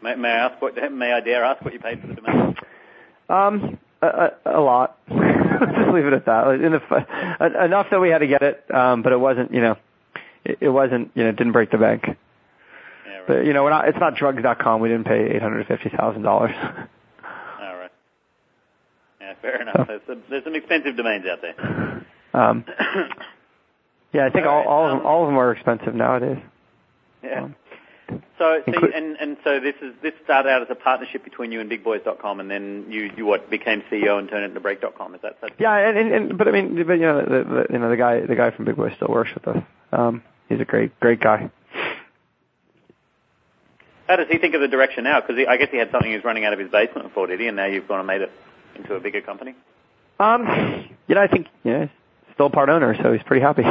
May, 0.03 0.15
may 0.17 0.29
I 0.29 0.47
ask 0.47 0.63
what 0.63 0.75
may 0.93 1.13
I 1.13 1.21
dare 1.21 1.45
ask 1.45 1.63
what 1.65 1.73
you 1.73 1.81
paid 1.81 2.01
for 2.01 2.07
the 2.07 2.15
domain? 2.15 2.57
Um, 3.29 3.79
a, 4.01 4.07
a, 4.07 4.59
a 4.59 4.61
lot. 4.61 4.99
Just 5.09 5.91
leave 5.93 6.07
it 6.07 6.13
at 6.13 6.27
that. 6.27 6.49
In 6.55 6.73
the, 6.73 7.65
enough 7.65 7.87
that 7.91 8.01
we 8.01 8.11
had 8.11 8.19
to 8.19 8.27
get 8.27 8.43
it, 8.43 8.65
um, 8.75 9.03
but 9.03 9.13
it 9.13 9.19
wasn't 9.19 9.53
you 9.53 9.61
know 9.61 9.77
it, 10.45 10.59
it 10.61 10.69
wasn't 10.69 11.11
you 11.15 11.25
know 11.25 11.31
it 11.31 11.37
didn't 11.37 11.53
break 11.53 11.71
the 11.71 11.79
bank. 11.79 12.05
Yeah, 12.07 13.17
right. 13.17 13.27
But 13.27 13.47
you 13.47 13.53
know, 13.53 13.65
we're 13.65 13.71
not, 13.71 13.89
it's 13.89 13.99
not 13.99 14.15
drugs.com. 14.17 14.81
We 14.81 14.89
didn't 14.89 15.07
pay 15.07 15.35
eight 15.35 15.43
hundred 15.43 15.67
fifty 15.67 15.91
thousand 15.91 16.23
dollars. 16.23 16.55
All 16.55 17.77
right. 17.77 17.91
Yeah, 19.21 19.35
fair 19.43 19.63
enough. 19.63 19.87
There's 19.87 20.01
some, 20.07 20.23
there's 20.31 20.45
some 20.45 20.55
expensive 20.55 20.97
domains 20.97 21.25
out 21.31 21.41
there. 21.43 22.05
Um, 22.35 22.67
yeah, 24.13 24.27
I 24.27 24.31
think 24.31 24.47
all, 24.47 24.53
All 24.53 24.59
right, 24.59 24.67
all, 24.69 24.87
of 24.87 24.93
um, 24.93 24.99
them, 24.99 25.07
all 25.07 25.23
of 25.25 25.29
them 25.29 25.39
are 25.39 25.51
expensive 25.51 25.95
nowadays. 25.95 26.37
Yeah. 27.25 27.45
Um, 27.45 27.57
So, 28.39 28.63
so 28.65 28.73
you, 28.73 28.93
and 28.95 29.17
and 29.17 29.37
so 29.45 29.61
this 29.61 29.75
is 29.83 29.95
this 30.03 30.13
started 30.25 30.49
out 30.49 30.63
as 30.63 30.69
a 30.71 30.75
partnership 30.75 31.25
between 31.25 31.53
you 31.53 31.61
and 31.61 31.71
BigBoys.com, 31.71 32.41
and 32.41 32.51
then 32.51 32.87
you 32.89 33.11
you 33.17 33.27
what 33.27 33.51
became 33.51 33.83
CEO 33.91 34.19
and 34.19 34.29
turned 34.29 34.45
it 34.45 34.49
into 34.49 34.61
Break.com. 34.61 35.15
Is 35.15 35.23
that 35.23 35.37
so? 35.41 35.49
Yeah, 35.59 35.77
and, 35.77 35.99
and, 35.99 36.13
and 36.13 36.39
but 36.39 36.49
I 36.49 36.53
mean, 36.53 36.77
but 36.87 36.95
you 36.95 37.01
know, 37.01 37.21
the, 37.21 37.45
the 37.45 37.67
you 37.71 37.79
know 37.79 37.91
the 37.91 37.97
guy 37.97 38.21
the 38.21 38.37
guy 38.37 38.51
from 38.51 38.65
Big 38.65 38.77
Boy 38.77 38.93
still 38.97 39.09
works 39.09 39.31
with 39.35 39.49
us. 39.49 39.63
Um, 39.93 40.23
he's 40.49 40.61
a 40.61 40.65
great 40.65 40.99
great 41.01 41.21
guy. 41.21 41.51
How 44.09 44.17
does 44.17 44.29
he 44.31 44.39
think 44.39 44.55
of 44.55 44.63
the 44.63 44.69
direction 44.69 45.05
now? 45.05 45.21
Because 45.21 45.37
I 45.49 45.59
guess 45.59 45.69
he 45.71 45.77
had 45.77 45.91
something 45.91 46.09
he 46.09 46.17
was 46.17 46.25
running 46.25 46.47
out 46.47 46.55
of 46.55 46.59
his 46.59 46.71
basement 46.71 47.09
before, 47.09 47.27
did 47.27 47.41
he? 47.41 47.47
And 47.47 47.57
now 47.57 47.67
you've 47.67 47.87
gone 47.87 47.99
and 47.99 48.07
made 48.07 48.23
it 48.23 48.33
into 48.75 48.95
a 48.95 49.01
bigger 49.01 49.21
company. 49.21 49.55
Um, 50.19 50.89
you 51.07 51.15
know, 51.15 51.21
I 51.21 51.27
think 51.29 51.47
you 51.63 51.73
know, 51.73 51.89
still 52.35 52.51
part 52.51 52.71
owner, 52.71 52.97
so 53.03 53.13
he's 53.13 53.23
pretty 53.23 53.43
happy. 53.43 53.63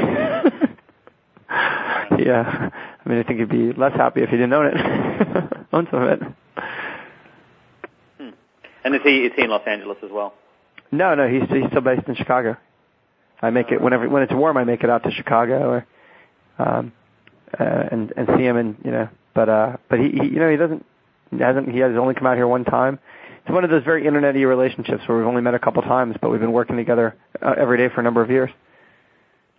yeah, 1.49 2.69
I 3.07 3.09
mean, 3.09 3.19
I 3.19 3.23
think 3.23 3.39
he'd 3.39 3.47
be 3.47 3.71
less 3.71 3.93
happy 3.93 4.21
if 4.21 4.29
he 4.29 4.35
didn't 4.35 4.51
own 4.51 4.65
it, 4.65 4.73
own 5.73 5.87
some 5.89 6.03
of 6.03 6.09
it. 6.09 6.19
Hmm. 8.17 8.29
And 8.83 8.95
is 8.95 9.01
he 9.01 9.19
is 9.19 9.31
he 9.33 9.43
in 9.43 9.49
Los 9.49 9.65
Angeles 9.65 9.97
as 10.03 10.11
well? 10.11 10.33
No, 10.91 11.15
no, 11.15 11.25
he's 11.25 11.49
he's 11.49 11.69
still 11.69 11.81
based 11.81 12.05
in 12.09 12.15
Chicago. 12.15 12.57
I 13.41 13.49
make 13.49 13.71
it 13.71 13.79
whenever 13.79 14.09
when 14.09 14.23
it's 14.23 14.33
warm. 14.33 14.57
I 14.57 14.65
make 14.65 14.83
it 14.83 14.89
out 14.89 15.03
to 15.03 15.11
Chicago 15.11 15.69
or 15.69 15.87
um, 16.59 16.91
uh, 17.57 17.63
and 17.91 18.11
and 18.17 18.27
see 18.35 18.43
him 18.43 18.57
and 18.57 18.75
you 18.83 18.91
know. 18.91 19.07
But 19.33 19.47
uh, 19.47 19.77
but 19.89 19.99
he, 19.99 20.09
he 20.09 20.25
you 20.25 20.39
know 20.39 20.51
he 20.51 20.57
doesn't 20.57 20.85
he 21.31 21.37
hasn't 21.39 21.69
he 21.69 21.79
has 21.79 21.95
only 21.95 22.13
come 22.13 22.27
out 22.27 22.35
here 22.35 22.47
one 22.47 22.65
time. 22.65 22.99
It's 23.45 23.53
one 23.53 23.63
of 23.63 23.69
those 23.69 23.85
very 23.85 24.03
internety 24.03 24.45
relationships 24.45 25.03
where 25.07 25.17
we've 25.17 25.27
only 25.27 25.41
met 25.41 25.53
a 25.53 25.59
couple 25.59 25.81
times, 25.83 26.17
but 26.21 26.29
we've 26.29 26.41
been 26.41 26.51
working 26.51 26.75
together 26.75 27.15
uh, 27.41 27.53
every 27.57 27.77
day 27.77 27.87
for 27.87 28.01
a 28.01 28.03
number 28.03 28.21
of 28.21 28.29
years. 28.29 28.49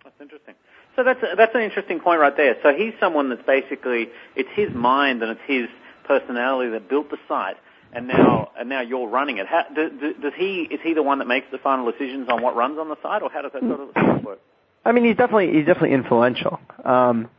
That's 0.03 0.21
interesting. 0.21 0.53
So 0.99 1.05
that's 1.05 1.21
that's 1.37 1.55
an 1.55 1.61
interesting 1.61 2.01
point 2.01 2.19
right 2.19 2.35
there. 2.35 2.57
So 2.61 2.73
he's 2.73 2.91
someone 2.99 3.29
that's 3.29 3.45
basically 3.47 4.09
it's 4.35 4.49
his 4.53 4.69
mind 4.75 5.23
and 5.23 5.31
it's 5.31 5.41
his 5.47 5.69
personality 6.03 6.71
that 6.71 6.89
built 6.89 7.09
the 7.09 7.15
site, 7.25 7.55
and 7.93 8.05
now 8.05 8.51
and 8.59 8.67
now 8.67 8.81
you're 8.81 9.07
running 9.07 9.37
it. 9.37 9.47
How, 9.47 9.63
do, 9.73 9.89
do, 9.89 10.13
does 10.15 10.33
he 10.35 10.67
is 10.69 10.81
he 10.83 10.93
the 10.93 11.01
one 11.01 11.19
that 11.19 11.27
makes 11.29 11.47
the 11.53 11.57
final 11.57 11.89
decisions 11.89 12.27
on 12.27 12.41
what 12.41 12.57
runs 12.57 12.77
on 12.77 12.89
the 12.89 12.97
site, 13.01 13.21
or 13.21 13.31
how 13.31 13.43
does 13.43 13.53
that 13.53 13.61
sort 13.61 13.95
of 13.95 14.23
work? 14.25 14.39
I 14.83 14.91
mean, 14.91 15.05
he's 15.05 15.15
definitely 15.15 15.53
he's 15.53 15.65
definitely 15.65 15.93
influential. 15.93 16.59
Um, 16.83 17.29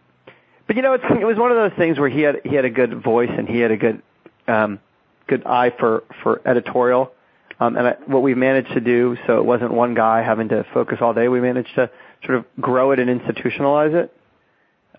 but 0.66 0.76
you 0.76 0.80
know, 0.80 0.94
it's, 0.94 1.04
it 1.20 1.26
was 1.26 1.37
one 1.37 1.50
of 1.50 1.58
those 1.58 1.76
things 1.76 1.98
where 1.98 2.08
he 2.08 2.22
had 2.22 2.40
he 2.42 2.54
had 2.54 2.64
a 2.64 2.70
good 2.70 3.02
voice 3.02 3.28
and 3.30 3.46
he 3.46 3.58
had 3.58 3.72
a 3.72 3.76
good 3.76 4.00
um, 4.48 4.78
good 5.26 5.44
eye 5.44 5.70
for 5.78 6.04
for 6.22 6.40
editorial. 6.48 7.12
Um, 7.61 7.76
and 7.76 7.88
I, 7.88 7.96
what 8.06 8.22
we 8.22 8.34
managed 8.34 8.72
to 8.72 8.80
do, 8.80 9.18
so 9.26 9.37
it 9.37 9.44
wasn't 9.44 9.74
one 9.74 9.94
guy 9.94 10.22
having 10.22 10.48
to 10.48 10.64
focus 10.72 10.96
all 11.02 11.12
day. 11.12 11.28
We 11.28 11.42
managed 11.42 11.74
to 11.74 11.90
sort 12.24 12.38
of 12.38 12.44
grow 12.61 12.92
it 12.92 12.98
and 12.98 13.20
institutionalize 13.20 13.94
it. 13.94 14.14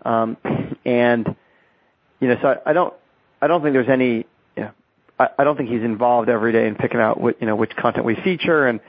Um, 0.04 0.38
and 0.86 1.36
you 2.20 2.28
know, 2.28 2.38
so 2.42 2.48
I, 2.48 2.72
I 2.72 2.74
don't 2.74 2.94
I 3.42 3.48
don't 3.48 3.62
think 3.62 3.74
there's 3.74 3.90
any 3.90 4.26
you 4.56 4.64
know 4.64 4.72
I, 5.20 5.30
I 5.40 5.44
don't 5.44 5.58
think 5.58 5.70
he's 5.70 5.84
involved 5.84 6.30
every 6.30 6.52
day 6.52 6.68
in 6.68 6.76
picking 6.76 7.00
out 7.00 7.20
what 7.20 7.40
you 7.42 7.48
know 7.48 7.56
which 7.56 7.76
content 7.76 8.06
we 8.06 8.16
feature 8.16 8.68
and 8.68 8.80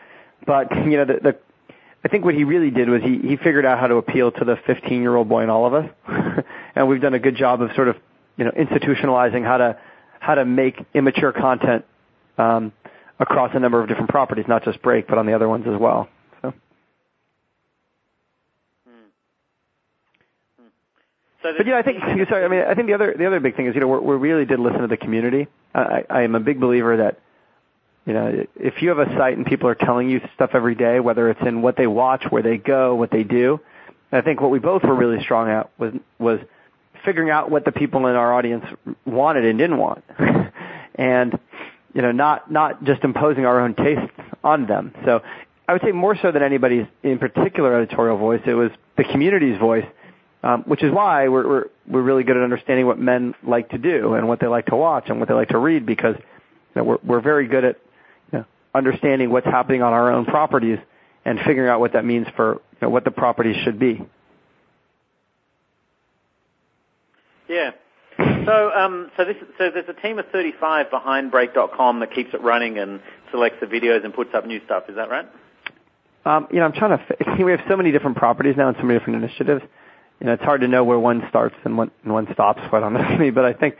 but 0.47 0.71
you 0.85 0.97
know 0.97 1.05
the, 1.05 1.18
the 1.23 1.38
I 2.05 2.09
think 2.09 2.25
what 2.25 2.35
he 2.35 2.45
really 2.45 2.71
did 2.71 2.88
was 2.88 3.01
he, 3.03 3.18
he 3.18 3.37
figured 3.37 3.64
out 3.64 3.79
how 3.79 3.87
to 3.87 3.95
appeal 3.97 4.33
to 4.33 4.45
the 4.45 4.57
15 4.66 5.01
year 5.01 5.14
old 5.14 5.29
boy 5.29 5.45
in 5.45 5.51
all 5.51 5.66
of 5.66 5.75
us, 5.75 5.88
and 6.75 6.88
we've 6.88 7.01
done 7.01 7.14
a 7.14 7.21
good 7.21 7.37
job 7.37 7.62
of 7.62 7.71
sort 7.77 7.88
of 7.88 7.97
you 8.37 8.45
know 8.45 8.51
institutionalizing 8.53 9.45
how 9.45 9.59
to 9.59 9.79
how 10.18 10.35
to 10.35 10.45
make 10.45 10.77
immature 10.95 11.33
content 11.33 11.85
um, 12.38 12.73
across 13.21 13.51
a 13.55 13.59
number 13.61 13.81
of 13.81 13.88
different 13.88 14.11
properties, 14.11 14.47
not 14.49 14.64
just 14.64 14.83
Break, 14.83 15.07
but 15.07 15.18
on 15.18 15.27
the 15.27 15.35
other 15.35 15.49
ones 15.49 15.64
as 15.73 15.79
well. 15.79 16.09
So 21.42 21.50
So 21.50 21.55
But 21.59 21.66
yeah, 21.66 21.78
I 21.78 21.83
think 21.83 21.98
sorry. 22.28 22.44
I 22.44 22.48
mean, 22.48 22.62
I 22.62 22.74
think 22.74 22.88
the 22.88 22.94
other 22.94 23.14
the 23.16 23.26
other 23.26 23.40
big 23.40 23.57
thing 23.57 23.66
is 23.66 23.74
you 23.74 23.81
know 23.81 23.88
we 23.88 24.16
we 24.16 24.16
really 24.16 24.44
did 24.44 24.61
listen 24.61 24.81
to 24.81 24.87
the 24.87 24.96
community. 24.96 25.48
I, 25.74 26.05
I 26.09 26.22
am 26.22 26.35
a 26.35 26.40
big 26.40 26.61
believer 26.61 26.96
that 26.98 27.20
you 28.07 28.12
know 28.12 28.46
if 28.57 28.83
you 28.83 28.90
have 28.90 28.98
a 28.98 29.07
site 29.16 29.37
and 29.37 29.46
people 29.46 29.68
are 29.68 29.74
telling 29.74 30.09
you 30.09 30.20
stuff 30.35 30.50
every 30.55 30.74
day, 30.74 31.00
whether 31.00 31.31
it's 31.31 31.40
in 31.42 31.62
what 31.62 31.76
they 31.76 31.87
watch, 31.87 32.24
where 32.31 32.42
they 32.42 32.59
go, 32.59 32.94
what 32.94 33.11
they 33.11 33.24
do. 33.24 33.61
I 34.14 34.20
think 34.20 34.42
what 34.42 34.50
we 34.50 34.59
both 34.59 34.83
were 34.83 34.94
really 34.94 35.22
strong 35.22 35.48
at 35.48 35.70
was 35.78 35.94
was 36.18 36.40
figuring 37.05 37.31
out 37.31 37.50
what 37.50 37.64
the 37.64 37.72
people 37.72 38.07
in 38.07 38.14
our 38.14 38.33
audience 38.33 38.64
wanted 39.05 39.44
and 39.44 39.59
didn't 39.59 39.78
want, 39.78 40.05
and 40.94 41.38
you 41.94 42.02
know 42.02 42.12
not 42.12 42.50
not 42.50 42.85
just 42.85 43.02
imposing 43.05 43.46
our 43.46 43.61
own 43.61 43.74
tastes 43.74 44.12
on 44.44 44.66
them. 44.66 44.94
So 45.05 45.22
I 45.66 45.72
would 45.72 45.83
say 45.83 45.92
more 45.92 46.16
so 46.20 46.31
than 46.31 46.42
anybody's 46.42 46.87
in 47.02 47.18
particular 47.18 47.74
editorial 47.74 48.18
voice, 48.18 48.42
it 48.46 48.55
was 48.55 48.70
the 48.96 49.05
community's 49.05 49.59
voice 49.59 49.87
um, 50.42 50.62
which 50.64 50.83
is 50.83 50.92
why 50.92 51.28
we're, 51.28 51.46
we're 51.46 51.64
we're 51.87 52.02
really 52.02 52.24
good 52.24 52.37
at 52.37 52.42
understanding 52.42 52.87
what 52.87 52.98
men 52.98 53.35
like 53.42 53.68
to 53.70 53.78
do 53.78 54.14
and 54.14 54.28
what 54.28 54.40
they 54.40 54.46
like 54.46 54.66
to 54.66 54.76
watch 54.76 55.05
and 55.09 55.18
what 55.18 55.28
they 55.28 55.35
like 55.35 55.48
to 55.48 55.59
read 55.59 55.87
because 55.87 56.16
you 56.18 56.24
know, 56.76 56.85
we're 56.85 56.98
we're 57.05 57.20
very 57.20 57.46
good 57.46 57.64
at 57.64 57.78
you 58.33 58.40
know, 58.40 58.44
understanding 58.74 59.31
what's 59.31 59.46
happening 59.46 59.83
on 59.83 59.92
our 59.92 60.11
own 60.12 60.24
properties 60.24 60.78
and 61.24 61.38
figuring 61.46 61.68
out 61.68 61.81
what 61.81 61.92
that 61.92 62.05
means 62.05 62.26
for 62.35 62.55
you 62.55 62.78
know, 62.83 62.90
what 62.90 63.05
the 63.05 63.11
properties 63.11 63.57
should 63.64 63.78
be. 63.78 64.00
Yeah. 67.48 67.72
So, 68.44 68.72
um, 68.72 69.11
so 69.16 69.24
this, 69.24 69.37
so 69.59 69.70
there's 69.70 69.88
a 69.88 70.00
team 70.00 70.18
of 70.18 70.26
35 70.33 70.90
behind 70.90 71.31
Break.com 71.31 72.00
that 72.00 72.12
keeps 72.12 72.35
it 72.35 72.40
running 72.40 72.78
and 72.78 73.00
selects 73.31 73.59
the 73.61 73.66
videos 73.66 74.05
and 74.05 74.12
puts 74.12 74.31
up 74.35 74.46
new 74.46 74.61
stuff. 74.64 74.85
Is 74.88 74.96
that 74.96 75.09
right? 75.09 75.26
Um, 76.24 76.46
you 76.50 76.59
know, 76.59 76.64
I'm 76.64 76.72
trying 76.72 76.98
to. 76.98 77.05
We 77.44 77.50
have 77.50 77.61
so 77.68 77.76
many 77.76 77.92
different 77.92 78.16
properties 78.16 78.55
now 78.57 78.68
and 78.68 78.76
so 78.76 78.85
many 78.85 78.98
different 78.98 79.22
initiatives 79.24 79.62
you 80.20 80.27
know, 80.27 80.35
it's 80.35 80.42
hard 80.42 80.61
to 80.61 80.68
know 80.68 80.85
where 80.85 80.98
one 80.98 81.22
starts 81.29 81.57
and 81.64 81.77
one, 81.77 81.90
and 82.05 82.12
one 82.12 82.33
stops, 82.33 82.61
quite 82.68 82.83
honestly. 82.83 83.31
But 83.31 83.44
I 83.44 83.53
think, 83.53 83.77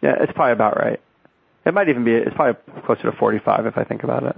yeah, 0.00 0.14
it's 0.20 0.32
probably 0.32 0.52
about 0.52 0.76
right. 0.76 1.00
It 1.64 1.74
might 1.74 1.88
even 1.88 2.04
be. 2.04 2.12
It's 2.12 2.34
probably 2.34 2.60
closer 2.84 3.02
to 3.10 3.12
45 3.12 3.66
if 3.66 3.78
I 3.78 3.84
think 3.84 4.02
about 4.02 4.24
it. 4.24 4.36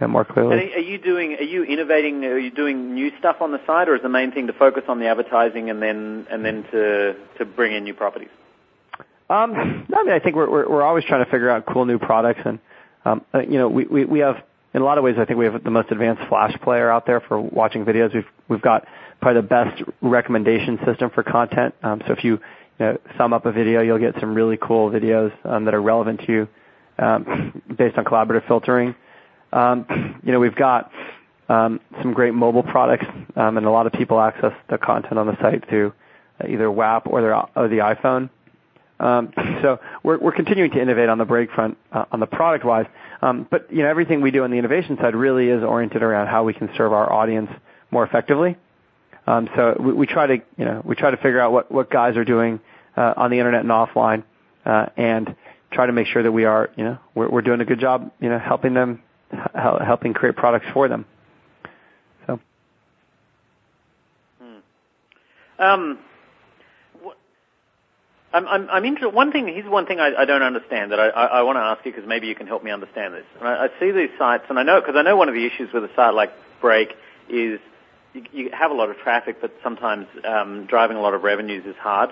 Yeah, 0.00 0.06
more 0.06 0.24
clearly. 0.24 0.62
And 0.62 0.72
are 0.72 0.80
you 0.80 0.98
doing? 0.98 1.34
Are 1.34 1.42
you 1.42 1.62
innovating? 1.64 2.24
Are 2.24 2.38
you 2.38 2.50
doing 2.50 2.94
new 2.94 3.12
stuff 3.18 3.36
on 3.40 3.52
the 3.52 3.60
site, 3.66 3.88
or 3.88 3.96
is 3.96 4.02
the 4.02 4.08
main 4.08 4.32
thing 4.32 4.46
to 4.46 4.52
focus 4.52 4.84
on 4.88 4.98
the 4.98 5.06
advertising 5.06 5.70
and 5.70 5.82
then 5.82 6.26
and 6.30 6.44
then 6.44 6.64
to 6.72 7.14
to 7.38 7.44
bring 7.44 7.74
in 7.74 7.84
new 7.84 7.94
properties? 7.94 8.30
Um, 9.30 9.86
I 9.94 10.02
mean, 10.02 10.12
I 10.12 10.18
think 10.18 10.36
we're, 10.36 10.50
we're 10.50 10.68
we're 10.68 10.82
always 10.82 11.04
trying 11.04 11.24
to 11.24 11.30
figure 11.30 11.48
out 11.50 11.66
cool 11.66 11.84
new 11.84 11.98
products, 11.98 12.40
and 12.44 12.58
um, 13.04 13.24
uh, 13.34 13.40
you 13.40 13.58
know, 13.58 13.68
we, 13.68 13.84
we 13.84 14.04
we 14.04 14.18
have 14.20 14.42
in 14.74 14.80
a 14.80 14.84
lot 14.84 14.98
of 14.98 15.04
ways, 15.04 15.16
I 15.18 15.24
think 15.24 15.38
we 15.38 15.44
have 15.44 15.62
the 15.62 15.70
most 15.70 15.90
advanced 15.90 16.22
Flash 16.28 16.58
player 16.62 16.90
out 16.90 17.06
there 17.06 17.20
for 17.20 17.38
watching 17.40 17.84
videos. 17.84 18.14
We've 18.14 18.24
we've 18.48 18.62
got 18.62 18.86
probably 19.20 19.42
the 19.42 19.48
best 19.48 19.82
recommendation 20.00 20.78
system 20.84 21.10
for 21.10 21.22
content. 21.22 21.74
Um, 21.82 22.02
so 22.06 22.12
if 22.12 22.24
you, 22.24 22.32
you 22.78 22.86
know, 22.86 22.98
sum 23.16 23.32
up 23.32 23.46
a 23.46 23.52
video, 23.52 23.82
you'll 23.82 23.98
get 23.98 24.14
some 24.18 24.34
really 24.34 24.58
cool 24.60 24.90
videos 24.90 25.32
um, 25.44 25.64
that 25.66 25.74
are 25.74 25.82
relevant 25.82 26.20
to 26.26 26.32
you 26.32 26.48
um, 26.98 27.62
based 27.78 27.96
on 27.98 28.04
collaborative 28.04 28.46
filtering. 28.48 28.94
Um, 29.52 30.20
you 30.24 30.32
know, 30.32 30.40
we've 30.40 30.54
got 30.54 30.90
um, 31.48 31.80
some 32.00 32.14
great 32.14 32.34
mobile 32.34 32.62
products, 32.62 33.06
um, 33.36 33.58
and 33.58 33.66
a 33.66 33.70
lot 33.70 33.86
of 33.86 33.92
people 33.92 34.20
access 34.20 34.52
the 34.70 34.78
content 34.78 35.18
on 35.18 35.26
the 35.26 35.36
site 35.40 35.68
through 35.68 35.92
either 36.48 36.70
WAP 36.70 37.06
or, 37.06 37.20
their, 37.20 37.34
or 37.56 37.68
the 37.68 37.78
iPhone. 37.78 38.30
Um, 38.98 39.32
so 39.62 39.78
we're, 40.02 40.18
we're 40.18 40.32
continuing 40.32 40.70
to 40.72 40.80
innovate 40.80 41.08
on 41.08 41.18
the 41.18 41.24
break 41.24 41.50
front 41.52 41.76
uh, 41.92 42.06
on 42.10 42.20
the 42.20 42.26
product 42.26 42.64
wise. 42.64 42.86
Um, 43.22 43.46
but 43.48 43.72
you 43.72 43.82
know 43.82 43.88
everything 43.88 44.20
we 44.20 44.30
do 44.30 44.42
on 44.44 44.50
the 44.50 44.58
innovation 44.58 44.96
side 45.00 45.14
really 45.14 45.48
is 45.48 45.62
oriented 45.62 46.02
around 46.02 46.26
how 46.26 46.44
we 46.44 46.52
can 46.52 46.68
serve 46.76 46.92
our 46.92 47.10
audience 47.10 47.50
more 47.90 48.04
effectively. 48.04 48.56
Um, 49.26 49.48
so 49.54 49.76
we, 49.78 50.06
try 50.06 50.26
to 50.26 50.34
you 50.58 50.64
know 50.64 50.82
we 50.84 50.96
try 50.96 51.12
to 51.12 51.16
figure 51.16 51.40
out 51.40 51.52
what 51.52 51.70
what 51.70 51.88
guys 51.90 52.16
are 52.16 52.24
doing 52.24 52.58
uh, 52.96 53.14
on 53.16 53.30
the 53.30 53.38
internet 53.38 53.60
and 53.60 53.70
offline, 53.70 54.24
uh, 54.66 54.86
and 54.96 55.36
try 55.72 55.86
to 55.86 55.92
make 55.92 56.06
sure 56.06 56.22
that 56.22 56.32
we 56.32 56.44
are, 56.44 56.70
you 56.76 56.84
know, 56.84 56.98
we're, 57.14 57.28
we're 57.28 57.42
doing 57.42 57.60
a 57.60 57.64
good 57.64 57.80
job, 57.80 58.12
you 58.20 58.28
know, 58.28 58.38
helping 58.38 58.74
them, 58.74 59.02
helping 59.54 60.12
create 60.12 60.36
products 60.36 60.66
for 60.72 60.88
them. 60.88 61.04
So. 62.26 62.40
I'm, 68.32 68.48
I'm, 68.48 68.70
I'm 68.70 68.84
interested. 68.84 69.14
One 69.14 69.30
thing, 69.30 69.46
here's 69.46 69.68
one 69.68 69.86
thing 69.86 70.00
I, 70.00 70.14
I 70.18 70.24
don't 70.24 70.42
understand 70.42 70.92
that 70.92 71.00
I, 71.00 71.08
I, 71.08 71.24
I 71.24 71.42
want 71.42 71.56
to 71.56 71.60
ask 71.60 71.84
you 71.84 71.92
because 71.92 72.08
maybe 72.08 72.26
you 72.26 72.34
can 72.34 72.46
help 72.46 72.64
me 72.64 72.70
understand 72.70 73.14
this. 73.14 73.24
And 73.38 73.48
I, 73.48 73.66
I 73.66 73.68
see 73.78 73.90
these 73.90 74.10
sites, 74.18 74.44
and 74.48 74.58
I 74.58 74.62
know 74.62 74.80
because 74.80 74.96
I 74.96 75.02
know 75.02 75.16
one 75.16 75.28
of 75.28 75.34
the 75.34 75.44
issues 75.44 75.72
with 75.72 75.84
a 75.84 75.90
site 75.94 76.14
like 76.14 76.32
Break 76.60 76.90
is 77.28 77.60
you, 78.14 78.24
you 78.32 78.50
have 78.52 78.70
a 78.70 78.74
lot 78.74 78.90
of 78.90 78.96
traffic, 78.98 79.36
but 79.40 79.52
sometimes 79.62 80.06
um, 80.24 80.66
driving 80.66 80.96
a 80.96 81.00
lot 81.00 81.14
of 81.14 81.22
revenues 81.22 81.64
is 81.66 81.76
hard. 81.76 82.10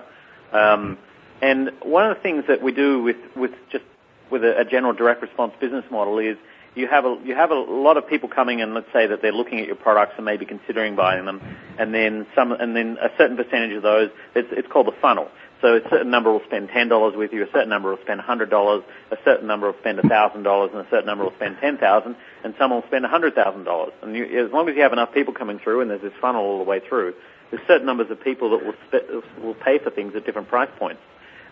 Um, 0.51 0.97
and 1.41 1.71
one 1.81 2.09
of 2.09 2.15
the 2.15 2.21
things 2.21 2.43
that 2.47 2.61
we 2.61 2.71
do 2.71 3.01
with, 3.01 3.17
with 3.35 3.51
just 3.71 3.85
with 4.29 4.43
a, 4.43 4.59
a 4.59 4.65
general 4.65 4.93
direct 4.93 5.21
response 5.21 5.53
business 5.59 5.85
model 5.89 6.19
is 6.19 6.37
you 6.75 6.87
have 6.87 7.03
a 7.03 7.17
you 7.25 7.35
have 7.35 7.51
a 7.51 7.55
lot 7.55 7.97
of 7.97 8.07
people 8.07 8.29
coming 8.29 8.61
and 8.61 8.73
let's 8.73 8.87
say 8.93 9.07
that 9.07 9.21
they're 9.21 9.33
looking 9.33 9.59
at 9.59 9.67
your 9.67 9.75
products 9.75 10.13
and 10.15 10.25
maybe 10.25 10.45
considering 10.45 10.95
buying 10.95 11.25
them, 11.25 11.41
and 11.77 11.93
then 11.93 12.25
some 12.35 12.51
and 12.51 12.75
then 12.75 12.97
a 13.01 13.09
certain 13.17 13.35
percentage 13.35 13.75
of 13.75 13.83
those 13.83 14.09
it's 14.35 14.47
it's 14.51 14.67
called 14.67 14.87
the 14.87 14.95
funnel. 15.01 15.29
So 15.61 15.75
a 15.75 15.81
certain 15.89 16.09
number 16.09 16.31
will 16.31 16.41
spend 16.45 16.69
ten 16.69 16.89
dollars 16.89 17.13
with 17.15 17.31
you, 17.33 17.43
a 17.43 17.51
certain 17.53 17.69
number 17.69 17.91
will 17.91 18.01
spend 18.01 18.19
hundred 18.21 18.49
dollars, 18.49 18.83
a 19.11 19.17
certain 19.23 19.47
number 19.47 19.67
will 19.67 19.79
spend 19.79 19.99
thousand 20.09 20.43
dollars, 20.43 20.71
and 20.73 20.85
a 20.85 20.89
certain 20.89 21.05
number 21.05 21.23
will 21.23 21.35
spend 21.35 21.57
ten 21.61 21.77
thousand, 21.77 22.15
and 22.43 22.55
some 22.57 22.71
will 22.71 22.83
spend 22.87 23.05
hundred 23.05 23.35
thousand 23.35 23.63
dollars. 23.65 23.93
And 24.01 24.15
you, 24.15 24.25
as 24.45 24.51
long 24.51 24.67
as 24.69 24.75
you 24.75 24.81
have 24.81 24.93
enough 24.93 25.13
people 25.13 25.33
coming 25.33 25.59
through, 25.59 25.81
and 25.81 25.91
there's 25.91 26.01
this 26.01 26.13
funnel 26.19 26.41
all 26.41 26.57
the 26.57 26.63
way 26.63 26.79
through, 26.79 27.13
there's 27.51 27.61
certain 27.67 27.85
numbers 27.85 28.09
of 28.09 28.19
people 28.23 28.49
that 28.51 28.65
will 28.65 28.73
spe- 28.87 29.43
will 29.43 29.55
pay 29.55 29.77
for 29.77 29.91
things 29.91 30.13
at 30.15 30.25
different 30.25 30.47
price 30.47 30.69
points. 30.79 31.01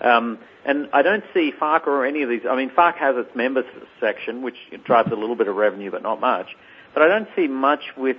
Um, 0.02 0.40
and 0.66 0.90
I 0.94 1.02
don't 1.02 1.24
see 1.34 1.52
Fark 1.52 1.88
or 1.88 2.06
any 2.06 2.24
of 2.24 2.30
these. 2.30 2.42
I 2.50 2.56
mean, 2.56 2.72
Fark 2.76 2.96
has 2.98 3.16
its 3.18 3.36
members 3.36 3.66
section, 4.00 4.42
which 4.42 4.56
drives 4.86 5.12
a 5.12 5.16
little 5.16 5.36
bit 5.36 5.48
of 5.48 5.56
revenue, 5.56 5.92
but 5.92 6.02
not 6.02 6.20
much. 6.20 6.48
But 6.94 7.04
I 7.04 7.08
don't 7.08 7.28
see 7.36 7.48
much 7.48 7.82
with 7.98 8.18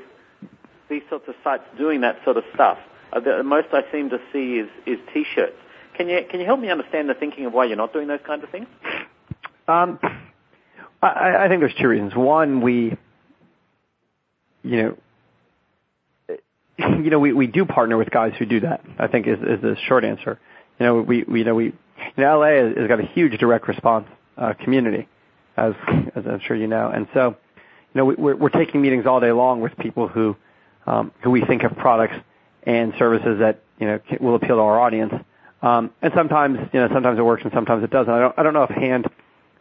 these 0.88 1.02
sorts 1.08 1.26
of 1.28 1.34
sites 1.42 1.64
doing 1.78 2.02
that 2.02 2.18
sort 2.24 2.36
of 2.36 2.44
stuff. 2.54 2.78
Uh, 3.12 3.20
the 3.20 3.42
most 3.42 3.68
I 3.72 3.82
seem 3.90 4.10
to 4.10 4.18
see 4.32 4.58
is, 4.58 4.68
is 4.86 4.98
T-shirts. 5.12 5.56
Can 6.00 6.08
you 6.08 6.20
can 6.30 6.40
you 6.40 6.46
help 6.46 6.58
me 6.58 6.70
understand 6.70 7.10
the 7.10 7.14
thinking 7.14 7.44
of 7.44 7.52
why 7.52 7.66
you're 7.66 7.76
not 7.76 7.92
doing 7.92 8.08
those 8.08 8.20
kinds 8.26 8.42
of 8.42 8.48
things? 8.48 8.66
Um, 9.68 9.98
I, 11.02 11.44
I 11.44 11.48
think 11.48 11.60
there's 11.60 11.74
two 11.78 11.88
reasons. 11.88 12.14
One, 12.14 12.62
we, 12.62 12.96
you 14.62 14.82
know, 14.82 14.96
you 16.78 17.10
know, 17.10 17.18
we, 17.18 17.34
we 17.34 17.46
do 17.46 17.66
partner 17.66 17.98
with 17.98 18.10
guys 18.10 18.32
who 18.38 18.46
do 18.46 18.60
that. 18.60 18.80
I 18.98 19.08
think 19.08 19.26
is 19.26 19.40
is 19.40 19.60
the 19.60 19.76
short 19.88 20.06
answer. 20.06 20.40
You 20.78 20.86
know, 20.86 21.02
we, 21.02 21.22
we 21.24 21.40
you 21.40 21.44
know 21.44 21.54
we, 21.54 21.64
you 21.66 21.72
know, 22.16 22.38
LA 22.38 22.80
has 22.80 22.88
got 22.88 22.98
a 22.98 23.06
huge 23.06 23.38
direct 23.38 23.68
response 23.68 24.08
uh, 24.38 24.54
community, 24.54 25.06
as 25.58 25.74
as 26.16 26.24
I'm 26.26 26.40
sure 26.40 26.56
you 26.56 26.66
know, 26.66 26.88
and 26.88 27.08
so, 27.12 27.36
you 27.92 27.98
know, 27.98 28.06
we, 28.06 28.14
we're, 28.14 28.36
we're 28.36 28.48
taking 28.48 28.80
meetings 28.80 29.04
all 29.04 29.20
day 29.20 29.32
long 29.32 29.60
with 29.60 29.76
people 29.76 30.08
who 30.08 30.34
um, 30.86 31.12
who 31.22 31.30
we 31.30 31.44
think 31.44 31.60
have 31.60 31.76
products 31.76 32.16
and 32.62 32.94
services 32.98 33.40
that 33.40 33.60
you 33.78 33.86
know 33.86 34.00
will 34.18 34.36
appeal 34.36 34.56
to 34.56 34.62
our 34.62 34.80
audience 34.80 35.12
um, 35.62 35.90
and 36.00 36.12
sometimes, 36.14 36.58
you 36.72 36.80
know, 36.80 36.88
sometimes 36.92 37.18
it 37.18 37.22
works 37.22 37.42
and 37.42 37.52
sometimes 37.52 37.84
it 37.84 37.90
doesn't. 37.90 38.12
I 38.12 38.20
don't, 38.20 38.38
I 38.38 38.42
don't 38.42 38.54
know 38.54 38.62
if 38.62 38.70
hand 38.70 39.06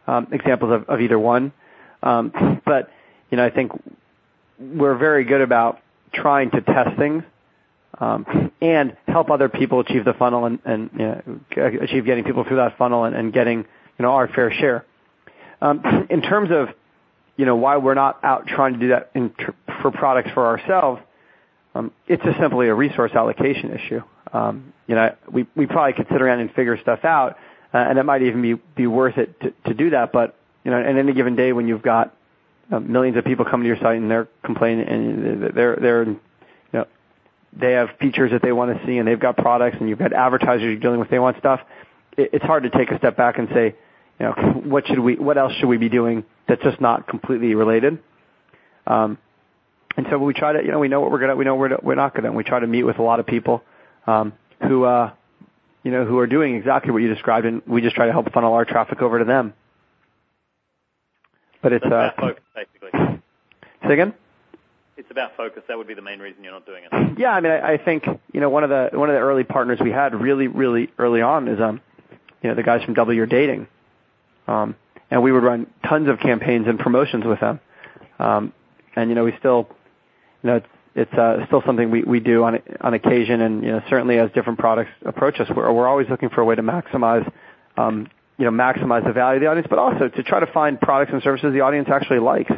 um, 0.06 0.28
examples 0.32 0.72
of, 0.72 0.88
of 0.88 1.00
either 1.00 1.18
one, 1.18 1.52
um, 2.02 2.60
but 2.64 2.90
you 3.30 3.36
know, 3.36 3.44
I 3.44 3.50
think 3.50 3.72
we're 4.58 4.96
very 4.96 5.24
good 5.24 5.40
about 5.40 5.80
trying 6.12 6.50
to 6.50 6.60
test 6.60 6.96
things 6.98 7.22
um, 7.98 8.50
and 8.60 8.96
help 9.06 9.30
other 9.30 9.48
people 9.48 9.80
achieve 9.80 10.04
the 10.04 10.14
funnel 10.14 10.46
and, 10.46 10.58
and 10.64 10.90
you 10.94 10.98
know, 10.98 11.40
achieve 11.82 12.04
getting 12.06 12.24
people 12.24 12.44
through 12.44 12.56
that 12.56 12.78
funnel 12.78 13.04
and, 13.04 13.14
and 13.14 13.32
getting 13.32 13.58
you 13.58 14.02
know 14.02 14.12
our 14.12 14.28
fair 14.28 14.52
share. 14.52 14.86
Um, 15.60 16.06
in 16.08 16.22
terms 16.22 16.50
of 16.50 16.68
you 17.36 17.44
know 17.44 17.56
why 17.56 17.76
we're 17.76 17.94
not 17.94 18.22
out 18.24 18.46
trying 18.46 18.74
to 18.74 18.78
do 18.78 18.88
that 18.88 19.10
in, 19.14 19.32
tr- 19.38 19.50
for 19.82 19.90
products 19.90 20.30
for 20.32 20.46
ourselves, 20.46 21.02
um, 21.74 21.92
it's 22.08 22.22
just 22.24 22.38
simply 22.38 22.68
a 22.68 22.74
resource 22.74 23.12
allocation 23.14 23.72
issue. 23.72 24.02
Um, 24.32 24.72
you 24.86 24.94
know, 24.94 25.14
we 25.30 25.46
we 25.54 25.66
probably 25.66 25.92
could 25.92 26.06
sit 26.10 26.20
around 26.20 26.40
and 26.40 26.52
figure 26.52 26.78
stuff 26.80 27.04
out, 27.04 27.36
uh, 27.72 27.78
and 27.78 27.98
it 27.98 28.04
might 28.04 28.22
even 28.22 28.42
be 28.42 28.54
be 28.54 28.86
worth 28.86 29.18
it 29.18 29.40
to, 29.40 29.52
to 29.66 29.74
do 29.74 29.90
that. 29.90 30.12
But 30.12 30.36
you 30.64 30.70
know, 30.70 30.78
in 30.78 30.98
any 30.98 31.12
given 31.12 31.36
day 31.36 31.52
when 31.52 31.68
you've 31.68 31.82
got 31.82 32.14
uh, 32.72 32.80
millions 32.80 33.16
of 33.16 33.24
people 33.24 33.44
coming 33.44 33.64
to 33.64 33.68
your 33.68 33.76
site 33.76 33.96
and 33.96 34.10
they're 34.10 34.28
complaining 34.44 34.86
and 34.86 35.42
they're 35.54 35.76
they're 35.76 36.04
you 36.04 36.20
know 36.72 36.86
they 37.52 37.72
have 37.72 37.88
features 38.00 38.32
that 38.32 38.42
they 38.42 38.52
want 38.52 38.76
to 38.76 38.86
see 38.86 38.98
and 38.98 39.06
they've 39.06 39.20
got 39.20 39.36
products 39.36 39.76
and 39.80 39.88
you've 39.88 39.98
got 39.98 40.12
advertisers 40.12 40.62
you're 40.62 40.76
dealing 40.76 41.00
with 41.00 41.10
they 41.10 41.18
want 41.18 41.38
stuff. 41.38 41.60
It, 42.16 42.30
it's 42.32 42.44
hard 42.44 42.64
to 42.64 42.70
take 42.70 42.90
a 42.90 42.98
step 42.98 43.16
back 43.16 43.38
and 43.38 43.48
say, 43.54 43.76
you 44.18 44.26
know, 44.26 44.32
what 44.64 44.86
should 44.88 44.98
we 44.98 45.16
what 45.16 45.38
else 45.38 45.52
should 45.54 45.68
we 45.68 45.76
be 45.76 45.88
doing 45.88 46.24
that's 46.48 46.62
just 46.62 46.80
not 46.80 47.06
completely 47.06 47.54
related. 47.54 47.98
Um, 48.86 49.18
and 49.96 50.06
so 50.10 50.18
we 50.18 50.34
try 50.34 50.52
to, 50.52 50.62
you 50.62 50.70
know, 50.70 50.78
we 50.78 50.88
know 50.88 51.00
what 51.00 51.10
we're 51.10 51.18
good 51.18 51.30
at, 51.30 51.36
we 51.36 51.44
know 51.44 51.54
what 51.54 51.82
we're 51.82 51.94
not 51.94 52.14
good 52.14 52.24
at, 52.24 52.28
and 52.28 52.36
we 52.36 52.44
try 52.44 52.60
to 52.60 52.66
meet 52.66 52.84
with 52.84 52.98
a 52.98 53.02
lot 53.02 53.20
of 53.20 53.26
people 53.26 53.62
um, 54.06 54.32
who, 54.62 54.84
uh, 54.84 55.12
you 55.82 55.90
know, 55.90 56.04
who 56.04 56.18
are 56.18 56.26
doing 56.26 56.54
exactly 56.54 56.92
what 56.92 57.02
you 57.02 57.08
described, 57.12 57.46
and 57.46 57.62
we 57.66 57.80
just 57.80 57.96
try 57.96 58.06
to 58.06 58.12
help 58.12 58.32
funnel 58.32 58.52
our 58.52 58.64
traffic 58.64 59.02
over 59.02 59.18
to 59.18 59.24
them. 59.24 59.54
But 61.62 61.72
it's 61.72 61.84
uh, 61.84 62.10
focus, 62.18 62.42
basically. 62.54 63.20
Say 63.86 63.92
again. 63.92 64.14
It's 64.96 65.10
about 65.10 65.36
focus. 65.36 65.62
That 65.68 65.78
would 65.78 65.86
be 65.86 65.94
the 65.94 66.02
main 66.02 66.18
reason 66.18 66.44
you're 66.44 66.52
not 66.52 66.66
doing 66.66 66.84
it. 66.84 67.18
Yeah, 67.18 67.30
I 67.30 67.40
mean, 67.40 67.52
I, 67.52 67.72
I 67.72 67.76
think 67.78 68.04
you 68.32 68.40
know 68.40 68.50
one 68.50 68.64
of 68.64 68.70
the 68.70 68.90
one 68.92 69.08
of 69.08 69.14
the 69.14 69.20
early 69.20 69.44
partners 69.44 69.78
we 69.82 69.90
had 69.90 70.14
really, 70.14 70.46
really 70.46 70.90
early 70.98 71.22
on 71.22 71.48
is 71.48 71.60
um, 71.60 71.80
you 72.42 72.48
know, 72.48 72.54
the 72.54 72.62
guys 72.62 72.82
from 72.84 72.94
Double 72.94 73.12
Your 73.12 73.26
Dating, 73.26 73.66
um, 74.46 74.76
and 75.10 75.22
we 75.22 75.32
would 75.32 75.42
run 75.42 75.66
tons 75.88 76.08
of 76.08 76.20
campaigns 76.20 76.66
and 76.68 76.78
promotions 76.78 77.24
with 77.24 77.40
them, 77.40 77.60
um, 78.18 78.52
and 78.94 79.08
you 79.08 79.14
know, 79.14 79.24
we 79.24 79.34
still 79.38 79.68
you 80.42 80.50
know, 80.50 80.56
it's, 80.56 80.66
it's 80.94 81.12
uh, 81.14 81.46
still 81.46 81.62
something 81.64 81.90
we, 81.90 82.02
we 82.02 82.20
do 82.20 82.42
on 82.44 82.58
on 82.80 82.94
occasion, 82.94 83.40
and 83.40 83.62
you 83.62 83.70
know, 83.70 83.80
certainly 83.88 84.18
as 84.18 84.30
different 84.32 84.58
products 84.58 84.90
approach 85.04 85.38
us, 85.38 85.48
we're, 85.54 85.72
we're 85.72 85.88
always 85.88 86.08
looking 86.10 86.30
for 86.30 86.40
a 86.40 86.44
way 86.44 86.56
to 86.56 86.62
maximize, 86.62 87.30
um, 87.76 88.08
you 88.38 88.44
know, 88.44 88.50
maximize 88.50 89.04
the 89.06 89.12
value 89.12 89.36
of 89.36 89.40
the 89.42 89.46
audience, 89.46 89.68
but 89.70 89.78
also 89.78 90.08
to 90.08 90.22
try 90.22 90.40
to 90.40 90.52
find 90.52 90.80
products 90.80 91.12
and 91.12 91.22
services 91.22 91.52
the 91.52 91.60
audience 91.60 91.88
actually 91.92 92.18
likes. 92.18 92.52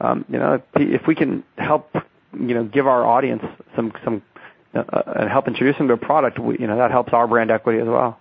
Um, 0.00 0.24
you 0.28 0.38
know, 0.38 0.62
if 0.76 1.06
we 1.06 1.14
can 1.14 1.42
help, 1.58 1.90
you 2.32 2.54
know, 2.54 2.64
give 2.64 2.86
our 2.86 3.04
audience 3.04 3.42
some 3.74 3.92
some 4.04 4.22
uh, 4.72 4.82
and 5.16 5.28
help 5.28 5.48
introduce 5.48 5.76
them 5.78 5.88
to 5.88 5.94
a 5.94 5.96
product, 5.96 6.38
you 6.38 6.66
know, 6.68 6.76
that 6.76 6.92
helps 6.92 7.12
our 7.12 7.26
brand 7.26 7.50
equity 7.50 7.80
as 7.80 7.88
well. 7.88 8.19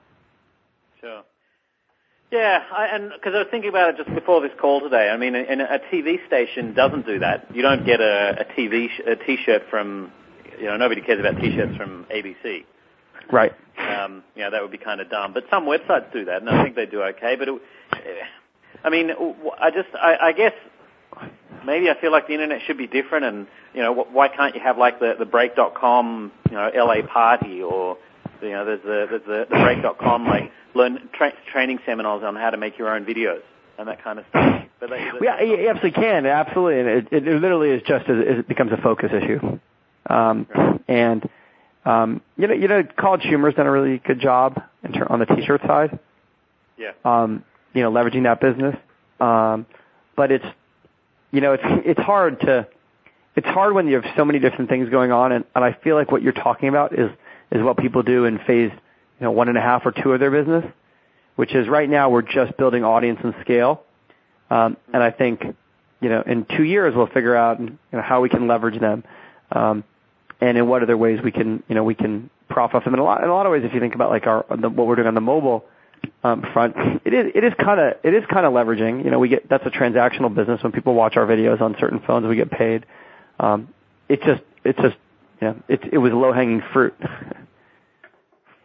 Yeah, 2.31 2.63
I, 2.71 2.85
and 2.87 3.11
because 3.11 3.33
I 3.33 3.39
was 3.39 3.47
thinking 3.49 3.69
about 3.69 3.89
it 3.89 3.97
just 3.97 4.13
before 4.13 4.41
this 4.41 4.51
call 4.59 4.81
today. 4.81 5.09
I 5.09 5.17
mean, 5.17 5.35
and 5.35 5.61
a 5.61 5.79
TV 5.91 6.25
station 6.27 6.73
doesn't 6.73 7.05
do 7.05 7.19
that. 7.19 7.47
You 7.55 7.63
don't 7.63 7.85
get 7.85 8.01
a, 8.01 8.41
a 8.41 8.45
TV 8.45 8.89
sh- 8.89 9.01
a 9.07 9.15
T-shirt 9.15 9.63
from, 9.69 10.11
you 10.59 10.65
know, 10.65 10.77
nobody 10.77 11.01
cares 11.01 11.19
about 11.19 11.41
T-shirts 11.41 11.75
from 11.75 12.05
ABC. 12.13 12.65
Right. 13.31 13.51
Um, 13.79 14.23
you 14.35 14.43
know, 14.43 14.51
that 14.51 14.61
would 14.61 14.71
be 14.71 14.77
kind 14.77 15.01
of 15.01 15.09
dumb. 15.09 15.33
But 15.33 15.45
some 15.49 15.65
websites 15.65 16.13
do 16.13 16.25
that, 16.25 16.41
and 16.41 16.49
I 16.49 16.63
think 16.63 16.75
they 16.75 16.85
do 16.85 17.01
okay. 17.01 17.35
But 17.35 17.47
it, 17.47 17.61
I 18.83 18.89
mean, 18.89 19.09
I 19.59 19.71
just, 19.71 19.89
I, 19.95 20.17
I 20.21 20.31
guess 20.31 20.53
maybe 21.65 21.89
I 21.89 21.99
feel 21.99 22.11
like 22.11 22.27
the 22.27 22.33
internet 22.33 22.61
should 22.67 22.77
be 22.77 22.87
different, 22.87 23.25
and 23.25 23.47
you 23.73 23.81
know, 23.81 23.91
why 23.93 24.27
can't 24.27 24.53
you 24.53 24.61
have 24.61 24.77
like 24.77 24.99
the 24.99 25.15
the 25.17 25.25
Break.com, 25.25 26.31
you 26.49 26.55
know, 26.55 26.69
LA 26.75 27.01
party, 27.07 27.61
or 27.61 27.97
you 28.41 28.51
know, 28.51 28.65
there's 28.65 28.81
the 28.83 29.07
there's 29.09 29.25
the, 29.25 29.47
the 29.49 29.61
Break.com 29.61 30.25
like 30.25 30.51
learn 30.73 31.09
tra- 31.13 31.33
training 31.51 31.79
seminars 31.85 32.23
on 32.23 32.35
how 32.35 32.49
to 32.49 32.57
make 32.57 32.77
your 32.77 32.93
own 32.93 33.05
videos 33.05 33.41
and 33.77 33.87
that 33.87 34.03
kind 34.03 34.19
of 34.19 34.25
stuff. 34.29 34.63
But 34.79 34.89
they, 34.89 35.05
yeah, 35.21 35.41
you 35.41 35.69
absolutely 35.69 36.01
can, 36.01 36.25
absolutely, 36.25 36.79
and 36.79 36.89
it, 36.89 37.07
it, 37.11 37.27
it 37.27 37.41
literally 37.41 37.69
is 37.71 37.81
just 37.81 38.09
as 38.09 38.17
it 38.17 38.47
becomes 38.47 38.71
a 38.71 38.77
focus 38.77 39.11
issue. 39.13 39.59
Um, 40.09 40.47
right. 40.55 40.81
And 40.87 41.29
um, 41.85 42.21
you 42.37 42.47
know, 42.47 42.53
you 42.53 42.67
know, 42.67 42.83
College 42.97 43.23
Humor's 43.23 43.55
done 43.55 43.67
a 43.67 43.71
really 43.71 43.97
good 43.97 44.19
job 44.19 44.61
in 44.83 44.91
ter- 44.93 45.07
on 45.07 45.19
the 45.19 45.25
T-shirt 45.25 45.61
side. 45.61 45.99
Yeah. 46.77 46.91
Um, 47.03 47.43
you 47.73 47.81
know, 47.81 47.91
leveraging 47.91 48.23
that 48.23 48.39
business. 48.41 48.75
Um, 49.19 49.65
but 50.15 50.31
it's, 50.31 50.45
you 51.31 51.41
know, 51.41 51.53
it's 51.53 51.63
it's 51.85 51.99
hard 51.99 52.41
to, 52.41 52.67
it's 53.35 53.47
hard 53.47 53.73
when 53.73 53.87
you 53.87 53.95
have 53.95 54.05
so 54.17 54.25
many 54.25 54.39
different 54.39 54.69
things 54.69 54.89
going 54.89 55.11
on, 55.11 55.31
and, 55.31 55.45
and 55.55 55.63
I 55.63 55.73
feel 55.73 55.95
like 55.95 56.11
what 56.11 56.21
you're 56.21 56.33
talking 56.33 56.69
about 56.69 56.97
is 56.97 57.09
is 57.51 57.63
what 57.63 57.77
people 57.77 58.03
do 58.03 58.25
in 58.25 58.39
phase 58.39 58.71
you 59.19 59.25
know, 59.25 59.31
one 59.31 59.49
and 59.49 59.57
a 59.57 59.61
half 59.61 59.85
or 59.85 59.91
two 59.91 60.13
of 60.13 60.19
their 60.19 60.31
business, 60.31 60.65
which 61.35 61.53
is 61.53 61.67
right 61.67 61.89
now 61.89 62.09
we're 62.09 62.21
just 62.21 62.55
building 62.57 62.83
audience 62.83 63.19
and 63.23 63.33
scale. 63.41 63.83
Um, 64.49 64.77
and 64.93 65.03
I 65.03 65.11
think, 65.11 65.43
you 66.01 66.09
know, 66.09 66.23
in 66.25 66.45
two 66.57 66.63
years 66.63 66.95
we'll 66.95 67.07
figure 67.07 67.35
out 67.35 67.59
you 67.59 67.77
know, 67.91 68.01
how 68.01 68.21
we 68.21 68.29
can 68.29 68.47
leverage 68.47 68.79
them, 68.79 69.03
um, 69.51 69.83
and 70.41 70.57
in 70.57 70.67
what 70.67 70.81
other 70.81 70.97
ways 70.97 71.19
we 71.23 71.31
can, 71.31 71.61
you 71.67 71.75
know, 71.75 71.83
we 71.83 71.95
can 71.95 72.29
profit 72.47 72.75
off 72.75 72.83
them. 72.85 72.93
In 72.93 72.99
a 72.99 73.03
lot, 73.03 73.23
in 73.23 73.29
a 73.29 73.33
lot 73.33 73.45
of 73.45 73.51
ways, 73.51 73.63
if 73.65 73.73
you 73.73 73.79
think 73.79 73.95
about 73.95 74.09
like 74.09 74.25
our 74.25 74.45
the, 74.49 74.69
what 74.69 74.87
we're 74.87 74.95
doing 74.95 75.07
on 75.07 75.15
the 75.15 75.21
mobile 75.21 75.65
um, 76.23 76.45
front, 76.53 76.75
it 77.05 77.13
is 77.13 77.31
it 77.35 77.43
is 77.43 77.53
kind 77.59 77.79
of 77.79 77.93
it 78.03 78.13
is 78.13 78.23
kind 78.31 78.45
of 78.45 78.53
leveraging. 78.53 79.03
You 79.03 79.11
know, 79.11 79.19
we 79.19 79.27
get 79.27 79.49
that's 79.49 79.65
a 79.65 79.69
transactional 79.69 80.33
business. 80.33 80.63
When 80.63 80.71
people 80.71 80.93
watch 80.93 81.17
our 81.17 81.25
videos 81.25 81.61
on 81.61 81.75
certain 81.79 81.99
phones, 82.05 82.25
we 82.25 82.37
get 82.37 82.49
paid. 82.49 82.85
Um, 83.39 83.73
it 84.07 84.21
just 84.21 84.41
it's 84.63 84.79
just 84.79 84.95
yeah, 85.41 85.53
it 85.67 85.81
it 85.91 85.97
was 85.97 86.11
low 86.13 86.33
hanging 86.33 86.61
fruit. 86.73 86.95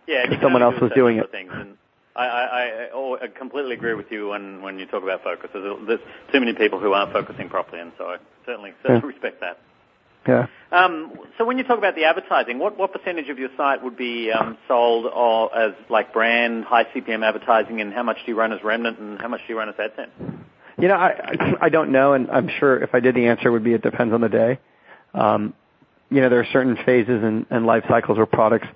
Yeah, 0.06 0.38
someone 0.42 0.62
else 0.62 0.74
was 0.82 0.92
doing 0.94 1.16
it. 1.16 1.30
And, 1.32 1.78
I, 2.16 2.26
I, 2.26 3.20
I 3.22 3.26
completely 3.36 3.74
agree 3.74 3.94
with 3.94 4.10
you 4.10 4.28
when, 4.28 4.62
when 4.62 4.78
you 4.78 4.86
talk 4.86 5.02
about 5.02 5.24
focus. 5.24 5.50
There's, 5.52 5.86
there's 5.86 6.00
too 6.32 6.40
many 6.40 6.52
people 6.52 6.78
who 6.78 6.92
aren't 6.92 7.12
focusing 7.12 7.48
properly, 7.48 7.80
and 7.80 7.92
so 7.98 8.04
I 8.04 8.16
certainly, 8.46 8.72
certainly 8.82 9.00
yeah. 9.02 9.08
respect 9.08 9.40
that. 9.40 9.58
Yeah. 10.26 10.46
Um, 10.72 11.12
so 11.36 11.44
when 11.44 11.58
you 11.58 11.64
talk 11.64 11.76
about 11.76 11.96
the 11.96 12.04
advertising, 12.04 12.58
what, 12.58 12.78
what 12.78 12.92
percentage 12.92 13.28
of 13.28 13.38
your 13.38 13.50
site 13.56 13.82
would 13.82 13.96
be 13.96 14.30
um, 14.30 14.56
sold 14.68 15.06
or 15.06 15.56
as 15.56 15.74
like 15.90 16.12
brand 16.12 16.64
high 16.64 16.84
CPM 16.84 17.26
advertising, 17.26 17.80
and 17.80 17.92
how 17.92 18.02
much 18.02 18.18
do 18.24 18.32
you 18.32 18.38
run 18.38 18.52
as 18.52 18.62
Remnant, 18.62 18.98
and 18.98 19.20
how 19.20 19.28
much 19.28 19.40
do 19.46 19.52
you 19.52 19.58
run 19.58 19.68
as 19.68 19.74
AdSense? 19.74 20.38
You 20.78 20.88
know, 20.88 20.94
I 20.94 21.54
I 21.60 21.68
don't 21.68 21.92
know, 21.92 22.14
and 22.14 22.30
I'm 22.30 22.48
sure 22.58 22.82
if 22.82 22.94
I 22.94 23.00
did, 23.00 23.14
the 23.14 23.26
answer 23.26 23.52
would 23.52 23.64
be 23.64 23.74
it 23.74 23.82
depends 23.82 24.14
on 24.14 24.22
the 24.22 24.28
day. 24.28 24.58
Um, 25.12 25.54
you 26.14 26.20
know, 26.20 26.28
there 26.28 26.40
are 26.40 26.46
certain 26.52 26.76
phases 26.86 27.22
and, 27.22 27.44
and 27.50 27.66
life 27.66 27.84
cycles 27.88 28.16
where 28.16 28.26
products, 28.26 28.68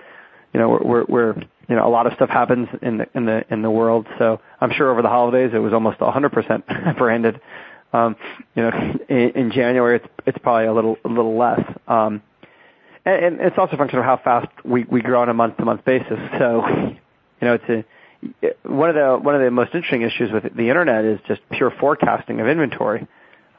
you 0.53 0.61
know, 0.61 0.68
where, 0.68 1.03
where 1.03 1.37
you 1.68 1.77
know 1.77 1.87
a 1.87 1.90
lot 1.90 2.07
of 2.07 2.14
stuff 2.14 2.31
happens 2.31 2.68
in 2.83 2.98
the 2.98 3.07
in 3.14 3.27
the 3.27 3.44
in 3.51 3.62
the 3.62 3.70
world. 3.70 4.07
So 4.18 4.40
I'm 4.61 4.72
sure 4.72 4.90
over 4.90 5.03
the 5.03 5.09
holidays 5.09 5.53
it 5.55 5.59
was 5.59 5.72
almost 5.72 5.98
100% 5.98 6.96
branded. 6.98 7.40
Um, 7.92 8.16
you 8.55 8.62
know, 8.62 8.98
in, 9.09 9.31
in 9.31 9.53
January 9.53 9.96
it's 9.96 10.07
it's 10.27 10.38
probably 10.38 10.66
a 10.66 10.72
little 10.72 10.96
a 11.05 11.09
little 11.09 11.38
less. 11.38 11.61
Um, 11.87 12.22
and, 13.05 13.24
and 13.24 13.40
it's 13.40 13.57
also 13.57 13.74
a 13.74 13.79
function 13.79 13.98
of 14.01 14.05
how 14.05 14.16
fast 14.16 14.48
we 14.64 14.85
we 14.85 15.01
grow 15.01 15.22
on 15.22 15.29
a 15.29 15.35
month 15.35 15.59
to 15.59 15.64
month 15.64 15.85
basis. 15.85 16.18
So, 16.38 16.66
you 16.66 17.46
know, 17.46 17.55
it's 17.55 17.68
a 17.68 17.85
one 18.64 18.88
of 18.88 18.96
the 18.96 19.18
one 19.22 19.37
of 19.37 19.42
the 19.42 19.51
most 19.51 19.74
interesting 19.74 20.03
issues 20.03 20.33
with 20.33 20.42
the 20.57 20.68
internet 20.68 21.05
is 21.05 21.20
just 21.29 21.40
pure 21.51 21.70
forecasting 21.70 22.40
of 22.40 22.48
inventory. 22.48 23.07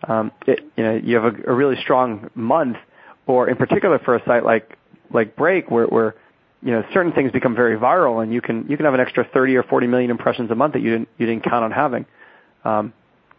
Um, 0.07 0.31
it, 0.47 0.59
you 0.75 0.83
know, 0.83 0.95
you 0.95 1.15
have 1.15 1.25
a, 1.25 1.51
a 1.51 1.53
really 1.53 1.75
strong 1.81 2.29
month, 2.35 2.77
or 3.29 3.47
in 3.47 3.55
particular 3.55 3.99
for 3.99 4.15
a 4.15 4.25
site 4.25 4.43
like 4.43 4.75
like 5.11 5.35
Break, 5.35 5.69
where, 5.69 5.85
where 5.85 6.15
you 6.61 6.71
know 6.71 6.83
certain 6.93 7.13
things 7.13 7.31
become 7.31 7.55
very 7.55 7.77
viral, 7.77 8.21
and 8.23 8.33
you 8.33 8.41
can 8.41 8.65
you 8.67 8.75
can 8.75 8.85
have 8.85 8.95
an 8.95 8.99
extra 8.99 9.23
30 9.23 9.55
or 9.55 9.63
40 9.63 9.87
million 9.87 10.09
impressions 10.09 10.49
a 10.51 10.55
month 10.55 10.73
that 10.73 10.81
you 10.81 10.91
didn't 10.91 11.09
you 11.17 11.25
didn't 11.27 11.43
count 11.43 11.63
on 11.63 11.71
having. 11.71 12.05
Um, 12.65 12.91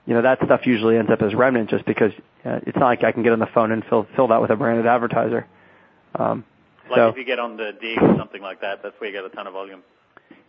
you 0.07 0.15
know 0.15 0.23
that 0.23 0.39
stuff 0.45 0.61
usually 0.65 0.97
ends 0.97 1.11
up 1.11 1.21
as 1.23 1.35
remnant 1.35 1.71
just 1.71 1.85
because 1.85 2.13
uh, 2.45 2.61
it's 2.67 2.77
not 2.77 2.87
like 2.87 3.05
I 3.05 3.13
can 3.13 3.23
get 3.23 3.33
on 3.33 3.41
the 3.41 3.49
phone 3.53 3.73
and 3.73 3.85
fill 3.85 4.07
fill 4.15 4.29
that 4.29 4.41
with 4.41 4.51
a 4.51 4.57
branded 4.57 4.87
advertiser. 4.87 5.47
Um, 6.15 6.45
like 6.89 6.97
so, 6.97 7.09
if 7.09 7.17
you 7.17 7.25
get 7.25 7.39
on 7.39 7.57
the 7.57 7.73
Digg 7.81 7.99
or 8.01 8.17
something 8.17 8.41
like 8.41 8.61
that, 8.61 8.83
that's 8.83 8.95
where 9.01 9.11
you 9.11 9.17
get 9.17 9.25
a 9.25 9.35
ton 9.35 9.49
of 9.49 9.53
volume. 9.53 9.83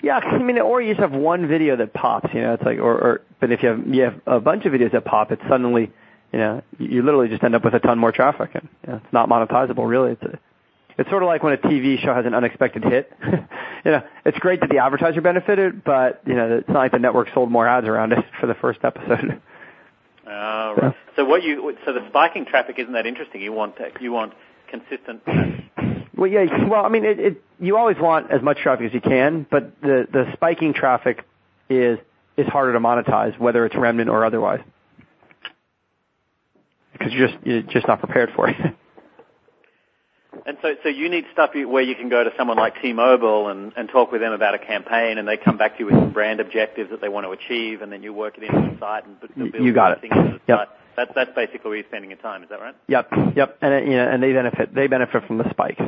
Yeah, 0.04 0.18
I 0.18 0.38
mean, 0.40 0.58
or 0.58 0.82
you 0.82 0.94
just 0.94 1.02
have 1.02 1.12
one 1.12 1.48
video 1.48 1.76
that 1.76 1.94
pops, 1.94 2.34
you 2.34 2.42
know, 2.42 2.56
it's 2.56 2.64
like, 2.64 2.80
or, 2.80 2.94
or, 2.94 3.22
but 3.40 3.52
if 3.52 3.62
you 3.62 3.70
have, 3.70 3.88
you 3.88 4.02
have 4.02 4.16
a 4.26 4.40
bunch 4.40 4.66
of 4.66 4.74
videos 4.74 4.92
that 4.94 5.06
pop, 5.06 5.32
it's 5.32 5.42
suddenly, 5.48 5.92
you 6.32 6.40
know, 6.40 6.62
you 6.80 7.04
literally 7.04 7.28
just 7.28 7.44
end 7.44 7.56
up 7.56 7.64
with 7.64 7.74
a 7.74 7.80
ton 7.80 7.98
more 7.98 8.12
traffic 8.12 8.52
and 8.54 8.68
you 8.86 8.94
know, 8.94 9.02
it's 9.04 9.14
not 9.14 9.30
monetizable 9.30 9.88
really. 9.88 10.14
It's 10.14 10.24
a, 10.24 10.40
it's 10.98 11.10
sort 11.10 11.24
of 11.24 11.28
like 11.28 11.42
when 11.42 11.54
a 11.54 11.58
TV 11.58 12.00
show 12.00 12.14
has 12.14 12.26
an 12.26 12.34
unexpected 12.34 12.84
hit. 12.84 13.12
you 13.86 13.92
know, 13.92 14.02
it's 14.26 14.38
great 14.40 14.60
that 14.62 14.70
the 14.70 14.78
advertiser 14.78 15.22
benefited, 15.22 15.84
but 15.84 16.22
you 16.26 16.36
know, 16.36 16.58
it's 16.58 16.68
not 16.68 16.80
like 16.80 16.92
the 16.92 17.00
network 17.00 17.30
sold 17.34 17.52
more 17.52 17.68
ads 17.68 17.88
around 17.88 18.14
it 18.14 18.24
for 18.40 18.48
the 18.48 18.56
first 18.56 18.80
episode. 18.84 19.42
Uh, 20.26 20.30
right. 20.30 20.78
So, 20.82 20.94
so 21.18 21.26
what 21.26 21.44
you, 21.44 21.76
so 21.86 21.94
the 21.94 22.08
spiking 22.10 22.46
traffic 22.46 22.78
isn't 22.78 22.94
that 22.94 23.06
interesting. 23.06 23.42
You 23.42 23.54
want, 23.54 23.76
you 24.00 24.12
want 24.12 24.34
consistent 24.70 25.22
well, 26.22 26.30
yeah. 26.30 26.68
Well, 26.68 26.86
I 26.86 26.90
mean, 26.90 27.04
it, 27.04 27.20
it, 27.20 27.44
you 27.60 27.78
always 27.78 27.98
want 28.00 28.30
as 28.30 28.44
much 28.44 28.60
traffic 28.60 28.86
as 28.86 28.94
you 28.94 29.02
can, 29.02 29.46
but 29.50 29.82
the 29.82 30.08
the 30.12 30.32
spiking 30.34 30.72
traffic 30.72 31.26
is 31.68 31.98
is 32.38 32.46
harder 32.46 32.74
to 32.74 32.80
monetize, 32.80 33.38
whether 33.40 33.66
it's 33.66 33.76
remnant 33.76 34.08
or 34.08 34.24
otherwise, 34.24 34.60
because 37.02 37.18
you're 37.18 37.28
just 37.28 37.46
you're 37.46 37.62
just 37.64 37.88
not 37.88 38.00
prepared 38.00 38.30
for 38.36 38.50
it. 38.50 38.56
And 40.46 40.58
so, 40.62 40.74
so 40.82 40.90
you 40.90 41.10
need 41.10 41.26
stuff 41.34 41.52
where 41.54 41.84
you 41.84 41.94
can 41.94 42.10
go 42.10 42.24
to 42.24 42.32
someone 42.38 42.58
like 42.58 42.82
T-Mobile 42.82 43.50
and, 43.50 43.74
and 43.76 43.90
talk 43.90 44.12
with 44.12 44.22
them 44.22 44.32
about 44.32 44.56
a 44.56 44.60
campaign, 44.60 45.18
and 45.18 45.28
they 45.28 45.38
come 45.38 45.58
back 45.58 45.74
to 45.74 45.80
you 45.80 45.86
with 45.88 45.96
some 45.96 46.14
brand 46.14 46.40
objectives 46.40 46.90
that 46.90 47.02
they 47.02 47.10
want 47.10 47.26
to 47.26 47.32
achieve, 47.32 47.82
and 47.82 47.92
then 47.92 48.02
you 48.02 48.14
work 48.14 48.38
it 48.38 48.46
into 48.46 48.72
the 48.72 48.80
site 48.80 49.06
and 49.06 49.20
build 49.20 49.54
you 49.64 49.74
got 49.74 49.92
it. 49.92 50.10
Yep. 50.48 50.58
Site. 50.58 50.68
That's 50.96 51.12
that's 51.16 51.32
basically 51.36 51.70
where 51.70 51.76
you're 51.76 51.86
spending 51.88 52.12
your 52.12 52.20
time. 52.20 52.44
Is 52.44 52.50
that 52.50 52.60
right? 52.60 52.76
Yep, 52.88 53.12
yep. 53.36 53.58
And 53.62 53.74
it, 53.74 53.84
you 53.86 53.98
know, 53.98 54.10
and 54.10 54.24
they 54.24 54.34
benefit 54.34 54.74
they 54.74 54.88
benefit 54.88 55.26
from 55.28 55.38
the 55.38 55.50
spike, 55.50 55.80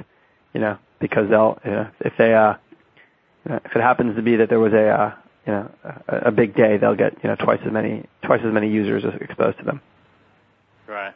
you 0.53 0.59
know, 0.59 0.77
because 0.99 1.29
they'll 1.29 1.59
you 1.65 1.71
know, 1.71 1.87
if 2.01 2.13
they 2.17 2.33
uh, 2.33 2.53
you 3.45 3.51
know, 3.51 3.59
if 3.63 3.75
it 3.75 3.81
happens 3.81 4.15
to 4.15 4.21
be 4.21 4.35
that 4.37 4.49
there 4.49 4.59
was 4.59 4.73
a 4.73 4.87
uh, 4.87 5.15
you 5.47 5.53
know 5.53 5.71
a, 6.07 6.17
a 6.27 6.31
big 6.31 6.55
day, 6.55 6.77
they'll 6.77 6.95
get 6.95 7.13
you 7.23 7.29
know 7.29 7.35
twice 7.35 7.59
as 7.65 7.71
many 7.71 8.05
twice 8.23 8.41
as 8.45 8.53
many 8.53 8.69
users 8.69 9.03
exposed 9.21 9.57
to 9.59 9.63
them. 9.63 9.81
Right. 10.93 11.13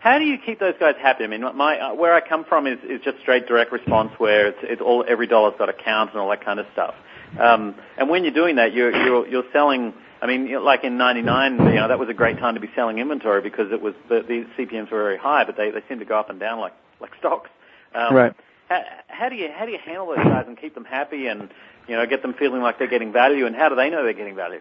How 0.00 0.18
do 0.18 0.24
you 0.24 0.36
keep 0.36 0.60
those 0.60 0.74
guys 0.78 0.96
happy? 1.00 1.24
I 1.24 1.28
mean, 1.28 1.42
my 1.56 1.78
uh, 1.78 1.94
where 1.94 2.14
I 2.14 2.20
come 2.26 2.44
from 2.44 2.66
is, 2.66 2.78
is 2.84 3.00
just 3.02 3.20
straight 3.20 3.46
direct 3.46 3.72
response, 3.72 4.12
where 4.18 4.48
it's, 4.48 4.58
it's 4.62 4.82
all 4.82 5.04
every 5.08 5.26
dollar's 5.26 5.54
got 5.58 5.68
a 5.70 5.72
count 5.72 6.10
and 6.10 6.20
all 6.20 6.28
that 6.28 6.44
kind 6.44 6.60
of 6.60 6.66
stuff. 6.72 6.94
Um, 7.40 7.74
and 7.96 8.10
when 8.10 8.22
you're 8.24 8.34
doing 8.34 8.56
that, 8.56 8.74
you're 8.74 8.94
you're, 8.94 9.26
you're 9.26 9.44
selling. 9.52 9.94
I 10.20 10.26
mean, 10.26 10.62
like 10.62 10.84
in 10.84 10.98
'99, 10.98 11.52
you 11.52 11.74
know, 11.74 11.88
that 11.88 11.98
was 11.98 12.08
a 12.08 12.14
great 12.14 12.38
time 12.38 12.54
to 12.54 12.60
be 12.60 12.68
selling 12.74 12.98
inventory 12.98 13.40
because 13.40 13.72
it 13.72 13.80
was 13.80 13.94
the, 14.08 14.22
the 14.22 14.46
CPMS 14.58 14.90
were 14.90 15.02
very 15.02 15.18
high, 15.18 15.44
but 15.44 15.56
they 15.56 15.70
they 15.70 15.82
seem 15.88 15.98
to 16.00 16.04
go 16.04 16.18
up 16.18 16.28
and 16.28 16.38
down 16.38 16.60
like 16.60 16.74
like 17.00 17.12
stocks. 17.18 17.50
Um, 17.94 18.14
right. 18.14 18.34
How, 18.68 18.82
how 19.08 19.28
do 19.28 19.36
you 19.36 19.48
how 19.54 19.64
do 19.64 19.72
you 19.72 19.78
handle 19.84 20.06
those 20.08 20.16
guys 20.16 20.44
and 20.46 20.58
keep 20.58 20.74
them 20.74 20.84
happy 20.84 21.28
and 21.28 21.48
you 21.88 21.96
know 21.96 22.04
get 22.06 22.22
them 22.22 22.34
feeling 22.34 22.60
like 22.60 22.78
they're 22.78 22.88
getting 22.88 23.12
value? 23.12 23.46
And 23.46 23.56
how 23.56 23.70
do 23.70 23.74
they 23.74 23.88
know 23.88 24.02
they're 24.02 24.12
getting 24.12 24.36
value? 24.36 24.60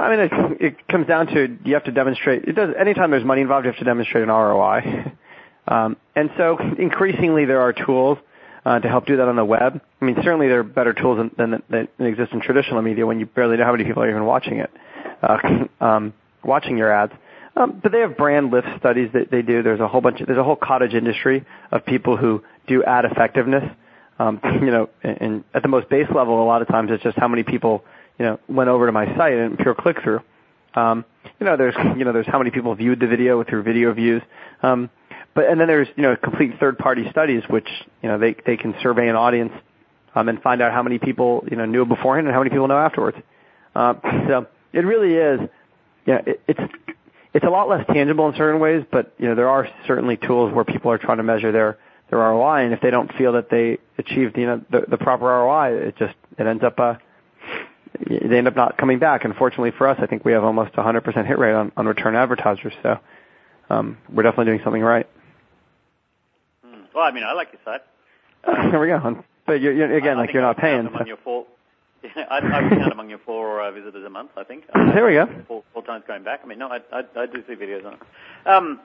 I 0.00 0.16
mean, 0.16 0.56
it, 0.60 0.88
comes 0.88 1.06
down 1.06 1.26
to 1.28 1.58
you 1.64 1.74
have 1.74 1.84
to 1.84 1.92
demonstrate. 1.92 2.44
It 2.44 2.54
does. 2.54 2.74
Anytime 2.78 3.10
there's 3.10 3.24
money 3.24 3.42
involved, 3.42 3.66
you 3.66 3.70
have 3.70 3.78
to 3.78 3.84
demonstrate 3.84 4.24
an 4.24 4.30
ROI. 4.30 5.12
um, 5.68 5.96
and 6.16 6.30
so, 6.38 6.58
increasingly, 6.78 7.44
there 7.44 7.60
are 7.60 7.72
tools 7.72 8.18
uh, 8.64 8.78
to 8.78 8.88
help 8.88 9.06
do 9.06 9.18
that 9.18 9.28
on 9.28 9.36
the 9.36 9.44
web. 9.44 9.80
I 10.00 10.04
mean, 10.04 10.16
certainly 10.22 10.48
there 10.48 10.60
are 10.60 10.64
better 10.64 10.94
tools 10.94 11.18
than, 11.18 11.62
than, 11.68 11.88
than 11.98 12.06
exist 12.06 12.32
in 12.32 12.40
traditional 12.40 12.80
media 12.82 13.06
when 13.06 13.20
you 13.20 13.26
barely 13.26 13.58
know 13.58 13.64
how 13.64 13.72
many 13.72 13.84
people 13.84 14.02
are 14.02 14.10
even 14.10 14.24
watching 14.24 14.58
it, 14.58 14.70
uh, 15.22 15.38
um, 15.84 16.14
watching 16.42 16.78
your 16.78 16.90
ads. 16.92 17.12
Um, 17.56 17.80
but 17.82 17.92
they 17.92 18.00
have 18.00 18.16
brand 18.16 18.52
lift 18.52 18.68
studies 18.78 19.10
that 19.12 19.30
they 19.30 19.42
do. 19.42 19.62
There's 19.62 19.80
a 19.80 19.88
whole 19.88 20.00
bunch. 20.00 20.20
Of, 20.20 20.28
there's 20.28 20.38
a 20.38 20.44
whole 20.44 20.56
cottage 20.56 20.94
industry 20.94 21.44
of 21.70 21.84
people 21.84 22.16
who 22.16 22.42
do 22.66 22.82
ad 22.84 23.04
effectiveness. 23.04 23.64
You 24.20 24.70
know, 24.70 24.90
and 25.02 25.44
at 25.54 25.62
the 25.62 25.68
most 25.68 25.88
base 25.88 26.06
level, 26.14 26.42
a 26.42 26.44
lot 26.44 26.60
of 26.60 26.68
times 26.68 26.90
it's 26.92 27.02
just 27.02 27.16
how 27.16 27.26
many 27.26 27.42
people 27.42 27.82
you 28.18 28.24
know, 28.24 28.40
went 28.48 28.68
over 28.68 28.86
to 28.86 28.92
my 28.92 29.06
site 29.16 29.34
and 29.34 29.58
pure 29.58 29.74
click 29.74 30.02
through. 30.02 30.20
Um, 30.74 31.04
you 31.38 31.46
know, 31.46 31.56
there's, 31.56 31.74
you 31.96 32.04
know, 32.04 32.12
there's 32.12 32.26
how 32.26 32.38
many 32.38 32.50
people 32.50 32.74
viewed 32.74 33.00
the 33.00 33.06
video 33.06 33.42
through 33.44 33.62
video 33.62 33.92
views. 33.92 34.22
Um, 34.62 34.90
but, 35.34 35.48
and 35.48 35.60
then 35.60 35.68
there's, 35.68 35.88
you 35.96 36.02
know, 36.02 36.16
complete 36.16 36.58
third 36.58 36.78
party 36.78 37.08
studies, 37.10 37.42
which, 37.48 37.68
you 38.02 38.08
know, 38.08 38.18
they, 38.18 38.34
they 38.46 38.56
can 38.56 38.74
survey 38.82 39.08
an 39.08 39.16
audience, 39.16 39.52
um, 40.14 40.28
and 40.28 40.42
find 40.42 40.60
out 40.60 40.72
how 40.72 40.82
many 40.82 40.98
people, 40.98 41.44
you 41.50 41.56
know, 41.56 41.66
knew 41.66 41.84
beforehand 41.84 42.26
and 42.26 42.34
how 42.34 42.40
many 42.40 42.50
people 42.50 42.68
know 42.68 42.78
afterwards. 42.78 43.16
Uh, 43.74 43.94
so 44.28 44.46
it 44.72 44.80
really 44.80 45.14
is, 45.14 45.40
you 46.06 46.14
know, 46.14 46.22
it, 46.26 46.40
it's, 46.48 46.60
it's 47.32 47.44
a 47.44 47.50
lot 47.50 47.68
less 47.68 47.86
tangible 47.92 48.28
in 48.28 48.34
certain 48.34 48.60
ways, 48.60 48.84
but, 48.90 49.14
you 49.18 49.28
know, 49.28 49.36
there 49.36 49.48
are 49.48 49.68
certainly 49.86 50.16
tools 50.16 50.52
where 50.52 50.64
people 50.64 50.90
are 50.90 50.98
trying 50.98 51.18
to 51.18 51.22
measure 51.22 51.52
their, 51.52 51.78
their 52.10 52.18
ROI, 52.18 52.64
and 52.64 52.72
if 52.74 52.80
they 52.80 52.90
don't 52.90 53.12
feel 53.14 53.32
that 53.34 53.50
they 53.50 53.78
achieved, 53.98 54.36
you 54.36 54.46
know, 54.46 54.60
the, 54.70 54.84
the 54.88 54.98
proper 54.98 55.26
ROI, 55.26 55.74
it 55.74 55.96
just, 55.96 56.14
it 56.38 56.46
ends 56.46 56.64
up, 56.64 56.80
uh, 56.80 56.94
they 57.98 58.38
end 58.38 58.48
up 58.48 58.56
not 58.56 58.78
coming 58.78 58.98
back. 58.98 59.24
Unfortunately 59.24 59.72
for 59.76 59.88
us, 59.88 59.98
I 60.00 60.06
think 60.06 60.24
we 60.24 60.32
have 60.32 60.44
almost 60.44 60.72
100% 60.72 61.26
hit 61.26 61.38
rate 61.38 61.54
on, 61.54 61.72
on 61.76 61.86
return 61.86 62.14
advertisers. 62.14 62.72
So 62.82 62.98
um, 63.68 63.98
we're 64.12 64.22
definitely 64.22 64.46
doing 64.46 64.60
something 64.64 64.82
right. 64.82 65.08
Hmm. 66.64 66.82
Well, 66.94 67.04
I 67.04 67.10
mean, 67.10 67.24
I 67.24 67.32
like 67.32 67.48
your 67.52 67.60
site. 67.64 67.82
There 68.70 68.80
we 68.80 68.86
go. 68.86 69.22
But 69.46 69.60
you're, 69.60 69.72
you're, 69.72 69.96
again, 69.96 70.16
I, 70.16 70.20
like 70.22 70.32
you're 70.32 70.42
not 70.42 70.56
paying. 70.56 70.86
Among 70.86 71.00
so. 71.00 71.06
your 71.06 71.16
four, 71.18 71.46
I, 72.04 72.38
I 72.38 72.62
would 72.62 72.70
count 72.70 72.92
among 72.92 73.10
your 73.10 73.18
four 73.18 73.60
uh, 73.60 73.70
visitors 73.72 74.04
a 74.06 74.10
month. 74.10 74.30
I 74.36 74.44
think. 74.44 74.64
there 74.74 75.04
we 75.04 75.12
go. 75.14 75.26
Four, 75.46 75.64
four, 75.72 75.82
times 75.82 76.04
going 76.06 76.22
back. 76.22 76.40
I 76.42 76.46
mean, 76.46 76.58
no, 76.58 76.68
I, 76.68 76.78
I, 76.92 77.02
I 77.16 77.26
do 77.26 77.42
see 77.46 77.54
videos 77.54 77.84
on 77.84 77.94
it. 77.94 78.00
Um, 78.46 78.80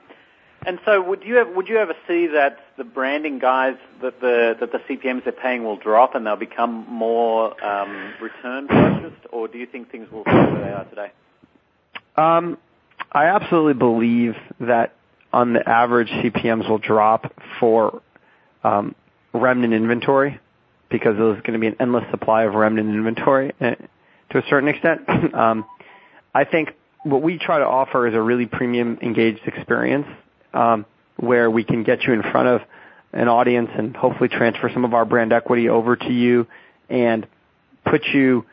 and 0.66 0.80
so, 0.84 1.00
would 1.00 1.22
you 1.22 1.38
ever, 1.38 1.52
would 1.52 1.68
you 1.68 1.78
ever 1.78 1.94
see 2.08 2.26
that 2.26 2.58
the 2.76 2.82
branding 2.82 3.38
guys 3.38 3.76
that 4.02 4.20
the 4.20 4.56
that 4.58 4.72
the 4.72 4.78
CPMS 4.78 5.22
they're 5.22 5.32
paying 5.32 5.62
will 5.62 5.76
drop 5.76 6.16
and 6.16 6.26
they'll 6.26 6.34
become 6.34 6.84
more 6.88 7.64
um, 7.64 8.14
return 8.20 8.66
focused, 8.66 9.26
or 9.30 9.46
do 9.46 9.58
you 9.58 9.66
think 9.66 9.92
things 9.92 10.10
will 10.10 10.22
stay 10.22 10.32
where 10.32 10.64
they 10.64 10.72
are 10.72 10.84
today? 10.86 11.12
Um, 12.16 12.58
I 13.12 13.26
absolutely 13.26 13.74
believe 13.74 14.34
that 14.58 14.94
on 15.32 15.52
the 15.52 15.68
average 15.68 16.08
CPMS 16.08 16.68
will 16.68 16.78
drop 16.78 17.32
for 17.60 18.02
um, 18.64 18.96
remnant 19.32 19.72
inventory 19.72 20.40
because 20.90 21.16
there's 21.16 21.40
going 21.42 21.52
to 21.52 21.58
be 21.58 21.68
an 21.68 21.76
endless 21.78 22.04
supply 22.10 22.42
of 22.42 22.54
remnant 22.54 22.88
inventory 22.88 23.52
eh, 23.60 23.74
to 24.30 24.38
a 24.38 24.42
certain 24.48 24.68
extent. 24.68 25.02
um, 25.34 25.64
I 26.34 26.44
think 26.44 26.70
what 27.04 27.22
we 27.22 27.38
try 27.38 27.58
to 27.60 27.66
offer 27.66 28.08
is 28.08 28.14
a 28.14 28.20
really 28.20 28.46
premium 28.46 28.98
engaged 29.00 29.46
experience 29.46 30.08
um, 30.56 30.86
where 31.16 31.50
we 31.50 31.64
can 31.64 31.82
get 31.82 32.02
you 32.04 32.12
in 32.12 32.22
front 32.22 32.48
of 32.48 32.60
an 33.12 33.28
audience 33.28 33.70
and 33.76 33.96
hopefully 33.96 34.28
transfer 34.28 34.70
some 34.72 34.84
of 34.84 34.94
our 34.94 35.04
brand 35.04 35.32
equity 35.32 35.68
over 35.68 35.96
to 35.96 36.12
you 36.12 36.46
and 36.88 37.26
put 37.84 38.04
you, 38.12 38.44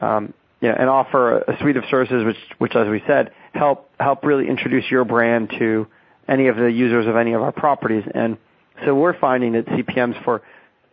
um, 0.00 0.34
you 0.60 0.68
know, 0.68 0.74
and 0.78 0.88
offer 0.88 1.38
a, 1.38 1.58
suite 1.60 1.76
of 1.76 1.84
services 1.90 2.24
which, 2.24 2.36
which, 2.58 2.76
as 2.76 2.88
we 2.88 3.02
said, 3.06 3.32
help 3.54 3.88
help 3.98 4.24
really 4.24 4.48
introduce 4.48 4.90
your 4.90 5.04
brand 5.04 5.50
to 5.58 5.86
any 6.28 6.48
of 6.48 6.56
the 6.56 6.70
users 6.70 7.06
of 7.06 7.16
any 7.16 7.32
of 7.32 7.42
our 7.42 7.52
properties. 7.52 8.04
And 8.14 8.36
so 8.84 8.94
we're 8.94 9.18
finding 9.18 9.52
that 9.52 9.66
CPMS 9.66 10.22
for 10.24 10.42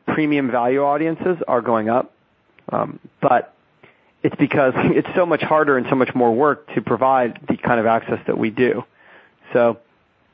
premium 0.07 0.49
value 0.49 0.83
audiences 0.83 1.37
are 1.47 1.61
going 1.61 1.89
up, 1.89 2.13
um, 2.71 2.99
but 3.21 3.53
it's 4.23 4.35
because 4.37 4.73
it's 4.77 5.07
so 5.15 5.25
much 5.25 5.41
harder 5.41 5.77
and 5.77 5.85
so 5.89 5.95
much 5.95 6.13
more 6.15 6.33
work 6.33 6.73
to 6.75 6.81
provide 6.81 7.39
the 7.47 7.57
kind 7.57 7.79
of 7.79 7.85
access 7.85 8.19
that 8.27 8.37
we 8.37 8.49
do. 8.49 8.83
So, 9.53 9.79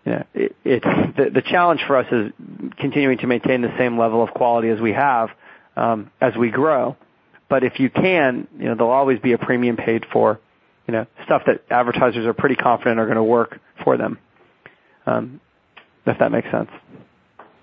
yeah, 0.06 0.24
it, 0.34 0.56
it's 0.66 0.86
the, 1.16 1.42
challenge 1.42 1.82
for 1.88 1.98
us 1.98 2.08
is 2.12 2.32
continuing 2.78 3.18
to 3.20 3.28
maintain 3.28 3.62
the 3.62 3.74
same 3.78 3.98
level 3.98 4.22
of 4.22 4.32
quality 4.32 4.70
as 4.70 4.80
we 4.82 4.92
have 4.92 5.30
um, 5.78 6.12
as 6.20 6.36
we 6.36 6.52
grow. 6.52 6.98
But 7.50 7.63
if 7.63 7.80
you 7.80 7.89
can, 7.89 8.48
you 8.58 8.66
know, 8.66 8.76
there'll 8.76 8.92
always 8.92 9.20
be 9.20 9.34
a 9.34 9.38
premium 9.38 9.78
paid 9.78 10.06
for, 10.12 10.39
you 10.88 10.92
know, 10.92 11.06
stuff 11.24 11.44
that 11.46 11.63
advertisers 11.70 12.26
are 12.26 12.34
pretty 12.34 12.56
confident 12.56 13.00
are 13.00 13.06
going 13.06 13.16
to 13.16 13.24
work 13.24 13.60
for 13.84 13.96
them. 13.96 14.18
Um, 15.06 15.39
if 16.06 16.20
that 16.20 16.32
makes 16.32 16.50
sense. 16.52 16.70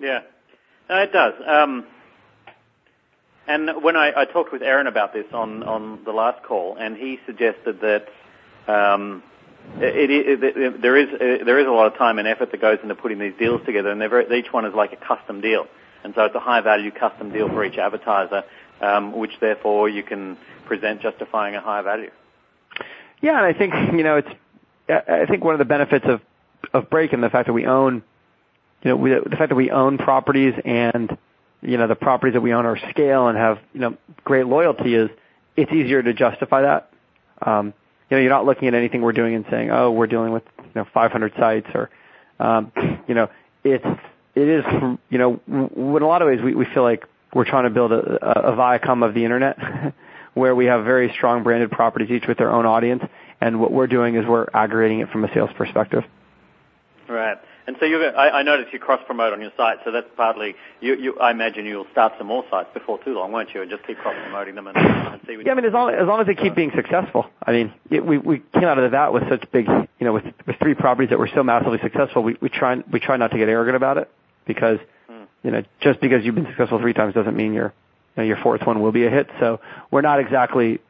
Yeah, 0.00 0.20
no, 0.88 0.96
it 0.96 1.12
does. 1.12 1.34
Um, 1.46 1.86
and 3.46 3.82
when 3.82 3.96
I, 3.96 4.24
talked 4.32 4.52
with 4.52 4.62
Aaron 4.62 4.86
about 4.86 5.12
this 5.12 5.26
on, 5.32 5.62
on 5.62 6.04
the 6.04 6.12
last 6.12 6.42
call, 6.44 6.76
and 6.78 6.96
he 6.96 7.18
suggested 7.26 7.80
that 7.80 8.06
it, 9.78 10.10
it, 10.10 10.42
it, 10.42 10.82
there 10.82 10.96
is 10.96 11.08
there 11.44 11.58
is 11.58 11.66
a 11.66 11.70
lot 11.70 11.86
of 11.86 11.96
time 11.96 12.18
and 12.18 12.26
effort 12.26 12.50
that 12.50 12.60
goes 12.60 12.78
into 12.82 12.94
putting 12.94 13.18
these 13.18 13.34
deals 13.38 13.64
together, 13.64 13.90
and 13.90 14.00
very, 14.10 14.38
each 14.38 14.52
one 14.52 14.64
is 14.64 14.74
like 14.74 14.92
a 14.92 14.96
custom 14.96 15.40
deal, 15.40 15.66
and 16.04 16.14
so 16.14 16.24
it's 16.24 16.34
a 16.34 16.40
high 16.40 16.60
value 16.60 16.90
custom 16.90 17.32
deal 17.32 17.48
for 17.48 17.64
each 17.64 17.78
advertiser, 17.78 18.44
um, 18.80 19.16
which 19.16 19.32
therefore 19.40 19.88
you 19.88 20.02
can 20.02 20.36
present 20.66 21.00
justifying 21.02 21.54
a 21.54 21.60
high 21.60 21.82
value. 21.82 22.10
Yeah, 23.20 23.36
and 23.36 23.46
I 23.46 23.56
think 23.56 23.74
you 23.92 24.02
know 24.02 24.16
it's 24.16 24.28
I 24.88 25.26
think 25.26 25.44
one 25.44 25.54
of 25.54 25.58
the 25.58 25.64
benefits 25.64 26.04
of 26.08 26.20
of 26.72 26.90
Break 26.90 27.12
and 27.12 27.22
the 27.22 27.30
fact 27.30 27.46
that 27.46 27.52
we 27.52 27.66
own 27.66 28.02
you 28.82 28.90
know 28.90 28.96
we, 28.96 29.10
the 29.10 29.36
fact 29.36 29.50
that 29.50 29.56
we 29.56 29.70
own 29.70 29.98
properties 29.98 30.54
and 30.64 31.16
you 31.62 31.76
know 31.76 31.86
the 31.86 31.94
properties 31.94 32.34
that 32.34 32.40
we 32.40 32.52
own 32.52 32.66
are 32.66 32.78
scale 32.90 33.28
and 33.28 33.36
have 33.36 33.58
you 33.72 33.80
know 33.80 33.96
great 34.24 34.46
loyalty 34.46 34.94
is 34.94 35.10
it's 35.56 35.72
easier 35.72 36.02
to 36.02 36.14
justify 36.14 36.62
that. 36.62 36.90
Um, 37.42 37.74
you 38.10 38.16
know, 38.16 38.20
you're 38.20 38.30
not 38.30 38.44
looking 38.44 38.68
at 38.68 38.74
anything 38.74 39.02
we're 39.02 39.12
doing 39.12 39.34
and 39.34 39.44
saying, 39.50 39.70
oh, 39.70 39.92
we're 39.92 40.08
dealing 40.08 40.32
with 40.32 40.42
you 40.58 40.72
know 40.74 40.86
500 40.92 41.32
sites 41.38 41.68
or 41.74 41.90
um, 42.38 42.72
you 43.08 43.14
know 43.14 43.28
it's 43.64 43.84
it 44.34 44.48
is 44.48 44.64
you 45.10 45.18
know 45.18 45.40
in 45.46 46.02
a 46.02 46.06
lot 46.06 46.22
of 46.22 46.28
ways 46.28 46.40
we, 46.42 46.54
we 46.54 46.64
feel 46.64 46.82
like 46.82 47.04
we're 47.34 47.44
trying 47.44 47.64
to 47.64 47.70
build 47.70 47.92
a, 47.92 48.50
a 48.50 48.56
Viacom 48.56 49.06
of 49.06 49.14
the 49.14 49.24
internet 49.24 49.56
where 50.34 50.54
we 50.54 50.66
have 50.66 50.84
very 50.84 51.12
strong 51.12 51.42
branded 51.42 51.70
properties 51.70 52.10
each 52.10 52.26
with 52.26 52.38
their 52.38 52.50
own 52.50 52.66
audience 52.66 53.02
and 53.40 53.60
what 53.60 53.72
we're 53.72 53.86
doing 53.86 54.16
is 54.16 54.26
we're 54.26 54.46
aggregating 54.52 55.00
it 55.00 55.10
from 55.10 55.24
a 55.24 55.32
sales 55.32 55.50
perspective. 55.56 56.04
Right. 57.08 57.38
And 57.70 57.76
so 57.78 57.86
you're, 57.86 58.18
I, 58.18 58.40
I 58.40 58.42
noticed 58.42 58.72
you 58.72 58.80
cross 58.80 58.98
promote 59.06 59.32
on 59.32 59.40
your 59.40 59.52
site, 59.56 59.78
so 59.84 59.92
that's 59.92 60.08
partly. 60.16 60.56
You, 60.80 60.96
you, 60.96 61.16
I 61.20 61.30
imagine 61.30 61.66
you'll 61.66 61.86
start 61.92 62.14
some 62.18 62.26
more 62.26 62.42
sites 62.50 62.68
before 62.74 62.98
too 63.04 63.14
long, 63.14 63.30
won't 63.30 63.54
you? 63.54 63.62
And 63.62 63.70
just 63.70 63.86
keep 63.86 63.96
cross 63.98 64.16
promoting 64.24 64.56
them 64.56 64.66
and, 64.66 64.76
and 64.76 65.20
see. 65.24 65.36
What 65.36 65.46
yeah, 65.46 65.52
I 65.52 65.54
mean, 65.54 65.64
as 65.64 65.72
long 65.72 65.94
as 65.94 66.04
long 66.04 66.20
as 66.20 66.26
they 66.26 66.34
keep 66.34 66.56
being 66.56 66.72
successful. 66.74 67.26
I 67.46 67.52
mean, 67.52 67.72
it, 67.88 68.04
we 68.04 68.18
we 68.18 68.42
came 68.54 68.64
out 68.64 68.76
of 68.76 68.90
that 68.90 69.12
with 69.12 69.22
such 69.28 69.48
big, 69.52 69.68
you 69.68 69.88
know, 70.00 70.12
with 70.12 70.24
with 70.48 70.56
three 70.58 70.74
properties 70.74 71.10
that 71.10 71.20
were 71.20 71.30
so 71.32 71.44
massively 71.44 71.78
successful. 71.80 72.24
We 72.24 72.36
we 72.40 72.48
try 72.48 72.82
we 72.92 72.98
try 72.98 73.16
not 73.16 73.30
to 73.30 73.38
get 73.38 73.48
arrogant 73.48 73.76
about 73.76 73.98
it 73.98 74.10
because, 74.48 74.80
hmm. 75.08 75.22
you 75.44 75.52
know, 75.52 75.62
just 75.80 76.00
because 76.00 76.24
you've 76.24 76.34
been 76.34 76.46
successful 76.46 76.80
three 76.80 76.92
times 76.92 77.14
doesn't 77.14 77.36
mean 77.36 77.54
your 77.54 77.72
you 78.16 78.22
know, 78.22 78.24
your 78.24 78.38
fourth 78.42 78.66
one 78.66 78.82
will 78.82 78.90
be 78.90 79.06
a 79.06 79.10
hit. 79.10 79.28
So 79.38 79.60
we're 79.92 80.00
not 80.00 80.18
exactly, 80.18 80.80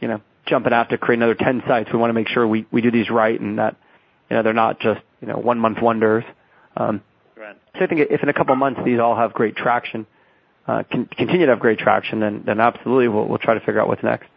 you 0.00 0.08
know, 0.08 0.20
jumping 0.46 0.72
out 0.72 0.90
to 0.90 0.98
create 0.98 1.18
another 1.18 1.36
ten 1.36 1.62
sites. 1.68 1.90
We 1.92 1.98
want 2.00 2.10
to 2.10 2.14
make 2.14 2.26
sure 2.26 2.44
we 2.44 2.66
we 2.72 2.80
do 2.80 2.90
these 2.90 3.08
right 3.08 3.40
and 3.40 3.60
that, 3.60 3.76
you 4.28 4.36
know, 4.36 4.42
they're 4.42 4.52
not 4.52 4.80
just 4.80 5.00
you 5.24 5.32
know 5.32 5.38
one 5.38 5.58
month 5.58 5.78
wonders. 5.80 6.24
Um, 6.76 7.02
right. 7.36 7.56
So 7.78 7.84
I 7.84 7.86
think 7.86 8.02
if 8.10 8.22
in 8.22 8.28
a 8.28 8.34
couple 8.34 8.52
of 8.52 8.58
months 8.58 8.80
these 8.84 9.00
all 9.00 9.16
have 9.16 9.32
great 9.32 9.56
traction, 9.56 10.06
uh, 10.66 10.82
continue 10.90 11.46
to 11.46 11.52
have 11.52 11.60
great 11.60 11.78
traction, 11.78 12.20
then, 12.20 12.42
then 12.44 12.60
absolutely 12.60 13.08
we'll, 13.08 13.26
we'll 13.26 13.38
try 13.38 13.54
to 13.54 13.60
figure 13.60 13.80
out 13.80 13.88
what's 13.88 14.02
next. 14.02 14.28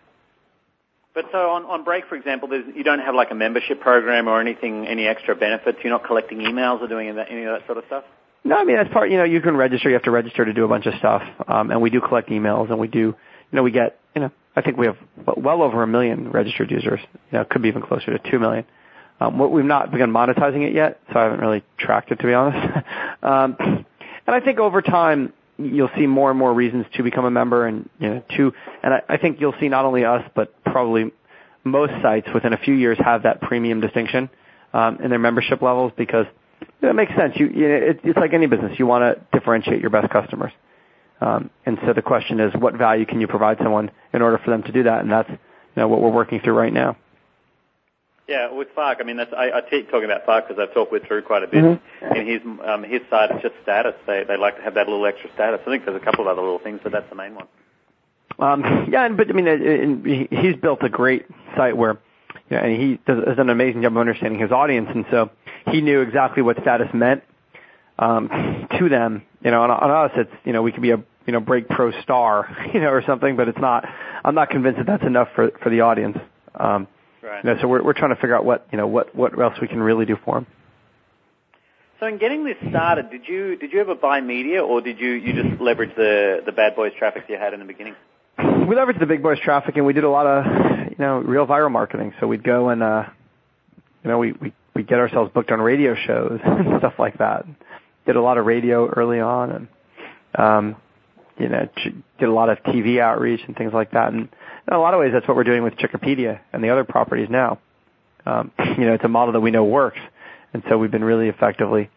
But 1.14 1.26
so 1.32 1.50
on, 1.50 1.66
on 1.66 1.84
Break, 1.84 2.06
for 2.08 2.16
example, 2.16 2.50
you 2.76 2.84
don't 2.84 3.00
have 3.00 3.16
like 3.16 3.32
a 3.32 3.36
membership 3.36 3.82
program 3.82 4.28
or 4.28 4.40
anything, 4.40 4.86
any 4.88 5.08
extra 5.08 5.36
benefits. 5.36 5.80
You're 5.84 5.92
not 5.92 6.06
collecting 6.06 6.40
emails 6.40 6.80
or 6.80 6.88
doing 6.88 7.10
any 7.10 7.44
of 7.44 7.58
that 7.58 7.66
sort 7.66 7.80
of 7.80 7.86
stuff. 7.88 8.04
No, 8.44 8.56
I 8.56 8.64
mean 8.64 8.78
that's 8.78 8.94
part. 8.94 9.10
You 9.10 9.18
know, 9.18 9.24
you 9.24 9.42
can 9.42 9.58
register. 9.58 9.90
You 9.90 9.96
have 9.96 10.04
to 10.04 10.12
register 10.12 10.46
to 10.46 10.54
do 10.54 10.64
a 10.64 10.68
bunch 10.68 10.86
of 10.86 10.94
stuff, 11.00 11.24
um, 11.48 11.72
and 11.72 11.82
we 11.82 11.90
do 11.90 12.00
collect 12.00 12.30
emails, 12.30 12.70
and 12.70 12.80
we 12.80 12.88
do. 12.88 13.00
You 13.00 13.16
know, 13.52 13.64
we 13.64 13.72
get. 13.72 14.00
You 14.16 14.22
know, 14.22 14.32
I 14.56 14.62
think 14.62 14.78
we 14.78 14.86
have 14.86 14.98
well 15.36 15.64
over 15.64 15.84
a 15.84 15.88
million 15.88 16.32
registered 16.32 16.72
users. 16.72 17.00
You 17.14 17.20
know, 17.34 17.42
it 17.42 17.50
could 17.50 17.62
be 17.62 17.68
even 17.68 17.82
closer 17.82 18.18
to 18.18 18.32
two 18.32 18.40
million. 18.40 18.66
Um, 19.20 19.52
we've 19.52 19.66
not 19.66 19.92
begun 19.92 20.12
monetizing 20.12 20.68
it 20.68 20.74
yet, 20.74 21.00
so 21.12 21.20
I 21.20 21.24
haven't 21.24 21.40
really 21.40 21.64
tracked 21.78 22.12
it 22.12 22.20
to 22.20 22.26
be 22.26 22.34
honest. 22.34 22.78
um, 23.24 23.56
and 23.60 24.36
I 24.36 24.40
think 24.40 24.60
over 24.60 24.82
time 24.82 25.34
you'll 25.58 25.90
see 25.98 26.06
more 26.06 26.30
and 26.30 26.38
more 26.38 26.54
reasons 26.54 26.86
to 26.96 27.04
become 27.04 27.26
a 27.26 27.32
member, 27.32 27.66
and 27.66 27.90
you 28.00 28.10
know, 28.10 28.24
to 28.38 28.54
and 28.84 28.94
I, 28.94 29.02
I 29.10 29.18
think 29.18 29.42
you'll 29.42 29.56
see 29.60 29.70
not 29.70 29.86
only 29.86 30.06
us 30.06 30.24
but 30.36 30.54
probably 30.64 31.12
most 31.64 31.94
sites 32.02 32.28
within 32.34 32.54
a 32.54 32.58
few 32.58 32.74
years 32.74 32.98
have 33.04 33.24
that 33.24 33.42
premium 33.42 33.82
distinction 33.82 34.30
um, 34.74 35.00
in 35.04 35.10
their 35.10 35.20
membership 35.20 35.62
levels 35.62 35.92
because 35.98 36.26
it 36.82 36.96
makes 36.96 37.14
sense. 37.16 37.34
You, 37.36 37.48
you 37.48 37.68
know, 37.68 37.76
it, 37.76 38.00
it's 38.04 38.18
like 38.18 38.34
any 38.34 38.48
business. 38.48 38.78
You 38.80 38.86
want 38.86 39.04
to 39.04 39.38
differentiate 39.38 39.82
your 39.82 39.90
best 39.90 40.12
customers. 40.12 40.52
Um, 41.20 41.50
and 41.66 41.80
so 41.86 41.94
the 41.94 42.02
question 42.02 42.40
is, 42.40 42.54
what 42.54 42.76
value 42.76 43.06
can 43.06 43.20
you 43.20 43.28
provide 43.28 43.58
someone 43.58 43.92
in 44.14 44.22
order 44.22 44.38
for 44.38 44.52
them 44.52 44.64
to 44.64 44.72
do 44.72 44.84
that? 44.84 45.02
And 45.02 45.12
that's 45.12 45.30
you 45.30 45.38
know, 45.76 45.88
what 45.88 46.02
we're 46.02 46.12
working 46.12 46.40
through 46.40 46.54
right 46.54 46.74
now. 46.74 46.96
Yeah, 48.28 48.52
with 48.52 48.68
Fark, 48.76 48.98
I 49.00 49.04
mean, 49.06 49.16
that's, 49.16 49.32
I, 49.32 49.52
I 49.52 49.62
keep 49.62 49.90
talking 49.90 50.04
about 50.04 50.26
Fark 50.26 50.48
because 50.48 50.62
I've 50.62 50.74
talked 50.74 50.92
with 50.92 51.04
Drew 51.06 51.22
quite 51.22 51.44
a 51.44 51.48
bit. 51.48 51.64
Mm-hmm. 51.64 52.06
And 52.14 52.28
his 52.28 52.42
um, 52.66 52.84
his 52.84 53.02
side 53.10 53.32
is 53.32 53.42
just 53.42 53.56
status. 53.64 53.94
They 54.06 54.26
they 54.28 54.36
like 54.36 54.58
to 54.58 54.64
have 54.64 54.74
that 54.74 54.88
little 54.88 55.06
extra 55.06 55.32
status. 55.34 55.62
I 55.66 55.70
think 55.70 55.86
there's 55.86 56.02
a 56.02 56.04
couple 56.04 56.22
of 56.22 56.28
other 56.28 56.42
little 56.42 56.60
things, 56.60 56.82
but 56.84 56.92
that's 56.92 57.10
the 57.10 57.16
main 57.16 57.36
one. 57.36 57.48
Um, 58.40 58.90
yeah, 58.92 59.08
but 59.10 59.30
I 59.30 59.34
mean, 59.34 59.48
it, 59.48 59.62
it, 59.62 60.28
he's 60.30 60.56
built 60.58 60.84
a 60.84 60.90
great 60.90 61.26
site 61.56 61.76
where, 61.76 61.98
you 62.50 62.58
know, 62.58 62.64
and 62.64 62.82
he 62.82 63.00
does, 63.08 63.24
does 63.24 63.40
an 63.40 63.50
amazing 63.50 63.82
job 63.82 63.94
of 63.94 63.98
understanding 63.98 64.40
his 64.40 64.52
audience, 64.52 64.90
and 64.94 65.06
so 65.10 65.32
he 65.72 65.80
knew 65.82 66.02
exactly 66.02 66.44
what 66.44 66.60
status 66.62 66.88
meant 66.94 67.24
um, 67.98 68.68
to 68.78 68.90
them. 68.90 69.24
You 69.42 69.52
know, 69.52 69.64
on, 69.64 69.72
on 69.72 69.90
us, 69.90 70.12
it's 70.18 70.34
you 70.44 70.52
know 70.52 70.62
we 70.62 70.74
could 70.74 70.82
be 70.82 70.92
a 70.92 70.98
you 71.26 71.34
know 71.34 71.40
break 71.40 71.70
pro 71.70 71.92
star, 72.02 72.56
you 72.74 72.82
know, 72.82 72.90
or 72.90 73.02
something, 73.04 73.38
but 73.38 73.48
it's 73.48 73.60
not. 73.60 73.86
I'm 74.26 74.36
not 74.36 74.50
convinced 74.50 74.80
that 74.80 74.86
that's 74.86 75.04
enough 75.04 75.30
for 75.34 75.52
for 75.64 75.70
the 75.70 75.82
audience. 75.82 76.18
Um, 76.56 76.88
Right. 77.28 77.44
You 77.44 77.54
know, 77.54 77.62
so 77.62 77.68
we're 77.68 77.84
we're 77.84 77.94
trying 77.94 78.16
to 78.16 78.16
figure 78.16 78.36
out 78.36 78.46
what 78.46 78.68
you 78.72 78.78
know 78.78 78.88
what 78.88 79.14
what 79.14 79.38
else 79.40 79.56
we 79.62 79.68
can 79.68 79.82
really 79.82 80.06
do 80.06 80.18
for 80.24 80.36
them. 80.36 80.48
So 82.00 82.06
in 82.06 82.20
getting 82.20 82.46
this 82.46 82.56
started, 82.70 83.10
did 83.10 83.28
you 83.28 83.58
did 83.58 83.74
you 83.74 83.82
ever 83.82 83.96
buy 83.96 84.22
media, 84.22 84.64
or 84.64 84.82
did 84.82 85.00
you 85.00 85.10
you 85.10 85.34
just 85.34 85.62
leverage 85.62 85.96
the 85.96 86.42
the 86.46 86.52
bad 86.52 86.76
boys 86.76 86.94
traffic 86.98 87.24
you 87.28 87.38
had 87.38 87.54
in 87.54 87.60
the 87.60 87.66
beginning? 87.66 87.96
We 88.38 88.76
leveraged 88.76 89.00
the 89.00 89.08
big 89.08 89.24
boys 89.24 89.40
traffic, 89.40 89.76
and 89.76 89.86
we 89.86 89.94
did 89.94 90.06
a 90.06 90.10
lot 90.10 90.26
of 90.26 90.46
you 90.92 90.96
know 91.00 91.18
real 91.18 91.46
viral 91.46 91.72
marketing. 91.72 92.14
So 92.20 92.28
we'd 92.28 92.44
go 92.44 92.70
and 92.70 92.82
uh, 92.82 93.04
you 94.04 94.10
know 94.10 94.20
we 94.20 94.32
we 94.34 94.54
we 94.74 94.84
get 94.84 95.00
ourselves 95.00 95.32
booked 95.34 95.52
on 95.52 95.60
radio 95.60 95.96
shows 95.96 96.40
and 96.46 96.80
stuff 96.80 96.94
like 96.98 97.18
that. 97.18 97.46
Did 98.06 98.16
a 98.16 98.22
lot 98.22 98.38
of 98.38 98.46
radio 98.46 98.88
early 98.88 99.20
on, 99.20 99.52
and 99.52 99.68
um, 100.36 100.76
you 101.38 101.50
know 101.50 101.68
did 102.20 102.30
a 102.30 102.32
lot 102.32 102.50
of 102.50 102.60
TV 102.60 103.02
outreach 103.02 103.42
and 103.48 103.58
things 103.58 103.74
like 103.74 103.92
that. 103.92 104.14
And 104.14 104.30
in 104.68 104.74
a 104.74 104.80
lot 104.80 104.94
of 104.94 105.00
ways, 105.00 105.12
that's 105.14 105.28
what 105.28 105.38
we're 105.38 105.44
doing 105.44 105.64
with 105.64 105.76
Chickipedia 105.76 106.40
and 106.52 106.64
the 106.64 106.70
other 106.70 106.84
properties 106.84 107.30
now. 107.30 107.60
Um, 108.26 108.52
you 108.60 108.86
know, 108.86 108.94
it's 108.94 109.04
a 109.04 109.10
model 109.10 109.34
that 109.34 109.42
we 109.42 109.52
know 109.52 109.64
works, 109.64 110.00
and 110.54 110.64
so 110.70 110.78
we've 110.78 110.92
been 110.92 111.04
really 111.04 111.30
effectively 111.30 111.90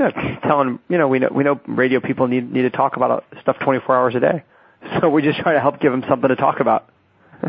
you 0.00 0.04
know, 0.04 0.38
telling 0.42 0.78
you 0.88 0.96
know 0.96 1.08
we 1.08 1.18
know 1.18 1.28
we 1.30 1.44
know 1.44 1.60
radio 1.66 2.00
people 2.00 2.26
need 2.26 2.50
need 2.50 2.62
to 2.62 2.70
talk 2.70 2.96
about 2.96 3.24
stuff 3.42 3.58
24 3.58 3.96
hours 3.96 4.14
a 4.14 4.20
day, 4.20 4.44
so 5.00 5.10
we 5.10 5.22
just 5.22 5.38
try 5.38 5.52
to 5.52 5.60
help 5.60 5.78
give 5.80 5.92
them 5.92 6.04
something 6.08 6.28
to 6.28 6.36
talk 6.36 6.60
about. 6.60 6.88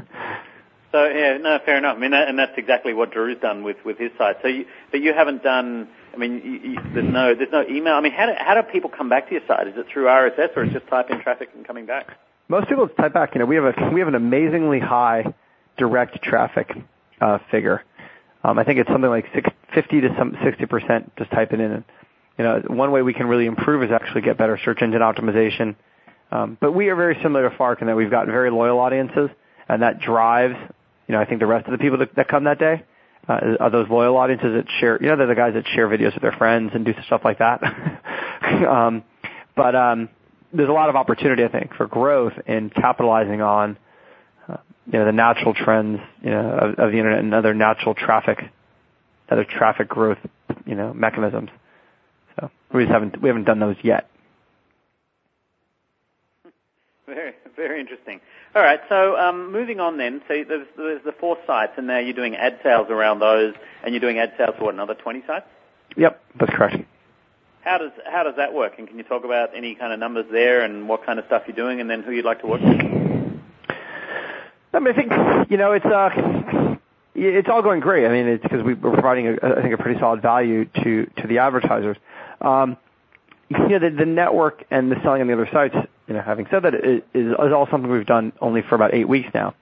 so 0.92 1.08
yeah, 1.08 1.38
no, 1.38 1.60
fair 1.66 1.78
enough. 1.78 1.96
I 1.96 2.00
mean, 2.00 2.12
that, 2.12 2.28
and 2.28 2.38
that's 2.38 2.52
exactly 2.58 2.94
what 2.94 3.12
Drew's 3.12 3.40
done 3.42 3.64
with 3.64 3.78
with 3.86 3.98
his 3.98 4.12
site. 4.18 4.38
So, 4.42 4.50
you, 4.50 4.66
but 4.92 5.02
you 5.02 5.14
haven't 5.14 5.44
done. 5.44 5.88
I 6.14 6.18
mean, 6.18 6.42
you, 6.44 6.72
you, 6.72 6.80
there's 6.94 7.12
no 7.12 7.34
there's 7.34 7.52
no 7.54 7.66
email. 7.68 7.94
I 7.94 8.02
mean, 8.02 8.12
how 8.12 8.26
do 8.26 8.34
how 8.38 8.54
do 8.54 8.64
people 8.64 8.90
come 8.90 9.08
back 9.08 9.28
to 9.28 9.34
your 9.34 9.44
site? 9.48 9.68
Is 9.68 9.76
it 9.78 9.88
through 9.92 10.06
RSS 10.06 10.56
or 10.58 10.64
is 10.64 10.72
it 10.72 10.80
just 10.80 10.88
type 10.88 11.10
in 11.10 11.22
traffic 11.22 11.50
and 11.56 11.66
coming 11.66 11.86
back? 11.86 12.18
Most 12.52 12.68
people 12.68 12.88
type 12.90 13.14
back. 13.14 13.34
You 13.34 13.40
know, 13.40 13.46
we 13.46 13.56
have 13.56 13.66
a 13.66 13.90
we 13.94 14.02
have 14.02 14.08
an 14.08 14.16
amazingly 14.16 14.80
high 14.80 15.34
direct 15.78 16.22
traffic 16.22 16.70
uh, 17.20 17.40
figure. 17.50 17.84
Um, 18.44 18.60
I 18.60 18.64
think 18.64 18.80
it's 18.80 18.90
something 18.90 19.10
like 19.10 19.26
six, 19.34 19.50
50 19.74 20.02
to 20.02 20.16
some 20.18 20.38
60 20.44 20.66
percent. 20.66 21.12
Just 21.18 21.32
type 21.32 21.54
it 21.54 21.60
in, 21.60 21.72
and 21.72 21.84
you 22.38 22.44
know, 22.44 22.62
one 22.68 22.92
way 22.92 23.02
we 23.02 23.14
can 23.14 23.28
really 23.28 23.46
improve 23.46 23.84
is 23.84 23.90
actually 23.92 24.22
get 24.22 24.38
better 24.38 24.60
search 24.64 24.82
engine 24.82 25.02
optimization. 25.02 25.76
Um, 26.32 26.58
but 26.62 26.74
we 26.74 26.90
are 26.90 26.96
very 26.96 27.18
similar 27.22 27.50
to 27.50 27.56
Fark 27.58 27.82
in 27.82 27.88
that 27.88 27.96
we've 27.96 28.12
got 28.12 28.26
very 28.28 28.52
loyal 28.52 28.80
audiences, 28.80 29.30
and 29.68 29.82
that 29.82 30.00
drives, 30.00 30.56
you 31.08 31.14
know, 31.14 31.20
I 31.20 31.26
think 31.26 31.40
the 31.40 31.46
rest 31.46 31.66
of 31.66 31.74
the 31.74 31.78
people 31.78 32.00
that, 32.00 32.16
that 32.16 32.30
come 32.30 32.46
that 32.46 32.58
day 32.58 32.84
uh, 33.28 33.40
are 33.60 33.70
those 33.70 33.90
loyal 33.90 34.16
audiences 34.18 34.54
that 34.56 34.66
share. 34.80 34.98
You 35.02 35.10
know, 35.10 35.18
they're 35.18 35.28
the 35.28 35.36
guys 35.36 35.54
that 35.54 35.66
share 35.76 35.88
videos 35.88 36.14
with 36.14 36.22
their 36.22 36.32
friends 36.32 36.72
and 36.74 36.86
do 36.86 36.94
stuff 37.06 37.22
like 37.24 37.40
that. 37.40 37.62
um, 38.68 39.04
but 39.56 39.76
um, 39.76 40.10
there's 40.54 40.70
a 40.70 40.74
lot 40.74 40.90
of 40.90 40.96
opportunity, 40.96 41.44
I 41.44 41.48
think, 41.48 41.74
for 41.76 41.88
growth 41.88 42.34
in 42.46 42.70
capitalizing 42.70 43.42
on 43.42 43.78
uh, 44.48 44.58
you 44.86 45.00
know 45.00 45.06
the 45.06 45.12
natural 45.12 45.54
trends 45.54 46.00
you 46.22 46.30
know 46.30 46.50
of, 46.50 46.80
of 46.80 46.92
the 46.92 46.98
internet 46.98 47.20
and 47.20 47.34
other 47.34 47.54
natural 47.54 47.96
traffic, 47.96 48.40
other 49.30 49.46
traffic 49.46 49.88
growth 49.88 50.20
you 50.66 50.76
know 50.76 50.94
mechanisms. 50.94 51.50
So 52.40 52.50
we 52.74 52.84
just 52.84 52.92
haven't 52.92 53.22
we 53.22 53.30
haven't 53.30 53.46
done 53.46 53.60
those 53.60 53.78
yet. 53.84 54.10
Very 57.06 57.34
Very 57.56 57.80
interesting. 57.80 58.20
All 58.56 58.62
right. 58.62 58.80
So 58.90 59.18
um, 59.18 59.52
moving 59.52 59.80
on 59.80 59.98
then. 59.98 60.22
So 60.28 60.44
there's, 60.48 60.68
there's 60.78 61.04
the 61.04 61.14
four 61.20 61.38
sites, 61.46 61.74
and 61.78 61.88
now 61.88 62.00
you're 62.00 62.14
doing 62.14 62.36
ad 62.36 62.60
sales 62.64 62.88
around 62.90 63.20
those, 63.20 63.54
and 63.84 63.94
you're 63.94 64.02
doing 64.02 64.20
ad 64.20 64.34
sales 64.38 64.56
for 64.58 64.66
what, 64.66 64.74
another 64.74 64.96
20 64.96 65.24
sites? 65.28 65.46
Yep, 65.98 66.22
that's 66.40 66.52
correct. 66.54 66.78
How 67.62 67.78
does 67.78 67.92
how 68.06 68.24
does 68.24 68.36
that 68.38 68.54
work? 68.54 68.74
And 68.80 68.88
can 68.88 68.98
you 68.98 69.04
talk 69.04 69.24
about 69.24 69.52
any 69.56 69.76
kind 69.76 69.94
of 69.94 70.00
numbers 70.00 70.26
there, 70.32 70.62
and 70.62 70.90
what 70.90 71.06
kind 71.06 71.20
of 71.20 71.26
stuff 71.26 71.44
you're 71.46 71.56
doing, 71.56 71.80
and 71.80 71.90
then 71.90 72.02
who 72.02 72.12
you'd 72.12 72.26
like 72.26 72.42
to 72.42 72.48
work 72.48 72.62
with? 72.62 72.80
I 74.74 74.80
mean, 74.80 74.88
I 74.88 74.94
think 74.94 75.52
you 75.52 75.58
know 75.58 75.74
it's 75.74 75.86
uh, 75.86 76.76
it's 77.14 77.50
all 77.50 77.62
going 77.62 77.80
great. 77.80 78.06
I 78.06 78.10
mean, 78.10 78.28
it's 78.28 78.44
because 78.44 78.64
we, 78.64 78.74
we're 78.74 78.94
providing, 78.94 79.28
a, 79.28 79.34
I 79.44 79.62
think, 79.62 79.74
a 79.74 79.78
pretty 79.78 80.00
solid 80.00 80.22
value 80.22 80.66
to 80.84 81.06
to 81.18 81.28
the 81.28 81.40
advertisers. 81.40 81.98
Um, 82.40 82.78
you 83.50 83.68
know, 83.68 83.80
the, 83.80 83.90
the 83.90 84.06
network 84.06 84.64
and 84.72 84.92
the 84.92 84.96
selling 85.04 85.22
on 85.22 85.28
the 85.28 85.34
other 85.34 85.50
sites. 85.52 85.76
You 86.08 86.16
know, 86.16 86.22
having 86.22 86.48
said 86.50 86.64
that, 86.64 86.74
is, 86.74 87.02
is 87.14 87.36
all 87.38 87.68
something 87.70 87.92
we've 87.92 88.06
done 88.06 88.34
only 88.42 88.62
for 88.64 88.76
about 88.76 88.94
eight 88.94 89.08
weeks 89.08 89.30
now, 89.34 89.54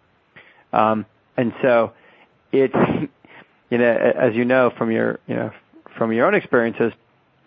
um, 0.73 1.05
and 1.35 1.53
so 1.61 1.91
it's 2.51 2.75
you 3.69 3.77
know, 3.77 3.91
as 3.91 4.35
you 4.35 4.45
know 4.45 4.69
from 4.69 4.91
your 4.91 5.19
you 5.27 5.35
know 5.35 5.51
from 5.97 6.13
your 6.13 6.27
own 6.27 6.35
experiences, 6.35 6.93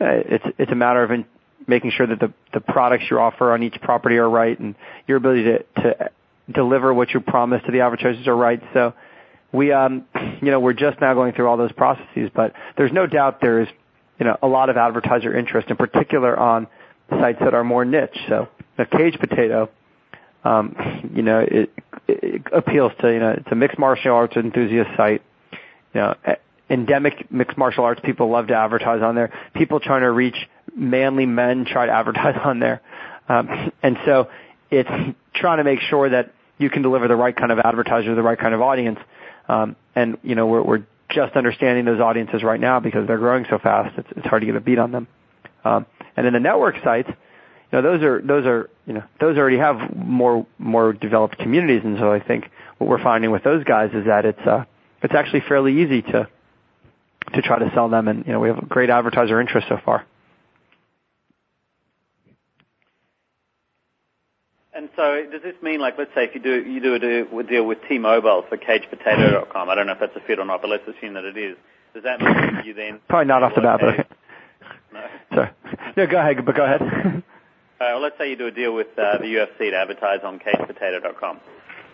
it's 0.05 0.45
it's 0.59 0.73
a 0.73 0.77
matter 0.77 1.03
of 1.03 1.11
in, 1.11 1.25
making 1.67 1.91
sure 1.91 2.07
that 2.07 2.21
the 2.21 2.33
the 2.53 2.61
products 2.61 3.05
you 3.11 3.19
offer 3.19 3.53
on 3.53 3.63
each 3.63 3.81
property 3.81 4.17
are 4.17 4.29
right, 4.29 4.59
and 4.59 4.75
your 5.07 5.17
ability 5.19 5.45
to 5.45 5.59
to 5.83 6.11
deliver 6.53 6.93
what 6.93 7.11
you 7.11 7.21
promise 7.21 7.63
to 7.67 7.73
the 7.73 7.81
advertisers 7.81 8.27
are 8.27 8.37
right. 8.37 8.63
So 8.75 8.95
we, 9.53 9.71
um, 9.73 10.07
you 10.41 10.51
know, 10.51 10.61
we're 10.61 10.73
just 10.73 11.01
now 11.01 11.15
going 11.15 11.35
through 11.35 11.47
all 11.47 11.57
those 11.57 11.73
processes, 11.73 12.31
but 12.35 12.55
there's 12.77 12.93
no 12.93 13.07
doubt 13.07 13.41
there's, 13.41 13.69
you 14.19 14.25
know, 14.25 14.37
a 14.43 14.47
lot 14.47 14.71
of 14.71 14.77
advertiser 14.77 15.37
interest, 15.37 15.69
in 15.69 15.77
particular 15.77 16.39
on 16.39 16.67
sites 17.11 17.39
that 17.41 17.55
are 17.55 17.65
more 17.65 17.85
niche. 17.85 18.17
So 18.29 18.49
a 18.79 18.87
cage 18.87 19.19
potato, 19.19 19.69
um, 20.45 21.11
you 21.15 21.23
know, 21.23 21.47
it, 21.47 21.71
appeals 22.53 22.93
to, 23.01 23.13
you 23.13 23.21
know, 23.21 23.31
it's 23.31 23.49
a 23.51 23.55
mixed 23.55 23.79
martial 23.79 24.13
arts 24.13 24.37
enthusiast 24.37 24.91
site. 24.97 25.23
Endemic 26.71 27.31
mixed 27.31 27.59
martial 27.59 27.85
arts 27.85 28.01
people 28.05 28.31
love 28.31 28.47
to 28.47 28.55
advertise 28.55 29.03
on 29.03 29.15
there. 29.15 29.33
People 29.55 29.81
trying 29.81 30.03
to 30.03 30.11
reach 30.11 30.37
manly 30.75 31.27
men 31.27 31.65
try 31.65 31.87
to 31.87 31.93
advertise 31.93 32.39
on 32.45 32.61
there. 32.61 32.81
Um, 33.29 33.73
and 33.83 33.99
so 34.05 34.29
it's 34.71 34.91
trying 35.35 35.59
to 35.59 35.65
make 35.65 35.81
sure 35.81 36.09
that 36.09 36.33
you 36.59 36.71
can 36.71 36.83
deliver 36.83 37.09
the 37.09 37.17
right 37.17 37.35
kind 37.35 37.53
of 37.53 37.59
advertiser, 37.59 38.15
the 38.15 38.23
right 38.23 38.39
kind 38.39 38.55
of 38.55 38.63
audience. 38.63 38.99
Um, 39.49 39.77
and 39.95 40.17
you 40.23 40.35
know, 40.35 40.47
we're, 40.47 40.63
we're 40.63 40.87
just 41.11 41.37
understanding 41.37 41.85
those 41.85 42.01
audiences 42.01 42.43
right 42.43 42.61
now 42.61 42.81
because 42.81 43.07
they're 43.07 43.19
growing 43.19 43.45
so 43.51 43.59
fast. 43.59 43.99
It's, 43.99 44.09
it's 44.17 44.27
hard 44.27 44.43
to 44.43 44.47
get 44.47 44.57
a 44.57 44.61
beat 44.61 44.79
on 44.79 44.93
them. 44.93 45.09
Um, 45.65 45.87
and 46.17 46.27
then 46.27 46.33
the 46.33 46.41
network 46.41 46.77
sites, 46.83 47.09
you 47.09 47.81
know, 47.81 47.83
those 47.83 48.03
are 48.03 48.21
those 48.21 48.47
are 48.47 48.71
you 48.87 48.93
know 48.93 49.03
those 49.21 49.39
already 49.39 49.59
have 49.59 49.95
more 49.95 50.47
more 50.59 50.93
developed 50.93 51.39
communities, 51.39 51.83
and 51.85 51.97
so 51.99 52.13
I 52.13 52.21
think 52.21 52.51
what 52.79 52.89
we're 52.89 53.03
finding 53.03 53.31
with 53.31 53.45
those 53.45 53.65
guys 53.65 53.91
is 53.95 54.07
that 54.07 54.27
it's 54.27 54.47
uh, 54.47 54.65
it's 55.03 55.15
actually 55.15 55.41
fairly 55.49 55.83
easy 55.83 56.03
to 56.03 56.29
to 57.35 57.43
try 57.43 57.59
to 57.59 57.71
sell 57.75 57.89
them, 57.89 58.09
and 58.09 58.27
you 58.27 58.33
know 58.33 58.41
we 58.41 58.49
have 58.49 58.69
great 58.69 58.91
advertiser 58.91 59.41
interest 59.41 59.69
so 59.69 59.79
far. 59.85 60.05
And 64.75 64.89
so 64.97 65.25
does 65.31 65.43
this 65.43 65.55
mean, 65.63 65.81
like, 65.81 65.99
let's 65.99 66.11
say 66.15 66.25
if 66.25 66.35
you 66.35 66.41
do 66.41 66.63
you 66.69 66.81
do 66.81 66.95
a 66.95 67.43
deal 67.43 67.67
with 67.67 67.79
T-Mobile 67.89 68.45
for 68.49 68.57
CagePotato.com, 68.57 69.69
I 69.69 69.75
don't 69.75 69.87
know 69.87 69.93
if 69.93 70.01
that's 70.01 70.17
a 70.17 70.21
fit 70.21 70.39
or 70.39 70.47
not, 70.47 70.63
but 70.63 70.71
let's 70.71 70.89
assume 70.89 71.15
that 71.15 71.25
it 71.25 71.37
is. 71.37 71.57
Does 71.95 72.05
that 72.05 72.21
mean 72.21 72.65
you 72.65 72.73
then 72.73 73.01
probably 73.09 73.27
not 73.27 73.43
off 73.43 73.55
the 73.55 73.61
bat, 73.61 73.81
but 73.81 74.07
no. 74.93 75.07
Sorry. 75.35 75.51
No, 75.97 76.07
go 76.07 76.19
ahead. 76.19 76.45
But 76.45 76.57
go 76.57 76.65
ahead. 76.65 76.81
well, 77.81 78.01
let's 78.01 78.17
say 78.17 78.31
you 78.31 78.37
do 78.37 78.47
a 78.47 78.51
deal 78.51 78.75
with 78.75 78.89
uh, 78.99 79.19
the 79.19 79.25
UFC 79.25 79.71
to 79.71 79.77
advertise 79.77 80.21
on 80.25 80.39
CagePotato.com, 80.39 81.41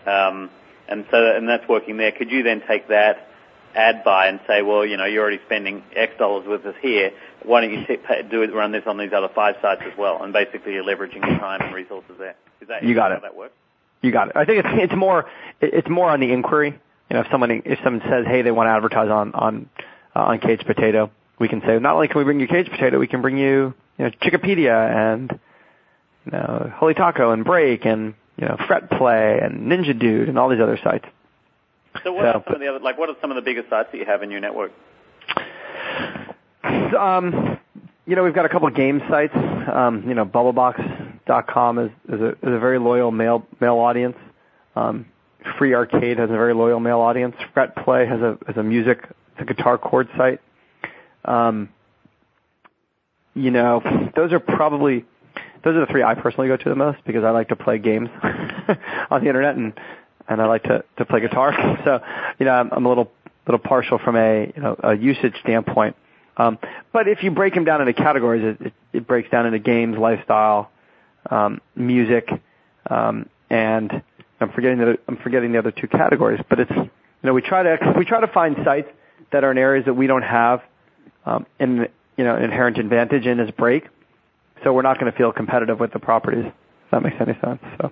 um, 0.07 0.49
and 0.87 1.05
so 1.11 1.35
and 1.35 1.49
that's 1.49 1.67
working 1.67 1.97
there. 1.97 2.13
Could 2.13 2.31
you 2.31 2.43
then 2.43 2.63
take 2.65 2.87
that 2.87 3.28
ad 3.75 4.03
buy 4.03 4.27
and 4.27 4.39
say, 4.47 4.61
well, 4.61 4.85
you 4.85 4.97
know, 4.97 5.05
you're 5.05 5.21
already 5.21 5.39
spending 5.45 5.83
X 5.95 6.13
dollars 6.17 6.47
with 6.47 6.65
us 6.65 6.75
here. 6.81 7.11
Why 7.43 7.61
don't 7.61 7.73
you 7.73 7.85
t- 7.85 7.97
pay, 7.97 8.23
do 8.23 8.41
it, 8.41 8.53
run 8.53 8.71
this 8.71 8.83
on 8.85 8.97
these 8.97 9.13
other 9.15 9.29
five 9.33 9.55
sites 9.61 9.81
as 9.85 9.97
well? 9.97 10.23
And 10.23 10.33
basically, 10.33 10.73
you're 10.73 10.83
leveraging 10.83 11.25
your 11.27 11.39
time 11.39 11.61
and 11.61 11.73
resources 11.73 12.15
there. 12.17 12.35
Is 12.61 12.67
that 12.67 12.83
you 12.83 12.95
got 12.95 13.11
how 13.11 13.17
it? 13.17 13.21
That 13.21 13.35
works. 13.35 13.53
You 14.01 14.11
got 14.11 14.29
it. 14.29 14.35
I 14.35 14.45
think 14.45 14.65
it's 14.65 14.91
it's 14.91 14.95
more 14.95 15.25
it's 15.61 15.89
more 15.89 16.09
on 16.09 16.19
the 16.19 16.31
inquiry. 16.31 16.79
You 17.09 17.13
know, 17.13 17.21
if 17.21 17.27
someone 17.31 17.51
if 17.65 17.79
someone 17.83 18.01
says, 18.09 18.25
hey, 18.27 18.41
they 18.41 18.51
want 18.51 18.67
to 18.67 18.71
advertise 18.71 19.09
on 19.09 19.33
on 19.33 19.69
uh, 20.15 20.19
on 20.19 20.39
Cage 20.39 20.61
Potato, 20.65 21.11
we 21.37 21.47
can 21.47 21.61
say, 21.61 21.79
not 21.79 21.95
only 21.95 22.07
can 22.07 22.19
we 22.19 22.23
bring 22.23 22.39
you 22.39 22.47
Cage 22.47 22.69
Potato, 22.69 22.99
we 22.99 23.07
can 23.07 23.21
bring 23.21 23.37
you 23.37 23.73
you 23.97 24.05
know 24.05 24.11
Chickipedia 24.21 25.13
and 25.13 25.39
you 26.25 26.31
know 26.31 26.71
Holy 26.75 26.93
Taco 26.93 27.31
and 27.31 27.43
Break 27.43 27.85
and 27.85 28.13
you 28.37 28.47
know 28.47 28.57
Fret 28.67 28.89
Play 28.89 29.39
and 29.41 29.71
Ninja 29.71 29.97
Dude 29.97 30.29
and 30.29 30.39
all 30.39 30.49
these 30.49 30.61
other 30.61 30.79
sites. 30.83 31.05
So 32.03 32.13
what 32.13 32.25
are 32.25 32.43
some 32.45 32.55
of 32.55 32.61
the 32.61 32.67
other, 32.67 32.79
like, 32.79 32.97
what 32.97 33.09
are 33.09 33.15
some 33.21 33.31
of 33.31 33.35
the 33.35 33.41
biggest 33.41 33.69
sites 33.69 33.89
that 33.91 33.97
you 33.97 34.05
have 34.05 34.23
in 34.23 34.31
your 34.31 34.39
network? 34.39 34.71
Um, 36.63 37.59
you 38.05 38.15
know, 38.15 38.23
we've 38.23 38.33
got 38.33 38.45
a 38.45 38.49
couple 38.49 38.67
of 38.67 38.75
game 38.75 39.01
sites. 39.09 39.35
Um, 39.35 40.03
you 40.07 40.15
know, 40.15 40.25
Bubblebox.com 40.25 41.79
is, 41.79 41.91
is, 42.11 42.21
a, 42.21 42.29
is 42.29 42.37
a 42.43 42.59
very 42.59 42.79
loyal 42.79 43.11
male 43.11 43.45
male 43.59 43.77
audience. 43.77 44.17
Um, 44.75 45.05
Free 45.57 45.73
Arcade 45.73 46.17
has 46.17 46.29
a 46.29 46.33
very 46.33 46.53
loyal 46.53 46.79
male 46.79 46.99
audience. 46.99 47.35
Fret 47.53 47.75
Play 47.75 48.05
has 48.05 48.19
a 48.21 48.37
has 48.47 48.57
a 48.57 48.63
music, 48.63 48.99
it's 49.33 49.41
a 49.41 49.45
guitar 49.45 49.77
chord 49.77 50.09
site. 50.17 50.41
Um, 51.25 51.69
you 53.35 53.51
know, 53.51 53.81
those 54.15 54.33
are 54.33 54.39
probably 54.39 55.05
those 55.63 55.75
are 55.75 55.81
the 55.81 55.85
three 55.85 56.03
I 56.03 56.15
personally 56.15 56.47
go 56.47 56.57
to 56.57 56.69
the 56.69 56.75
most 56.75 56.99
because 57.05 57.23
I 57.23 57.31
like 57.31 57.49
to 57.49 57.55
play 57.55 57.77
games 57.77 58.09
on 59.11 59.21
the 59.21 59.27
internet 59.27 59.55
and 59.55 59.73
and 60.29 60.41
I 60.41 60.45
like 60.45 60.63
to 60.63 60.83
to 60.97 61.05
play 61.05 61.19
guitar. 61.19 61.53
So, 61.83 61.99
you 62.39 62.45
know, 62.45 62.51
I'm, 62.51 62.69
I'm 62.71 62.85
a 62.85 62.89
little 62.89 63.11
little 63.47 63.59
partial 63.59 63.97
from 63.97 64.15
a 64.15 64.51
you 64.55 64.61
know 64.61 64.75
a 64.81 64.95
usage 64.95 65.35
standpoint. 65.41 65.95
Um, 66.37 66.57
but 66.93 67.07
if 67.07 67.23
you 67.23 67.31
break 67.31 67.53
them 67.53 67.65
down 67.65 67.81
into 67.81 67.93
categories, 67.93 68.57
it, 68.59 68.67
it, 68.67 68.73
it 68.93 69.07
breaks 69.07 69.29
down 69.29 69.45
into 69.45 69.59
games, 69.59 69.97
lifestyle, 69.97 70.71
um, 71.29 71.59
music, 71.75 72.29
um, 72.89 73.27
and 73.49 74.01
I'm 74.39 74.51
forgetting 74.51 74.77
the 74.77 74.97
I'm 75.07 75.17
forgetting 75.17 75.51
the 75.51 75.57
other 75.59 75.71
two 75.71 75.87
categories. 75.87 76.39
But 76.49 76.59
it's 76.61 76.71
you 76.71 76.89
know 77.23 77.33
we 77.33 77.41
try 77.41 77.63
to 77.63 77.93
we 77.97 78.05
try 78.05 78.21
to 78.21 78.27
find 78.27 78.55
sites 78.63 78.89
that 79.31 79.43
are 79.43 79.51
in 79.51 79.57
areas 79.57 79.85
that 79.85 79.93
we 79.93 80.07
don't 80.07 80.23
have 80.23 80.61
um, 81.25 81.45
in 81.59 81.87
you 82.17 82.23
know 82.23 82.37
inherent 82.37 82.77
advantage 82.77 83.25
in 83.25 83.39
as 83.39 83.51
break, 83.51 83.87
so 84.63 84.73
we're 84.73 84.81
not 84.81 84.99
going 84.99 85.11
to 85.11 85.17
feel 85.17 85.31
competitive 85.31 85.79
with 85.79 85.91
the 85.91 85.99
properties. 85.99 86.45
If 86.45 86.91
that 86.91 87.03
makes 87.03 87.17
any 87.19 87.37
sense. 87.41 87.61
So. 87.81 87.91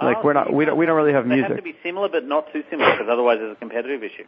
Like 0.00 0.18
oh, 0.18 0.22
we're 0.24 0.32
not, 0.32 0.52
we 0.52 0.64
don't, 0.64 0.76
we 0.76 0.86
don't 0.86 0.96
really 0.96 1.12
have 1.12 1.24
they 1.28 1.36
music. 1.36 1.48
have 1.48 1.56
to 1.56 1.62
be 1.62 1.76
similar, 1.82 2.08
but 2.08 2.24
not 2.24 2.52
too 2.52 2.64
similar, 2.68 2.92
because 2.92 3.06
otherwise 3.10 3.38
it's 3.40 3.56
a 3.56 3.60
competitive 3.60 4.02
issue. 4.02 4.24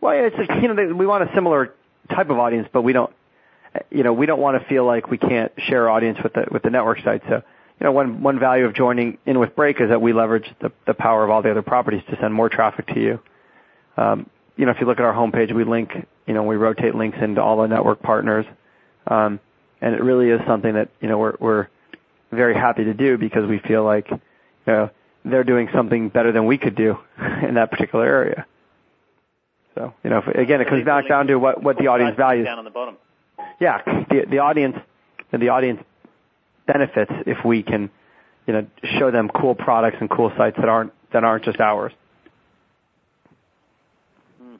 Well, 0.00 0.14
yeah, 0.14 0.26
it's 0.26 0.36
like, 0.36 0.62
you 0.62 0.68
know, 0.72 0.94
we 0.94 1.06
want 1.06 1.28
a 1.28 1.34
similar 1.34 1.72
type 2.10 2.28
of 2.28 2.38
audience, 2.38 2.68
but 2.72 2.82
we 2.82 2.92
don't, 2.92 3.10
you 3.90 4.02
know, 4.02 4.12
we 4.12 4.26
don't 4.26 4.40
want 4.40 4.60
to 4.60 4.68
feel 4.68 4.84
like 4.84 5.10
we 5.10 5.16
can't 5.16 5.52
share 5.56 5.88
audience 5.88 6.18
with 6.22 6.34
the 6.34 6.46
with 6.50 6.62
the 6.62 6.70
network 6.70 6.98
site. 7.04 7.22
So, 7.28 7.36
you 7.36 7.84
know, 7.84 7.92
one 7.92 8.22
one 8.22 8.38
value 8.38 8.64
of 8.64 8.74
joining 8.74 9.18
in 9.26 9.38
with 9.38 9.54
Break 9.54 9.80
is 9.80 9.88
that 9.88 10.02
we 10.02 10.12
leverage 10.12 10.50
the 10.60 10.72
the 10.86 10.94
power 10.94 11.24
of 11.24 11.30
all 11.30 11.40
the 11.40 11.50
other 11.50 11.62
properties 11.62 12.02
to 12.10 12.18
send 12.20 12.34
more 12.34 12.48
traffic 12.48 12.86
to 12.88 13.00
you. 13.00 13.20
Um, 13.96 14.28
you 14.56 14.66
know, 14.66 14.72
if 14.72 14.80
you 14.80 14.86
look 14.86 14.98
at 14.98 15.04
our 15.04 15.14
homepage, 15.14 15.54
we 15.54 15.64
link, 15.64 15.92
you 16.26 16.34
know, 16.34 16.42
we 16.42 16.56
rotate 16.56 16.94
links 16.94 17.18
into 17.22 17.40
all 17.40 17.58
the 17.58 17.68
network 17.68 18.02
partners, 18.02 18.44
um, 19.06 19.40
and 19.80 19.94
it 19.94 20.02
really 20.02 20.30
is 20.30 20.40
something 20.46 20.74
that 20.74 20.90
you 21.00 21.08
know 21.08 21.18
we're 21.18 21.36
we're 21.38 21.68
very 22.32 22.54
happy 22.54 22.84
to 22.84 22.94
do 22.94 23.18
because 23.18 23.48
we 23.48 23.58
feel 23.60 23.84
like, 23.84 24.08
they're 25.24 25.44
doing 25.44 25.68
something 25.74 26.08
better 26.08 26.32
than 26.32 26.46
we 26.46 26.58
could 26.58 26.74
do 26.74 26.98
in 27.46 27.54
that 27.54 27.70
particular 27.70 28.04
area. 28.04 28.46
So, 29.74 29.94
you 30.02 30.10
know, 30.10 30.18
if, 30.18 30.26
again, 30.26 30.60
it 30.60 30.68
comes 30.68 30.84
back 30.84 31.08
down 31.08 31.26
to 31.28 31.36
what, 31.36 31.62
what 31.62 31.78
the 31.78 31.86
audience 31.86 32.16
values. 32.16 32.46
Down 32.46 32.58
on 32.58 32.64
the 32.64 32.70
bottom. 32.70 32.96
Yeah, 33.60 33.82
the, 33.84 34.26
the 34.28 34.38
audience, 34.38 34.76
the 35.32 35.48
audience 35.48 35.82
benefits 36.66 37.12
if 37.26 37.44
we 37.44 37.62
can, 37.62 37.90
you 38.46 38.54
know, 38.54 38.66
show 38.98 39.10
them 39.10 39.28
cool 39.28 39.54
products 39.54 39.98
and 40.00 40.10
cool 40.10 40.32
sites 40.36 40.56
that 40.56 40.68
aren't, 40.68 40.92
that 41.12 41.24
aren't 41.24 41.44
just 41.44 41.60
ours. 41.60 41.92
Hmm. 44.42 44.56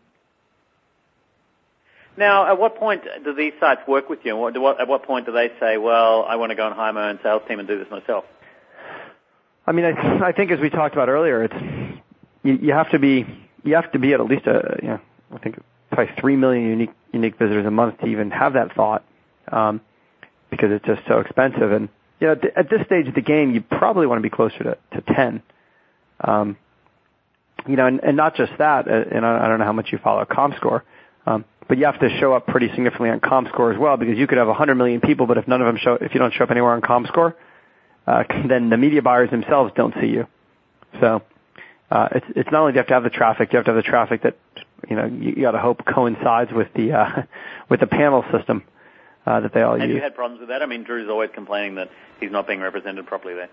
Now, 2.17 2.47
at 2.47 2.59
what 2.59 2.77
point 2.77 3.03
do 3.25 3.35
these 3.35 3.53
sites 3.59 3.81
work 3.89 4.09
with 4.09 4.21
you? 4.25 4.33
And 4.33 4.41
what, 4.41 4.59
what, 4.59 4.81
at 4.81 4.89
what 4.89 5.05
point 5.05 5.27
do 5.27 5.33
they 5.33 5.51
say, 5.59 5.77
well, 5.77 6.25
I 6.29 6.37
want 6.37 6.51
to 6.51 6.57
go 6.57 6.67
and 6.67 6.75
hire 6.75 6.93
my 6.93 7.11
own 7.11 7.19
sales 7.23 7.43
team 7.49 7.59
and 7.59 7.67
do 7.67 7.79
this 7.79 7.91
myself? 7.91 8.25
I 9.71 9.73
mean, 9.73 9.85
I, 9.85 10.27
I 10.27 10.33
think 10.33 10.51
as 10.51 10.59
we 10.59 10.68
talked 10.68 10.97
about 10.97 11.09
earlier, 11.09 11.45
it's 11.45 11.55
you, 12.43 12.55
you 12.61 12.73
have 12.73 12.91
to 12.91 12.99
be 12.99 13.25
you 13.62 13.77
have 13.77 13.93
to 13.93 14.01
be 14.01 14.12
at 14.12 14.18
at 14.18 14.27
least 14.27 14.45
a 14.49 14.81
you 14.83 14.89
know 14.89 15.01
I 15.33 15.39
think 15.39 15.62
probably 15.93 16.12
three 16.21 16.35
million 16.35 16.66
unique 16.66 16.91
unique 17.12 17.39
visitors 17.39 17.64
a 17.64 17.71
month 17.71 18.01
to 18.01 18.07
even 18.07 18.33
have 18.33 18.55
that 18.55 18.75
thought, 18.75 19.05
um, 19.53 19.81
because 20.51 20.73
it's 20.73 20.85
just 20.85 21.03
so 21.07 21.21
expensive. 21.21 21.71
And 21.71 21.89
you 22.18 22.27
know, 22.27 22.33
at 22.57 22.68
this 22.68 22.85
stage 22.85 23.07
of 23.07 23.14
the 23.14 23.21
game, 23.21 23.55
you 23.55 23.61
probably 23.61 24.09
want 24.09 24.18
to 24.18 24.23
be 24.23 24.29
closer 24.29 24.59
to 24.59 24.79
to 24.95 25.14
ten. 25.14 25.41
Um, 26.18 26.57
you 27.68 27.77
know, 27.77 27.87
and, 27.87 28.01
and 28.03 28.16
not 28.16 28.35
just 28.35 28.51
that. 28.59 28.89
Uh, 28.89 29.05
and 29.12 29.25
I, 29.25 29.45
I 29.45 29.49
don't 29.49 29.61
know 29.61 29.66
how 29.66 29.73
much 29.73 29.91
you 29.93 29.99
follow 29.99 30.25
ComScore, 30.25 30.83
um, 31.27 31.45
but 31.68 31.79
you 31.79 31.85
have 31.85 32.01
to 32.01 32.09
show 32.18 32.33
up 32.33 32.49
pretty 32.49 32.71
significantly 32.71 33.11
on 33.11 33.21
ComScore 33.21 33.73
as 33.73 33.79
well, 33.79 33.97
because 33.97 34.18
you 34.18 34.27
could 34.27 34.39
have 34.39 34.49
100 34.49 34.75
million 34.75 35.01
people, 35.01 35.29
but 35.29 35.39
if 35.39 35.47
none 35.47 35.61
of 35.61 35.68
them 35.68 35.79
show, 35.81 35.95
if 35.95 36.12
you 36.12 36.18
don't 36.18 36.35
show 36.35 36.43
up 36.43 36.51
anywhere 36.51 36.73
on 36.73 36.81
ComScore, 36.81 37.35
uh, 38.07 38.24
then 38.48 38.70
the 38.70 38.76
media 38.76 39.03
buyers 39.03 39.30
themselves 39.30 39.72
don't 39.76 39.94
see 40.01 40.09
you. 40.09 40.26
So 41.01 41.22
uh, 41.90 42.09
it's 42.12 42.26
it's 42.36 42.51
not 42.51 42.61
only 42.62 42.72
do 42.72 42.76
you 42.76 42.80
have 42.80 42.88
to 42.88 42.94
have 42.94 43.03
the 43.05 43.11
traffic, 43.11 43.53
you 43.53 43.57
have 43.57 43.66
to 43.66 43.72
have 43.72 43.82
the 43.82 43.88
traffic 43.88 44.22
that 44.22 44.36
you 44.88 44.96
know 44.96 45.07
you, 45.07 45.34
you 45.36 45.42
got 45.42 45.53
to 45.53 45.59
hope 45.59 45.84
coincides 45.84 46.53
with 46.53 46.68
the 46.74 46.92
uh, 46.92 47.22
with 47.68 47.80
the 47.80 47.86
panel 47.86 48.24
system 48.32 48.64
uh, 49.26 49.40
that 49.40 49.55
they 49.55 49.62
all 49.62 49.72
have 49.72 49.80
use. 49.80 49.88
Have 49.88 49.96
you 49.96 50.03
had 50.03 50.14
problems 50.14 50.40
with 50.40 50.48
that? 50.48 50.62
I 50.62 50.66
mean, 50.66 50.84
Drew's 50.84 51.09
always 51.09 51.30
complaining 51.34 51.76
that 51.76 51.90
he's 52.20 52.30
not 52.30 52.46
being 52.46 52.61
represented 52.61 53.07
properly 53.07 53.34
there. 53.34 53.51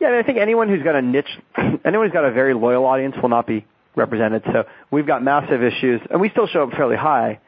Yeah, 0.00 0.08
I, 0.08 0.10
mean, 0.12 0.20
I 0.20 0.22
think 0.22 0.38
anyone 0.38 0.68
who's 0.68 0.82
got 0.82 0.96
a 0.96 1.02
niche, 1.02 1.28
anyone 1.84 2.06
who's 2.06 2.12
got 2.12 2.24
a 2.24 2.32
very 2.32 2.54
loyal 2.54 2.86
audience 2.86 3.14
will 3.20 3.28
not 3.28 3.46
be 3.46 3.66
represented. 3.94 4.42
So 4.46 4.64
we've 4.90 5.06
got 5.06 5.22
massive 5.22 5.62
issues, 5.62 6.00
and 6.10 6.20
we 6.20 6.30
still 6.30 6.46
show 6.46 6.62
up 6.62 6.70
fairly 6.70 6.96
high, 6.96 7.40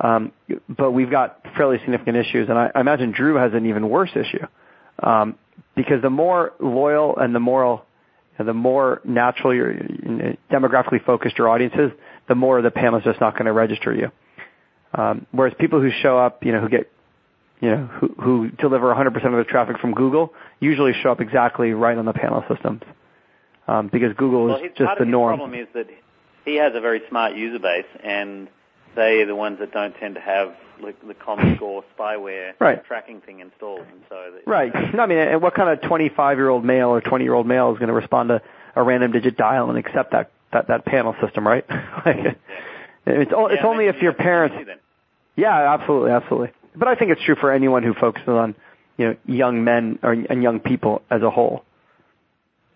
um, 0.00 0.32
but 0.68 0.92
we've 0.92 1.10
got 1.10 1.44
fairly 1.56 1.78
significant 1.78 2.16
issues. 2.16 2.48
And 2.48 2.58
I, 2.58 2.70
I 2.74 2.80
imagine 2.80 3.12
Drew 3.12 3.36
has 3.36 3.52
an 3.52 3.66
even 3.66 3.88
worse 3.88 4.10
issue 4.14 4.46
um, 5.02 5.36
because 5.76 6.02
the 6.02 6.10
more 6.10 6.52
loyal 6.60 7.16
and 7.16 7.34
the 7.34 7.40
more 7.40 7.82
the 8.38 8.52
more 8.52 9.00
natural 9.04 9.54
your 9.54 9.74
demographically 10.50 11.04
focused 11.04 11.38
your 11.38 11.48
audience 11.48 11.74
is, 11.78 11.92
the 12.28 12.34
more 12.34 12.62
the 12.62 12.70
panel 12.70 12.98
is 12.98 13.04
just 13.04 13.20
not 13.20 13.34
going 13.34 13.46
to 13.46 13.52
register 13.52 13.94
you. 13.94 14.10
Um, 14.92 15.26
whereas 15.30 15.54
people 15.58 15.80
who 15.80 15.90
show 16.02 16.18
up, 16.18 16.44
you 16.44 16.52
know, 16.52 16.60
who 16.60 16.68
get 16.68 16.90
you 17.60 17.70
know, 17.70 17.86
who, 17.86 18.14
who 18.20 18.50
deliver 18.50 18.92
100% 18.94 19.06
of 19.06 19.32
the 19.32 19.44
traffic 19.44 19.78
from 19.78 19.94
Google 19.94 20.34
usually 20.60 20.92
show 21.02 21.10
up 21.12 21.20
exactly 21.20 21.72
right 21.72 21.96
on 21.96 22.04
the 22.04 22.12
panel 22.12 22.44
systems. 22.52 22.82
Um, 23.66 23.88
because 23.90 24.14
Google 24.16 24.46
well, 24.46 24.56
is 24.56 24.72
just 24.76 24.98
the 24.98 25.06
norm. 25.06 25.32
The 25.32 25.36
problem 25.38 25.58
is 25.58 25.68
that 25.72 25.86
he 26.44 26.56
has 26.56 26.72
a 26.74 26.80
very 26.80 27.00
smart 27.08 27.34
user 27.34 27.58
base, 27.58 27.86
and 28.02 28.48
they 28.94 29.22
are 29.22 29.26
the 29.26 29.36
ones 29.36 29.58
that 29.60 29.72
don't 29.72 29.94
tend 29.94 30.14
to 30.16 30.20
have 30.20 30.54
like, 30.80 30.96
the 31.06 31.14
Comscore 31.14 31.82
spyware 31.98 32.52
right. 32.58 32.84
tracking 32.84 33.20
thing 33.20 33.40
installed. 33.40 33.80
And 33.80 34.02
so 34.08 34.32
that, 34.32 34.46
right. 34.46 34.72
No, 34.94 35.02
I 35.02 35.06
mean, 35.06 35.18
and 35.18 35.42
what 35.42 35.54
kind 35.54 35.70
of 35.70 35.80
25-year-old 35.88 36.64
male 36.64 36.88
or 36.88 37.00
20-year-old 37.00 37.46
male 37.46 37.72
is 37.72 37.78
going 37.78 37.88
to 37.88 37.94
respond 37.94 38.28
to 38.30 38.42
a 38.76 38.82
random 38.82 39.12
digit 39.12 39.36
dial 39.36 39.68
and 39.70 39.78
accept 39.78 40.12
that 40.12 40.30
that, 40.54 40.68
that 40.68 40.84
panel 40.84 41.14
system, 41.20 41.46
right? 41.46 41.64
like, 42.06 42.16
yeah. 42.16 42.34
It's, 43.06 43.30
yeah, 43.30 43.46
it's 43.50 43.62
only 43.64 43.86
if 43.86 44.00
your 44.00 44.14
parents. 44.14 44.56
Yeah, 45.36 45.74
absolutely, 45.74 46.12
absolutely. 46.12 46.52
But 46.74 46.88
I 46.88 46.94
think 46.94 47.10
it's 47.10 47.22
true 47.22 47.34
for 47.34 47.52
anyone 47.52 47.82
who 47.82 47.92
focuses 47.92 48.28
on, 48.28 48.54
you 48.96 49.08
know, 49.08 49.16
young 49.26 49.64
men 49.64 49.98
or 50.02 50.12
and 50.12 50.42
young 50.42 50.60
people 50.60 51.02
as 51.10 51.22
a 51.22 51.30
whole. 51.30 51.64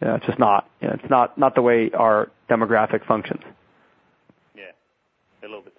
Yeah, 0.03 0.17
it's 0.17 0.27
just 0.27 0.39
not. 0.39 0.69
You 0.81 0.89
know, 0.89 0.95
it's 0.95 1.11
not 1.11 1.39
not 1.39 1.55
the 1.55 1.63
way 1.63 1.91
our 1.93 2.31
demographic 2.51 3.07
functions. 3.07 3.41
Yeah, 4.55 4.65
a 5.43 5.47
little 5.47 5.63
bit. 5.63 5.78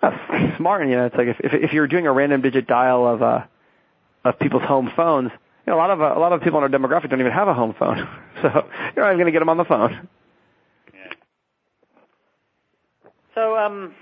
That's 0.00 0.56
smart, 0.56 0.86
you 0.86 0.96
know. 0.96 1.06
It's 1.06 1.16
like 1.16 1.28
if 1.28 1.36
if, 1.40 1.52
if 1.54 1.72
you're 1.72 1.88
doing 1.88 2.06
a 2.06 2.12
random 2.12 2.40
digit 2.40 2.66
dial 2.66 3.06
of 3.06 3.22
uh 3.22 3.44
of 4.24 4.38
people's 4.38 4.62
home 4.62 4.90
phones, 4.94 5.30
you 5.66 5.72
know, 5.72 5.76
a 5.76 5.80
lot 5.80 5.90
of 5.90 6.00
uh, 6.00 6.14
a 6.16 6.20
lot 6.20 6.32
of 6.32 6.42
people 6.42 6.62
in 6.62 6.64
our 6.64 6.78
demographic 6.78 7.10
don't 7.10 7.20
even 7.20 7.32
have 7.32 7.48
a 7.48 7.54
home 7.54 7.74
phone, 7.78 8.08
so 8.42 8.48
you're 8.94 9.04
not 9.04 9.12
even 9.12 9.18
going 9.18 9.26
to 9.26 9.32
get 9.32 9.40
them 9.40 9.48
on 9.48 9.56
the 9.56 9.64
phone. 9.64 10.08
Yeah. 10.94 11.12
So 13.34 13.56
um 13.56 13.94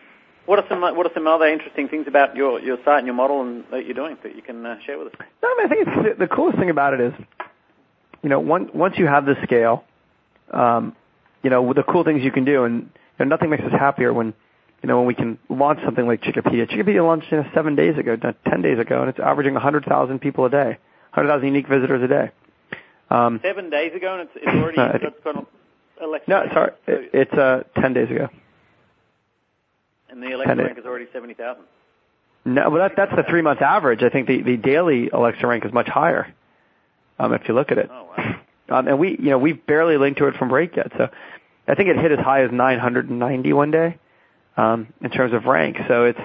what 0.47 0.61
are 0.61 0.65
some 0.69 0.81
What 0.81 1.07
are 1.07 1.13
some 1.13 1.27
other 1.27 1.47
interesting 1.47 1.89
things 1.89 2.07
about 2.07 2.37
your 2.37 2.61
your 2.61 2.79
site 2.85 2.99
and 2.99 3.07
your 3.07 3.15
model 3.15 3.43
and 3.43 3.65
that 3.73 3.85
you're 3.85 3.95
doing 3.95 4.17
that 4.23 4.37
you 4.37 4.43
can 4.43 4.65
uh, 4.65 4.79
share 4.87 4.97
with 4.99 5.09
us? 5.09 5.15
No, 5.43 5.49
I, 5.49 5.55
mean, 5.59 5.67
I 5.67 5.69
think 5.69 5.89
it's, 5.89 6.19
the 6.21 6.29
coolest 6.29 6.59
thing 6.59 6.71
about 6.71 6.95
it 6.95 7.01
is, 7.01 7.13
you 8.23 8.29
know, 8.29 8.39
once 8.39 8.71
once 8.73 8.95
you 8.97 9.07
have 9.07 9.27
the 9.27 9.35
scale, 9.43 9.85
um, 10.53 10.95
you 11.43 11.51
know, 11.51 11.73
the 11.73 11.83
cool 11.83 12.05
things 12.05 12.23
you 12.23 12.31
can 12.31 12.45
do, 12.45 12.63
and 12.63 12.83
you 13.19 13.25
know, 13.25 13.25
nothing 13.25 13.51
makes 13.51 13.65
us 13.65 13.73
happier 13.73 14.13
when, 14.13 14.35
you 14.83 14.89
know, 14.89 14.99
when 14.99 15.07
we 15.07 15.14
can 15.14 15.39
launch 15.49 15.81
something 15.85 16.07
like 16.07 16.22
Chickipedia. 16.22 16.68
Chickipedia 16.68 17.05
launched 17.05 17.31
you 17.31 17.39
know, 17.39 17.49
seven 17.55 17.74
days 17.74 17.99
ago, 17.99 18.16
ten 18.49 18.62
days 18.62 18.79
ago, 18.79 19.01
and 19.01 19.09
it's 19.09 19.18
averaging 19.18 19.55
100,000 19.55 20.18
people 20.20 20.45
a 20.45 20.51
day, 20.51 20.79
100,000 21.14 21.47
unique 21.47 21.68
visitors 21.68 22.03
a 22.03 22.09
day. 22.09 22.31
Um, 23.11 23.41
seven 23.43 23.70
days 23.70 23.95
ago, 23.95 24.18
and 24.18 24.22
it's, 24.22 24.33
it's 24.37 24.47
already 24.47 24.77
got, 25.22 25.24
got 25.24 25.47
Alexa. 26.03 26.31
No, 26.31 26.45
sorry, 26.53 26.72
it, 26.87 27.11
it's 27.12 27.33
uh, 27.33 27.62
ten 27.81 27.95
days 27.95 28.11
ago. 28.11 28.29
And 30.09 30.22
the 30.22 30.33
Alexa 30.33 30.57
rank 30.57 30.79
is 30.79 30.85
already 30.85 31.07
70,000. 31.12 31.62
No, 32.47 32.70
well, 32.70 32.89
that, 32.89 32.93
that's 32.97 33.14
the 33.14 33.24
three 33.29 33.43
month 33.43 33.61
average. 33.61 34.03
I 34.03 34.09
think 34.09 34.29
the, 34.29 34.41
the 34.43 34.57
daily 34.57 35.11
Alexa 35.11 35.47
rank 35.47 35.64
is 35.64 35.72
much 35.72 35.89
higher. 35.89 36.33
Um, 37.18 37.33
if 37.33 37.43
you 37.49 37.55
look 37.55 37.72
at 37.72 37.79
it. 37.79 37.91
Oh, 37.91 38.09
wow. 38.16 38.41
Um, 38.68 38.89
and 38.89 38.99
we, 38.99 39.11
you 39.18 39.31
know, 39.31 39.39
we've 39.39 39.64
barely 39.66 39.97
linked 39.97 40.18
to 40.18 40.27
it 40.27 40.37
from 40.37 40.49
Break 40.49 40.77
yet. 40.77 40.93
So 40.97 41.09
I 41.68 41.74
think 41.74 41.89
it 41.89 41.97
hit 41.97 42.12
as 42.12 42.18
high 42.18 42.45
as 42.45 42.51
990 42.53 43.53
one 43.53 43.70
day, 43.70 43.99
um, 44.57 44.89
in 45.01 45.11
terms 45.11 45.33
of 45.33 45.45
rank. 45.45 45.77
So 45.89 46.05
it's, 46.05 46.21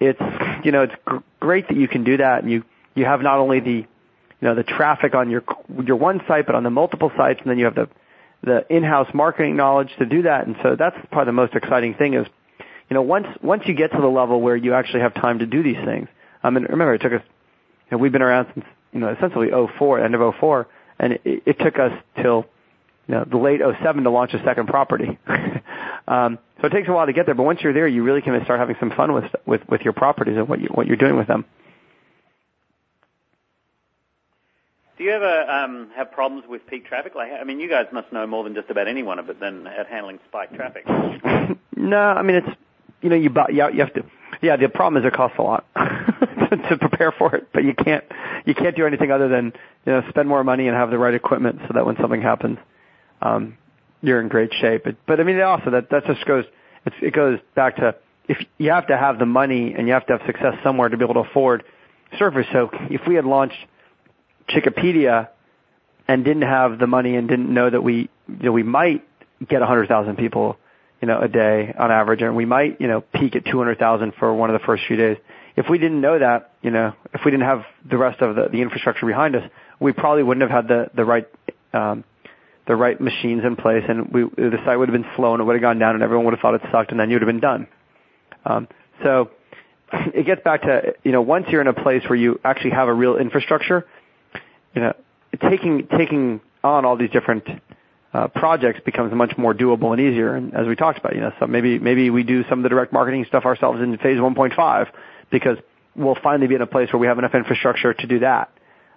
it's, 0.00 0.64
you 0.64 0.72
know, 0.72 0.82
it's 0.82 0.94
gr- 1.04 1.18
great 1.40 1.68
that 1.68 1.76
you 1.76 1.88
can 1.88 2.04
do 2.04 2.16
that 2.18 2.42
and 2.42 2.50
you, 2.50 2.64
you 2.94 3.04
have 3.04 3.20
not 3.20 3.38
only 3.38 3.60
the, 3.60 3.70
you 3.70 3.86
know, 4.40 4.54
the 4.54 4.62
traffic 4.62 5.14
on 5.14 5.30
your, 5.30 5.42
your 5.84 5.96
one 5.96 6.20
site, 6.28 6.46
but 6.46 6.54
on 6.54 6.62
the 6.62 6.70
multiple 6.70 7.10
sites, 7.16 7.40
and 7.42 7.50
then 7.50 7.58
you 7.58 7.64
have 7.64 7.74
the, 7.74 7.88
the 8.42 8.64
in-house 8.74 9.08
marketing 9.12 9.56
knowledge 9.56 9.90
to 9.98 10.06
do 10.06 10.22
that. 10.22 10.46
And 10.46 10.56
so 10.62 10.76
that's 10.78 10.96
probably 11.10 11.26
the 11.26 11.32
most 11.32 11.54
exciting 11.54 11.94
thing 11.94 12.14
is 12.14 12.26
you 12.88 12.94
know, 12.94 13.02
once 13.02 13.26
once 13.42 13.62
you 13.66 13.74
get 13.74 13.92
to 13.92 14.00
the 14.00 14.08
level 14.08 14.40
where 14.40 14.56
you 14.56 14.74
actually 14.74 15.00
have 15.00 15.14
time 15.14 15.40
to 15.40 15.46
do 15.46 15.62
these 15.62 15.76
things. 15.84 16.08
I 16.42 16.50
mean, 16.50 16.64
remember 16.64 16.94
it 16.94 17.02
took 17.02 17.12
us. 17.12 17.22
You 17.90 17.96
know, 17.96 17.98
we've 17.98 18.12
been 18.12 18.22
around 18.22 18.48
since 18.54 18.66
you 18.92 19.00
know 19.00 19.10
essentially 19.10 19.48
04, 19.78 20.00
end 20.00 20.14
of 20.14 20.34
04, 20.36 20.66
and 20.98 21.12
it, 21.12 21.22
it 21.24 21.58
took 21.58 21.78
us 21.78 21.92
till 22.16 22.46
you 23.06 23.14
know 23.14 23.24
the 23.24 23.36
late 23.36 23.60
07 23.60 24.04
to 24.04 24.10
launch 24.10 24.32
a 24.34 24.42
second 24.42 24.68
property. 24.68 25.18
um, 26.08 26.38
so 26.60 26.66
it 26.66 26.70
takes 26.70 26.88
a 26.88 26.92
while 26.92 27.06
to 27.06 27.12
get 27.12 27.26
there, 27.26 27.34
but 27.34 27.44
once 27.44 27.60
you're 27.62 27.72
there, 27.72 27.86
you 27.86 28.02
really 28.02 28.22
can 28.22 28.42
start 28.44 28.58
having 28.58 28.76
some 28.80 28.90
fun 28.90 29.12
with 29.12 29.24
with 29.46 29.60
with 29.68 29.82
your 29.82 29.92
properties 29.92 30.36
and 30.36 30.48
what 30.48 30.60
you 30.60 30.68
what 30.68 30.86
you're 30.86 30.96
doing 30.96 31.16
with 31.16 31.28
them. 31.28 31.44
Do 34.96 35.04
you 35.04 35.12
ever 35.12 35.42
um, 35.48 35.90
have 35.94 36.10
problems 36.10 36.44
with 36.48 36.66
peak 36.66 36.86
traffic? 36.86 37.14
Like, 37.14 37.30
I 37.30 37.44
mean, 37.44 37.60
you 37.60 37.68
guys 37.68 37.86
must 37.92 38.12
know 38.12 38.26
more 38.26 38.42
than 38.42 38.54
just 38.54 38.68
about 38.68 38.88
anyone 38.88 39.20
of 39.20 39.30
it 39.30 39.38
than 39.38 39.68
at 39.68 39.86
handling 39.86 40.18
spike 40.28 40.52
traffic. 40.52 40.84
no, 41.76 41.98
I 41.98 42.22
mean 42.22 42.36
it's 42.36 42.48
you 43.02 43.08
know, 43.08 43.16
you 43.16 43.30
buy, 43.30 43.48
you 43.50 43.62
have 43.62 43.94
to, 43.94 44.04
yeah, 44.42 44.56
the 44.56 44.68
problem 44.68 45.02
is 45.02 45.06
it 45.06 45.14
costs 45.14 45.38
a 45.38 45.42
lot 45.42 45.66
to 45.76 46.78
prepare 46.78 47.12
for 47.12 47.34
it, 47.34 47.48
but 47.52 47.64
you 47.64 47.74
can't, 47.74 48.04
you 48.44 48.54
can't 48.54 48.76
do 48.76 48.86
anything 48.86 49.10
other 49.10 49.28
than, 49.28 49.52
you 49.86 49.92
know, 49.92 50.02
spend 50.08 50.28
more 50.28 50.42
money 50.42 50.66
and 50.66 50.76
have 50.76 50.90
the 50.90 50.98
right 50.98 51.14
equipment 51.14 51.60
so 51.66 51.74
that 51.74 51.86
when 51.86 51.96
something 52.00 52.22
happens, 52.22 52.58
um, 53.22 53.56
you're 54.02 54.20
in 54.20 54.28
great 54.28 54.52
shape. 54.60 54.84
But, 54.84 54.96
but 55.06 55.20
I 55.20 55.24
mean, 55.24 55.40
also 55.40 55.70
that, 55.70 55.90
that 55.90 56.06
just 56.06 56.24
goes, 56.26 56.44
it's, 56.86 56.96
it 57.02 57.14
goes 57.14 57.38
back 57.54 57.76
to, 57.76 57.94
if 58.28 58.38
you 58.58 58.70
have 58.70 58.86
to 58.88 58.96
have 58.96 59.18
the 59.18 59.26
money 59.26 59.74
and 59.76 59.86
you 59.86 59.94
have 59.94 60.06
to 60.06 60.18
have 60.18 60.26
success 60.26 60.54
somewhere 60.62 60.88
to 60.88 60.96
be 60.96 61.04
able 61.04 61.14
to 61.14 61.30
afford 61.30 61.64
servers. 62.18 62.46
So 62.52 62.70
if 62.90 63.02
we 63.06 63.14
had 63.14 63.24
launched 63.24 63.56
Chickipedia 64.48 65.28
and 66.06 66.24
didn't 66.24 66.42
have 66.42 66.78
the 66.78 66.86
money 66.86 67.16
and 67.16 67.28
didn't 67.28 67.52
know 67.52 67.68
that 67.68 67.82
we, 67.82 68.08
know, 68.26 68.52
we 68.52 68.62
might 68.62 69.04
get 69.46 69.60
100,000 69.60 70.16
people 70.16 70.58
you 71.00 71.06
know, 71.06 71.20
a 71.20 71.28
day 71.28 71.74
on 71.78 71.92
average, 71.92 72.22
and 72.22 72.34
we 72.34 72.44
might, 72.44 72.80
you 72.80 72.88
know, 72.88 73.00
peak 73.00 73.36
at 73.36 73.44
200,000 73.44 74.14
for 74.18 74.34
one 74.34 74.50
of 74.50 74.60
the 74.60 74.66
first 74.66 74.82
few 74.86 74.96
days. 74.96 75.16
If 75.56 75.66
we 75.68 75.78
didn't 75.78 76.00
know 76.00 76.18
that, 76.18 76.52
you 76.62 76.70
know, 76.70 76.92
if 77.14 77.20
we 77.24 77.30
didn't 77.30 77.46
have 77.46 77.62
the 77.88 77.96
rest 77.96 78.20
of 78.20 78.34
the, 78.34 78.48
the 78.48 78.60
infrastructure 78.60 79.06
behind 79.06 79.36
us, 79.36 79.48
we 79.80 79.92
probably 79.92 80.22
wouldn't 80.22 80.42
have 80.42 80.64
had 80.64 80.68
the, 80.68 80.90
the 80.94 81.04
right, 81.04 81.28
um, 81.72 82.04
the 82.68 82.76
right 82.76 83.00
machines 83.00 83.42
in 83.44 83.56
place 83.56 83.82
and 83.88 84.12
we, 84.12 84.22
the 84.22 84.58
site 84.64 84.78
would 84.78 84.88
have 84.88 85.00
been 85.00 85.10
slow 85.16 85.32
and 85.32 85.40
it 85.40 85.44
would 85.44 85.54
have 85.54 85.62
gone 85.62 85.78
down 85.78 85.94
and 85.94 86.02
everyone 86.04 86.26
would 86.26 86.34
have 86.34 86.40
thought 86.40 86.54
it 86.54 86.60
sucked 86.70 86.90
and 86.90 87.00
then 87.00 87.08
you 87.10 87.14
would 87.14 87.22
have 87.22 87.28
been 87.28 87.40
done. 87.40 87.66
Um, 88.44 88.68
so 89.02 89.30
it 89.92 90.26
gets 90.26 90.42
back 90.44 90.62
to, 90.62 90.94
you 91.02 91.10
know, 91.10 91.22
once 91.22 91.46
you're 91.48 91.62
in 91.62 91.66
a 91.66 91.72
place 91.72 92.02
where 92.08 92.16
you 92.16 92.38
actually 92.44 92.72
have 92.72 92.88
a 92.88 92.92
real 92.92 93.16
infrastructure, 93.16 93.86
you 94.74 94.82
know, 94.82 94.92
taking, 95.40 95.88
taking 95.96 96.40
on 96.62 96.84
all 96.84 96.96
these 96.96 97.10
different 97.10 97.48
uh, 98.12 98.28
projects 98.28 98.80
becomes 98.84 99.14
much 99.14 99.32
more 99.38 99.54
doable 99.54 99.92
and 99.92 100.00
easier. 100.00 100.34
And 100.34 100.54
as 100.54 100.66
we 100.66 100.76
talked 100.76 100.98
about, 100.98 101.14
you 101.14 101.20
know, 101.20 101.32
so 101.40 101.46
maybe 101.46 101.78
maybe 101.78 102.10
we 102.10 102.22
do 102.22 102.42
some 102.48 102.58
of 102.58 102.62
the 102.62 102.68
direct 102.68 102.92
marketing 102.92 103.24
stuff 103.28 103.44
ourselves 103.44 103.80
in 103.80 103.96
phase 103.98 104.18
1.5 104.18 104.88
because 105.30 105.58
we'll 105.94 106.16
finally 106.22 106.46
be 106.46 106.54
in 106.54 106.62
a 106.62 106.66
place 106.66 106.92
where 106.92 107.00
we 107.00 107.06
have 107.06 107.18
enough 107.18 107.34
infrastructure 107.34 107.92
to 107.92 108.06
do 108.06 108.20
that. 108.20 108.50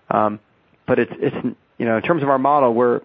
Um, 0.09 0.39
but 0.87 0.99
it's 0.99 1.11
it's 1.17 1.35
you 1.77 1.85
know 1.85 1.97
in 1.97 2.03
terms 2.03 2.23
of 2.23 2.29
our 2.29 2.39
model, 2.39 2.73
we're 2.73 3.01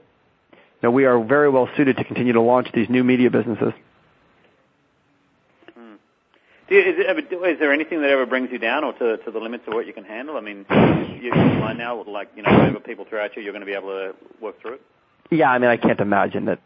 know 0.82 0.90
we 0.90 1.04
are 1.04 1.22
very 1.22 1.48
well 1.48 1.68
suited 1.76 1.96
to 1.96 2.04
continue 2.04 2.32
to 2.32 2.40
launch 2.40 2.68
these 2.72 2.88
new 2.88 3.04
media 3.04 3.30
businesses. 3.30 3.72
Hmm. 5.74 5.94
Is, 6.68 6.98
is, 6.98 7.58
there 7.58 7.72
anything 7.72 8.02
that 8.02 8.10
ever 8.10 8.26
brings 8.26 8.50
you 8.50 8.58
down 8.58 8.84
or 8.84 8.92
to, 8.94 9.16
to 9.18 9.30
the 9.30 9.38
limits 9.38 9.64
of 9.66 9.74
what 9.74 9.86
you 9.86 9.92
can 9.92 10.04
handle? 10.04 10.36
I 10.36 10.40
mean, 10.40 10.66
you 11.20 11.30
find 11.32 11.78
now, 11.78 11.98
with 11.98 12.08
like, 12.08 12.30
you 12.36 12.42
know, 12.42 12.52
whatever 12.52 12.80
people 12.80 13.04
throw 13.08 13.24
at 13.24 13.36
you, 13.36 13.42
you're 13.42 13.52
going 13.52 13.60
to 13.60 13.66
be 13.66 13.74
able 13.74 13.88
to 13.88 14.14
work 14.40 14.60
through 14.60 14.74
it? 14.74 14.82
Yeah, 15.30 15.50
I 15.50 15.58
mean, 15.58 15.70
I 15.70 15.76
can't 15.76 16.00
imagine 16.00 16.46
that. 16.46 16.60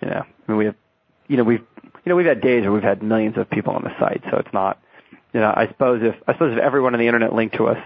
You 0.00 0.08
know, 0.08 0.22
I 0.26 0.50
mean, 0.50 0.58
we 0.58 0.64
have, 0.66 0.74
you 1.28 1.36
know, 1.36 1.44
we've, 1.44 1.64
you 1.82 2.10
know, 2.10 2.16
we've 2.16 2.26
had 2.26 2.40
days 2.40 2.62
where 2.62 2.72
we've 2.72 2.82
had 2.82 3.02
millions 3.02 3.38
of 3.38 3.48
people 3.48 3.72
on 3.74 3.82
the 3.82 3.96
site, 4.00 4.22
so 4.30 4.38
it's 4.38 4.52
not. 4.52 4.80
You 5.32 5.40
know, 5.40 5.52
I 5.54 5.68
suppose 5.68 6.02
if 6.02 6.14
I 6.26 6.32
suppose 6.34 6.52
if 6.52 6.58
everyone 6.58 6.94
on 6.94 7.00
the 7.00 7.06
internet 7.06 7.32
linked 7.32 7.56
to 7.56 7.68
us 7.68 7.78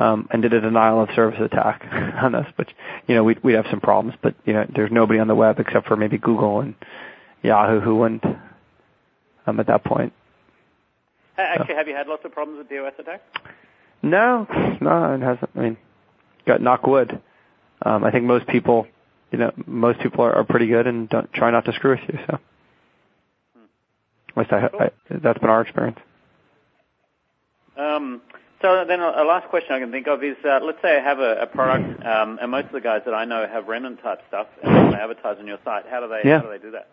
and 0.00 0.42
did 0.42 0.52
a 0.52 0.60
denial 0.60 1.02
of 1.02 1.10
service 1.14 1.40
attack 1.40 1.86
on 2.22 2.34
us, 2.34 2.46
which 2.56 2.70
you 3.06 3.14
know 3.14 3.24
we'd 3.24 3.42
we'd 3.42 3.54
have 3.54 3.66
some 3.70 3.80
problems. 3.80 4.16
But 4.22 4.34
you 4.44 4.52
know, 4.52 4.66
there's 4.74 4.90
nobody 4.90 5.18
on 5.18 5.28
the 5.28 5.34
web 5.34 5.60
except 5.60 5.86
for 5.86 5.96
maybe 5.96 6.18
Google 6.18 6.60
and 6.60 6.74
Yahoo 7.42 7.80
who 7.80 7.96
wouldn't 7.96 8.24
um, 9.46 9.60
at 9.60 9.66
that 9.66 9.84
point. 9.84 10.12
Actually, 11.36 11.68
so. 11.68 11.76
have 11.76 11.88
you 11.88 11.94
had 11.94 12.06
lots 12.06 12.24
of 12.24 12.32
problems 12.32 12.58
with 12.58 12.68
DOS 12.68 12.92
attacks? 12.98 13.22
No, 14.02 14.46
no, 14.80 15.14
it 15.14 15.20
hasn't. 15.20 15.50
I 15.54 15.60
mean, 15.60 15.76
got 16.46 16.60
knock 16.60 16.86
wood. 16.86 17.20
Um, 17.82 18.04
I 18.04 18.10
think 18.10 18.24
most 18.24 18.46
people, 18.46 18.86
you 19.30 19.38
know, 19.38 19.52
most 19.66 20.00
people 20.00 20.24
are, 20.24 20.34
are 20.34 20.44
pretty 20.44 20.66
good 20.66 20.86
and 20.86 21.08
don't 21.08 21.32
try 21.32 21.50
not 21.50 21.64
to 21.66 21.72
screw 21.72 21.92
with 21.92 22.00
you. 22.08 22.18
So, 22.26 22.38
at 24.28 24.36
least 24.36 24.52
I, 24.52 24.66
I, 24.66 24.90
that's 25.10 25.38
been 25.38 25.50
our 25.50 25.62
experience. 25.62 25.98
Um, 27.76 28.20
so 28.62 28.84
then 28.86 29.00
a 29.00 29.24
last 29.24 29.48
question 29.48 29.72
I 29.74 29.80
can 29.80 29.90
think 29.90 30.06
of 30.06 30.22
is, 30.22 30.36
uh, 30.44 30.60
let's 30.62 30.78
say 30.82 30.96
I 30.96 31.02
have 31.02 31.18
a, 31.18 31.42
a 31.42 31.46
product, 31.46 32.04
um, 32.04 32.38
and 32.40 32.50
most 32.50 32.66
of 32.66 32.72
the 32.72 32.80
guys 32.80 33.02
that 33.04 33.14
I 33.14 33.24
know 33.24 33.46
have 33.46 33.66
remnant 33.68 34.02
type 34.02 34.20
stuff, 34.28 34.46
and 34.62 34.74
they 34.74 34.80
want 34.80 34.94
to 34.94 35.02
advertise 35.02 35.36
on 35.38 35.46
your 35.46 35.58
site. 35.64 35.84
How 35.90 36.00
do 36.00 36.08
they? 36.08 36.28
Yeah. 36.28 36.38
How 36.40 36.46
do 36.46 36.50
they 36.50 36.58
do 36.62 36.70
that? 36.72 36.88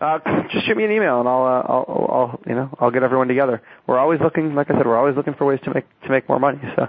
Uh, 0.00 0.18
just 0.50 0.66
shoot 0.66 0.76
me 0.78 0.84
an 0.84 0.92
email 0.92 1.20
and 1.20 1.28
I'll, 1.28 1.44
uh, 1.44 1.62
I'll, 1.68 2.08
I'll, 2.10 2.40
you 2.46 2.54
know, 2.54 2.70
I'll 2.80 2.90
get 2.90 3.02
everyone 3.02 3.28
together. 3.28 3.60
We're 3.86 3.98
always 3.98 4.18
looking, 4.20 4.54
like 4.54 4.70
I 4.70 4.74
said, 4.78 4.86
we're 4.86 4.96
always 4.96 5.14
looking 5.14 5.34
for 5.34 5.44
ways 5.44 5.60
to 5.64 5.74
make 5.74 5.84
to 6.04 6.08
make 6.08 6.26
more 6.26 6.40
money. 6.40 6.58
So, 6.74 6.88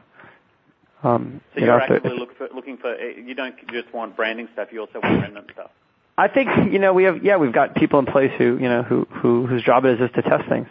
um, 1.04 1.42
so 1.54 1.60
you 1.60 1.66
you're 1.66 1.78
know, 1.78 1.84
actively 1.84 2.18
look 2.18 2.38
for, 2.38 2.48
looking 2.56 2.78
for. 2.78 2.94
eh, 2.94 3.16
You 3.26 3.36
don't 3.36 3.56
just 3.70 3.94
want 3.94 4.16
branding 4.16 4.48
stuff. 4.54 4.70
You 4.72 4.80
also 4.80 5.02
want 5.04 5.22
remnant 5.24 5.50
stuff. 5.52 5.72
I 6.18 6.30
think 6.30 6.50
you 6.72 6.80
know 6.80 6.94
we 6.94 7.04
have 7.04 7.22
yeah 7.24 7.36
we've 7.36 7.52
got 7.52 7.76
people 7.76 8.00
in 8.00 8.06
place 8.06 8.32
who 8.38 8.58
you 8.58 8.70
know 8.70 8.84
who 8.84 9.06
who 9.10 9.46
whose 9.46 9.64
job 9.64 9.84
it 9.84 10.00
is 10.00 10.10
is 10.10 10.16
to 10.16 10.22
test 10.22 10.48
things. 10.48 10.68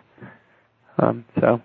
Um, 0.99 1.27
so, 1.41 1.61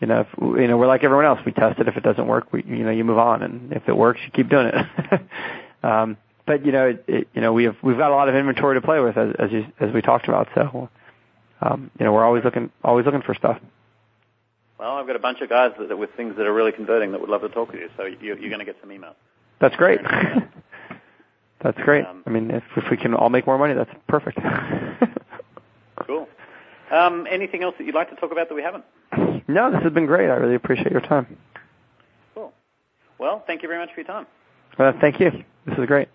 you 0.00 0.06
know, 0.06 0.20
if, 0.20 0.28
you 0.38 0.66
know 0.68 0.76
we're 0.76 0.86
like 0.86 1.04
everyone 1.04 1.24
else. 1.24 1.40
We 1.44 1.52
test 1.52 1.78
it. 1.78 1.88
If 1.88 1.96
it 1.96 2.02
doesn't 2.02 2.26
work, 2.26 2.52
we 2.52 2.62
you 2.66 2.84
know 2.84 2.90
you 2.90 3.04
move 3.04 3.18
on, 3.18 3.42
and 3.42 3.72
if 3.72 3.88
it 3.88 3.96
works, 3.96 4.20
you 4.24 4.30
keep 4.30 4.48
doing 4.48 4.66
it. 4.72 5.20
um, 5.82 6.16
but 6.46 6.64
you 6.64 6.72
know, 6.72 6.88
it, 6.88 7.04
it, 7.06 7.28
you 7.34 7.40
know, 7.40 7.52
we 7.52 7.64
have 7.64 7.76
we've 7.82 7.96
got 7.96 8.10
a 8.10 8.14
lot 8.14 8.28
of 8.28 8.34
inventory 8.34 8.76
to 8.76 8.84
play 8.84 9.00
with 9.00 9.16
as 9.16 9.34
as, 9.38 9.52
you, 9.52 9.66
as 9.80 9.92
we 9.92 10.02
talked 10.02 10.28
about. 10.28 10.48
So, 10.54 10.88
um, 11.60 11.90
you 11.98 12.04
know, 12.04 12.12
we're 12.12 12.24
always 12.24 12.44
looking 12.44 12.70
always 12.84 13.06
looking 13.06 13.22
for 13.22 13.34
stuff. 13.34 13.58
Well, 14.78 14.92
I've 14.92 15.06
got 15.06 15.16
a 15.16 15.20
bunch 15.20 15.40
of 15.40 15.48
guys 15.48 15.72
that, 15.78 15.96
with 15.96 16.10
things 16.16 16.36
that 16.36 16.46
are 16.46 16.52
really 16.52 16.72
converting 16.72 17.12
that 17.12 17.20
would 17.20 17.30
love 17.30 17.40
to 17.40 17.48
talk 17.48 17.72
with 17.72 17.80
you. 17.80 17.88
So 17.96 18.04
you, 18.04 18.36
you're 18.36 18.50
going 18.50 18.58
to 18.58 18.66
get 18.66 18.76
some 18.82 18.90
emails. 18.90 19.14
That's 19.58 19.74
great. 19.76 20.00
that's 21.62 21.78
great. 21.78 22.04
Um, 22.04 22.22
I 22.26 22.30
mean, 22.30 22.50
if 22.50 22.62
if 22.76 22.84
we 22.90 22.98
can 22.98 23.14
all 23.14 23.30
make 23.30 23.46
more 23.46 23.56
money, 23.56 23.72
that's 23.74 23.90
perfect. 24.06 24.38
Cool. 26.04 26.28
Um, 26.90 27.26
anything 27.30 27.62
else 27.62 27.74
that 27.78 27.84
you'd 27.84 27.94
like 27.94 28.10
to 28.10 28.16
talk 28.16 28.30
about 28.30 28.48
that 28.48 28.54
we 28.54 28.62
haven't? 28.62 28.84
No, 29.48 29.70
this 29.70 29.82
has 29.82 29.92
been 29.92 30.06
great. 30.06 30.28
I 30.30 30.34
really 30.34 30.54
appreciate 30.54 30.90
your 30.90 31.00
time. 31.00 31.36
Cool. 32.34 32.52
Well, 33.18 33.42
thank 33.46 33.62
you 33.62 33.68
very 33.68 33.80
much 33.80 33.94
for 33.94 34.00
your 34.00 34.06
time. 34.06 34.26
Uh, 34.78 34.92
thank 35.00 35.20
you. 35.20 35.30
This 35.66 35.78
is 35.78 35.86
great. 35.86 36.08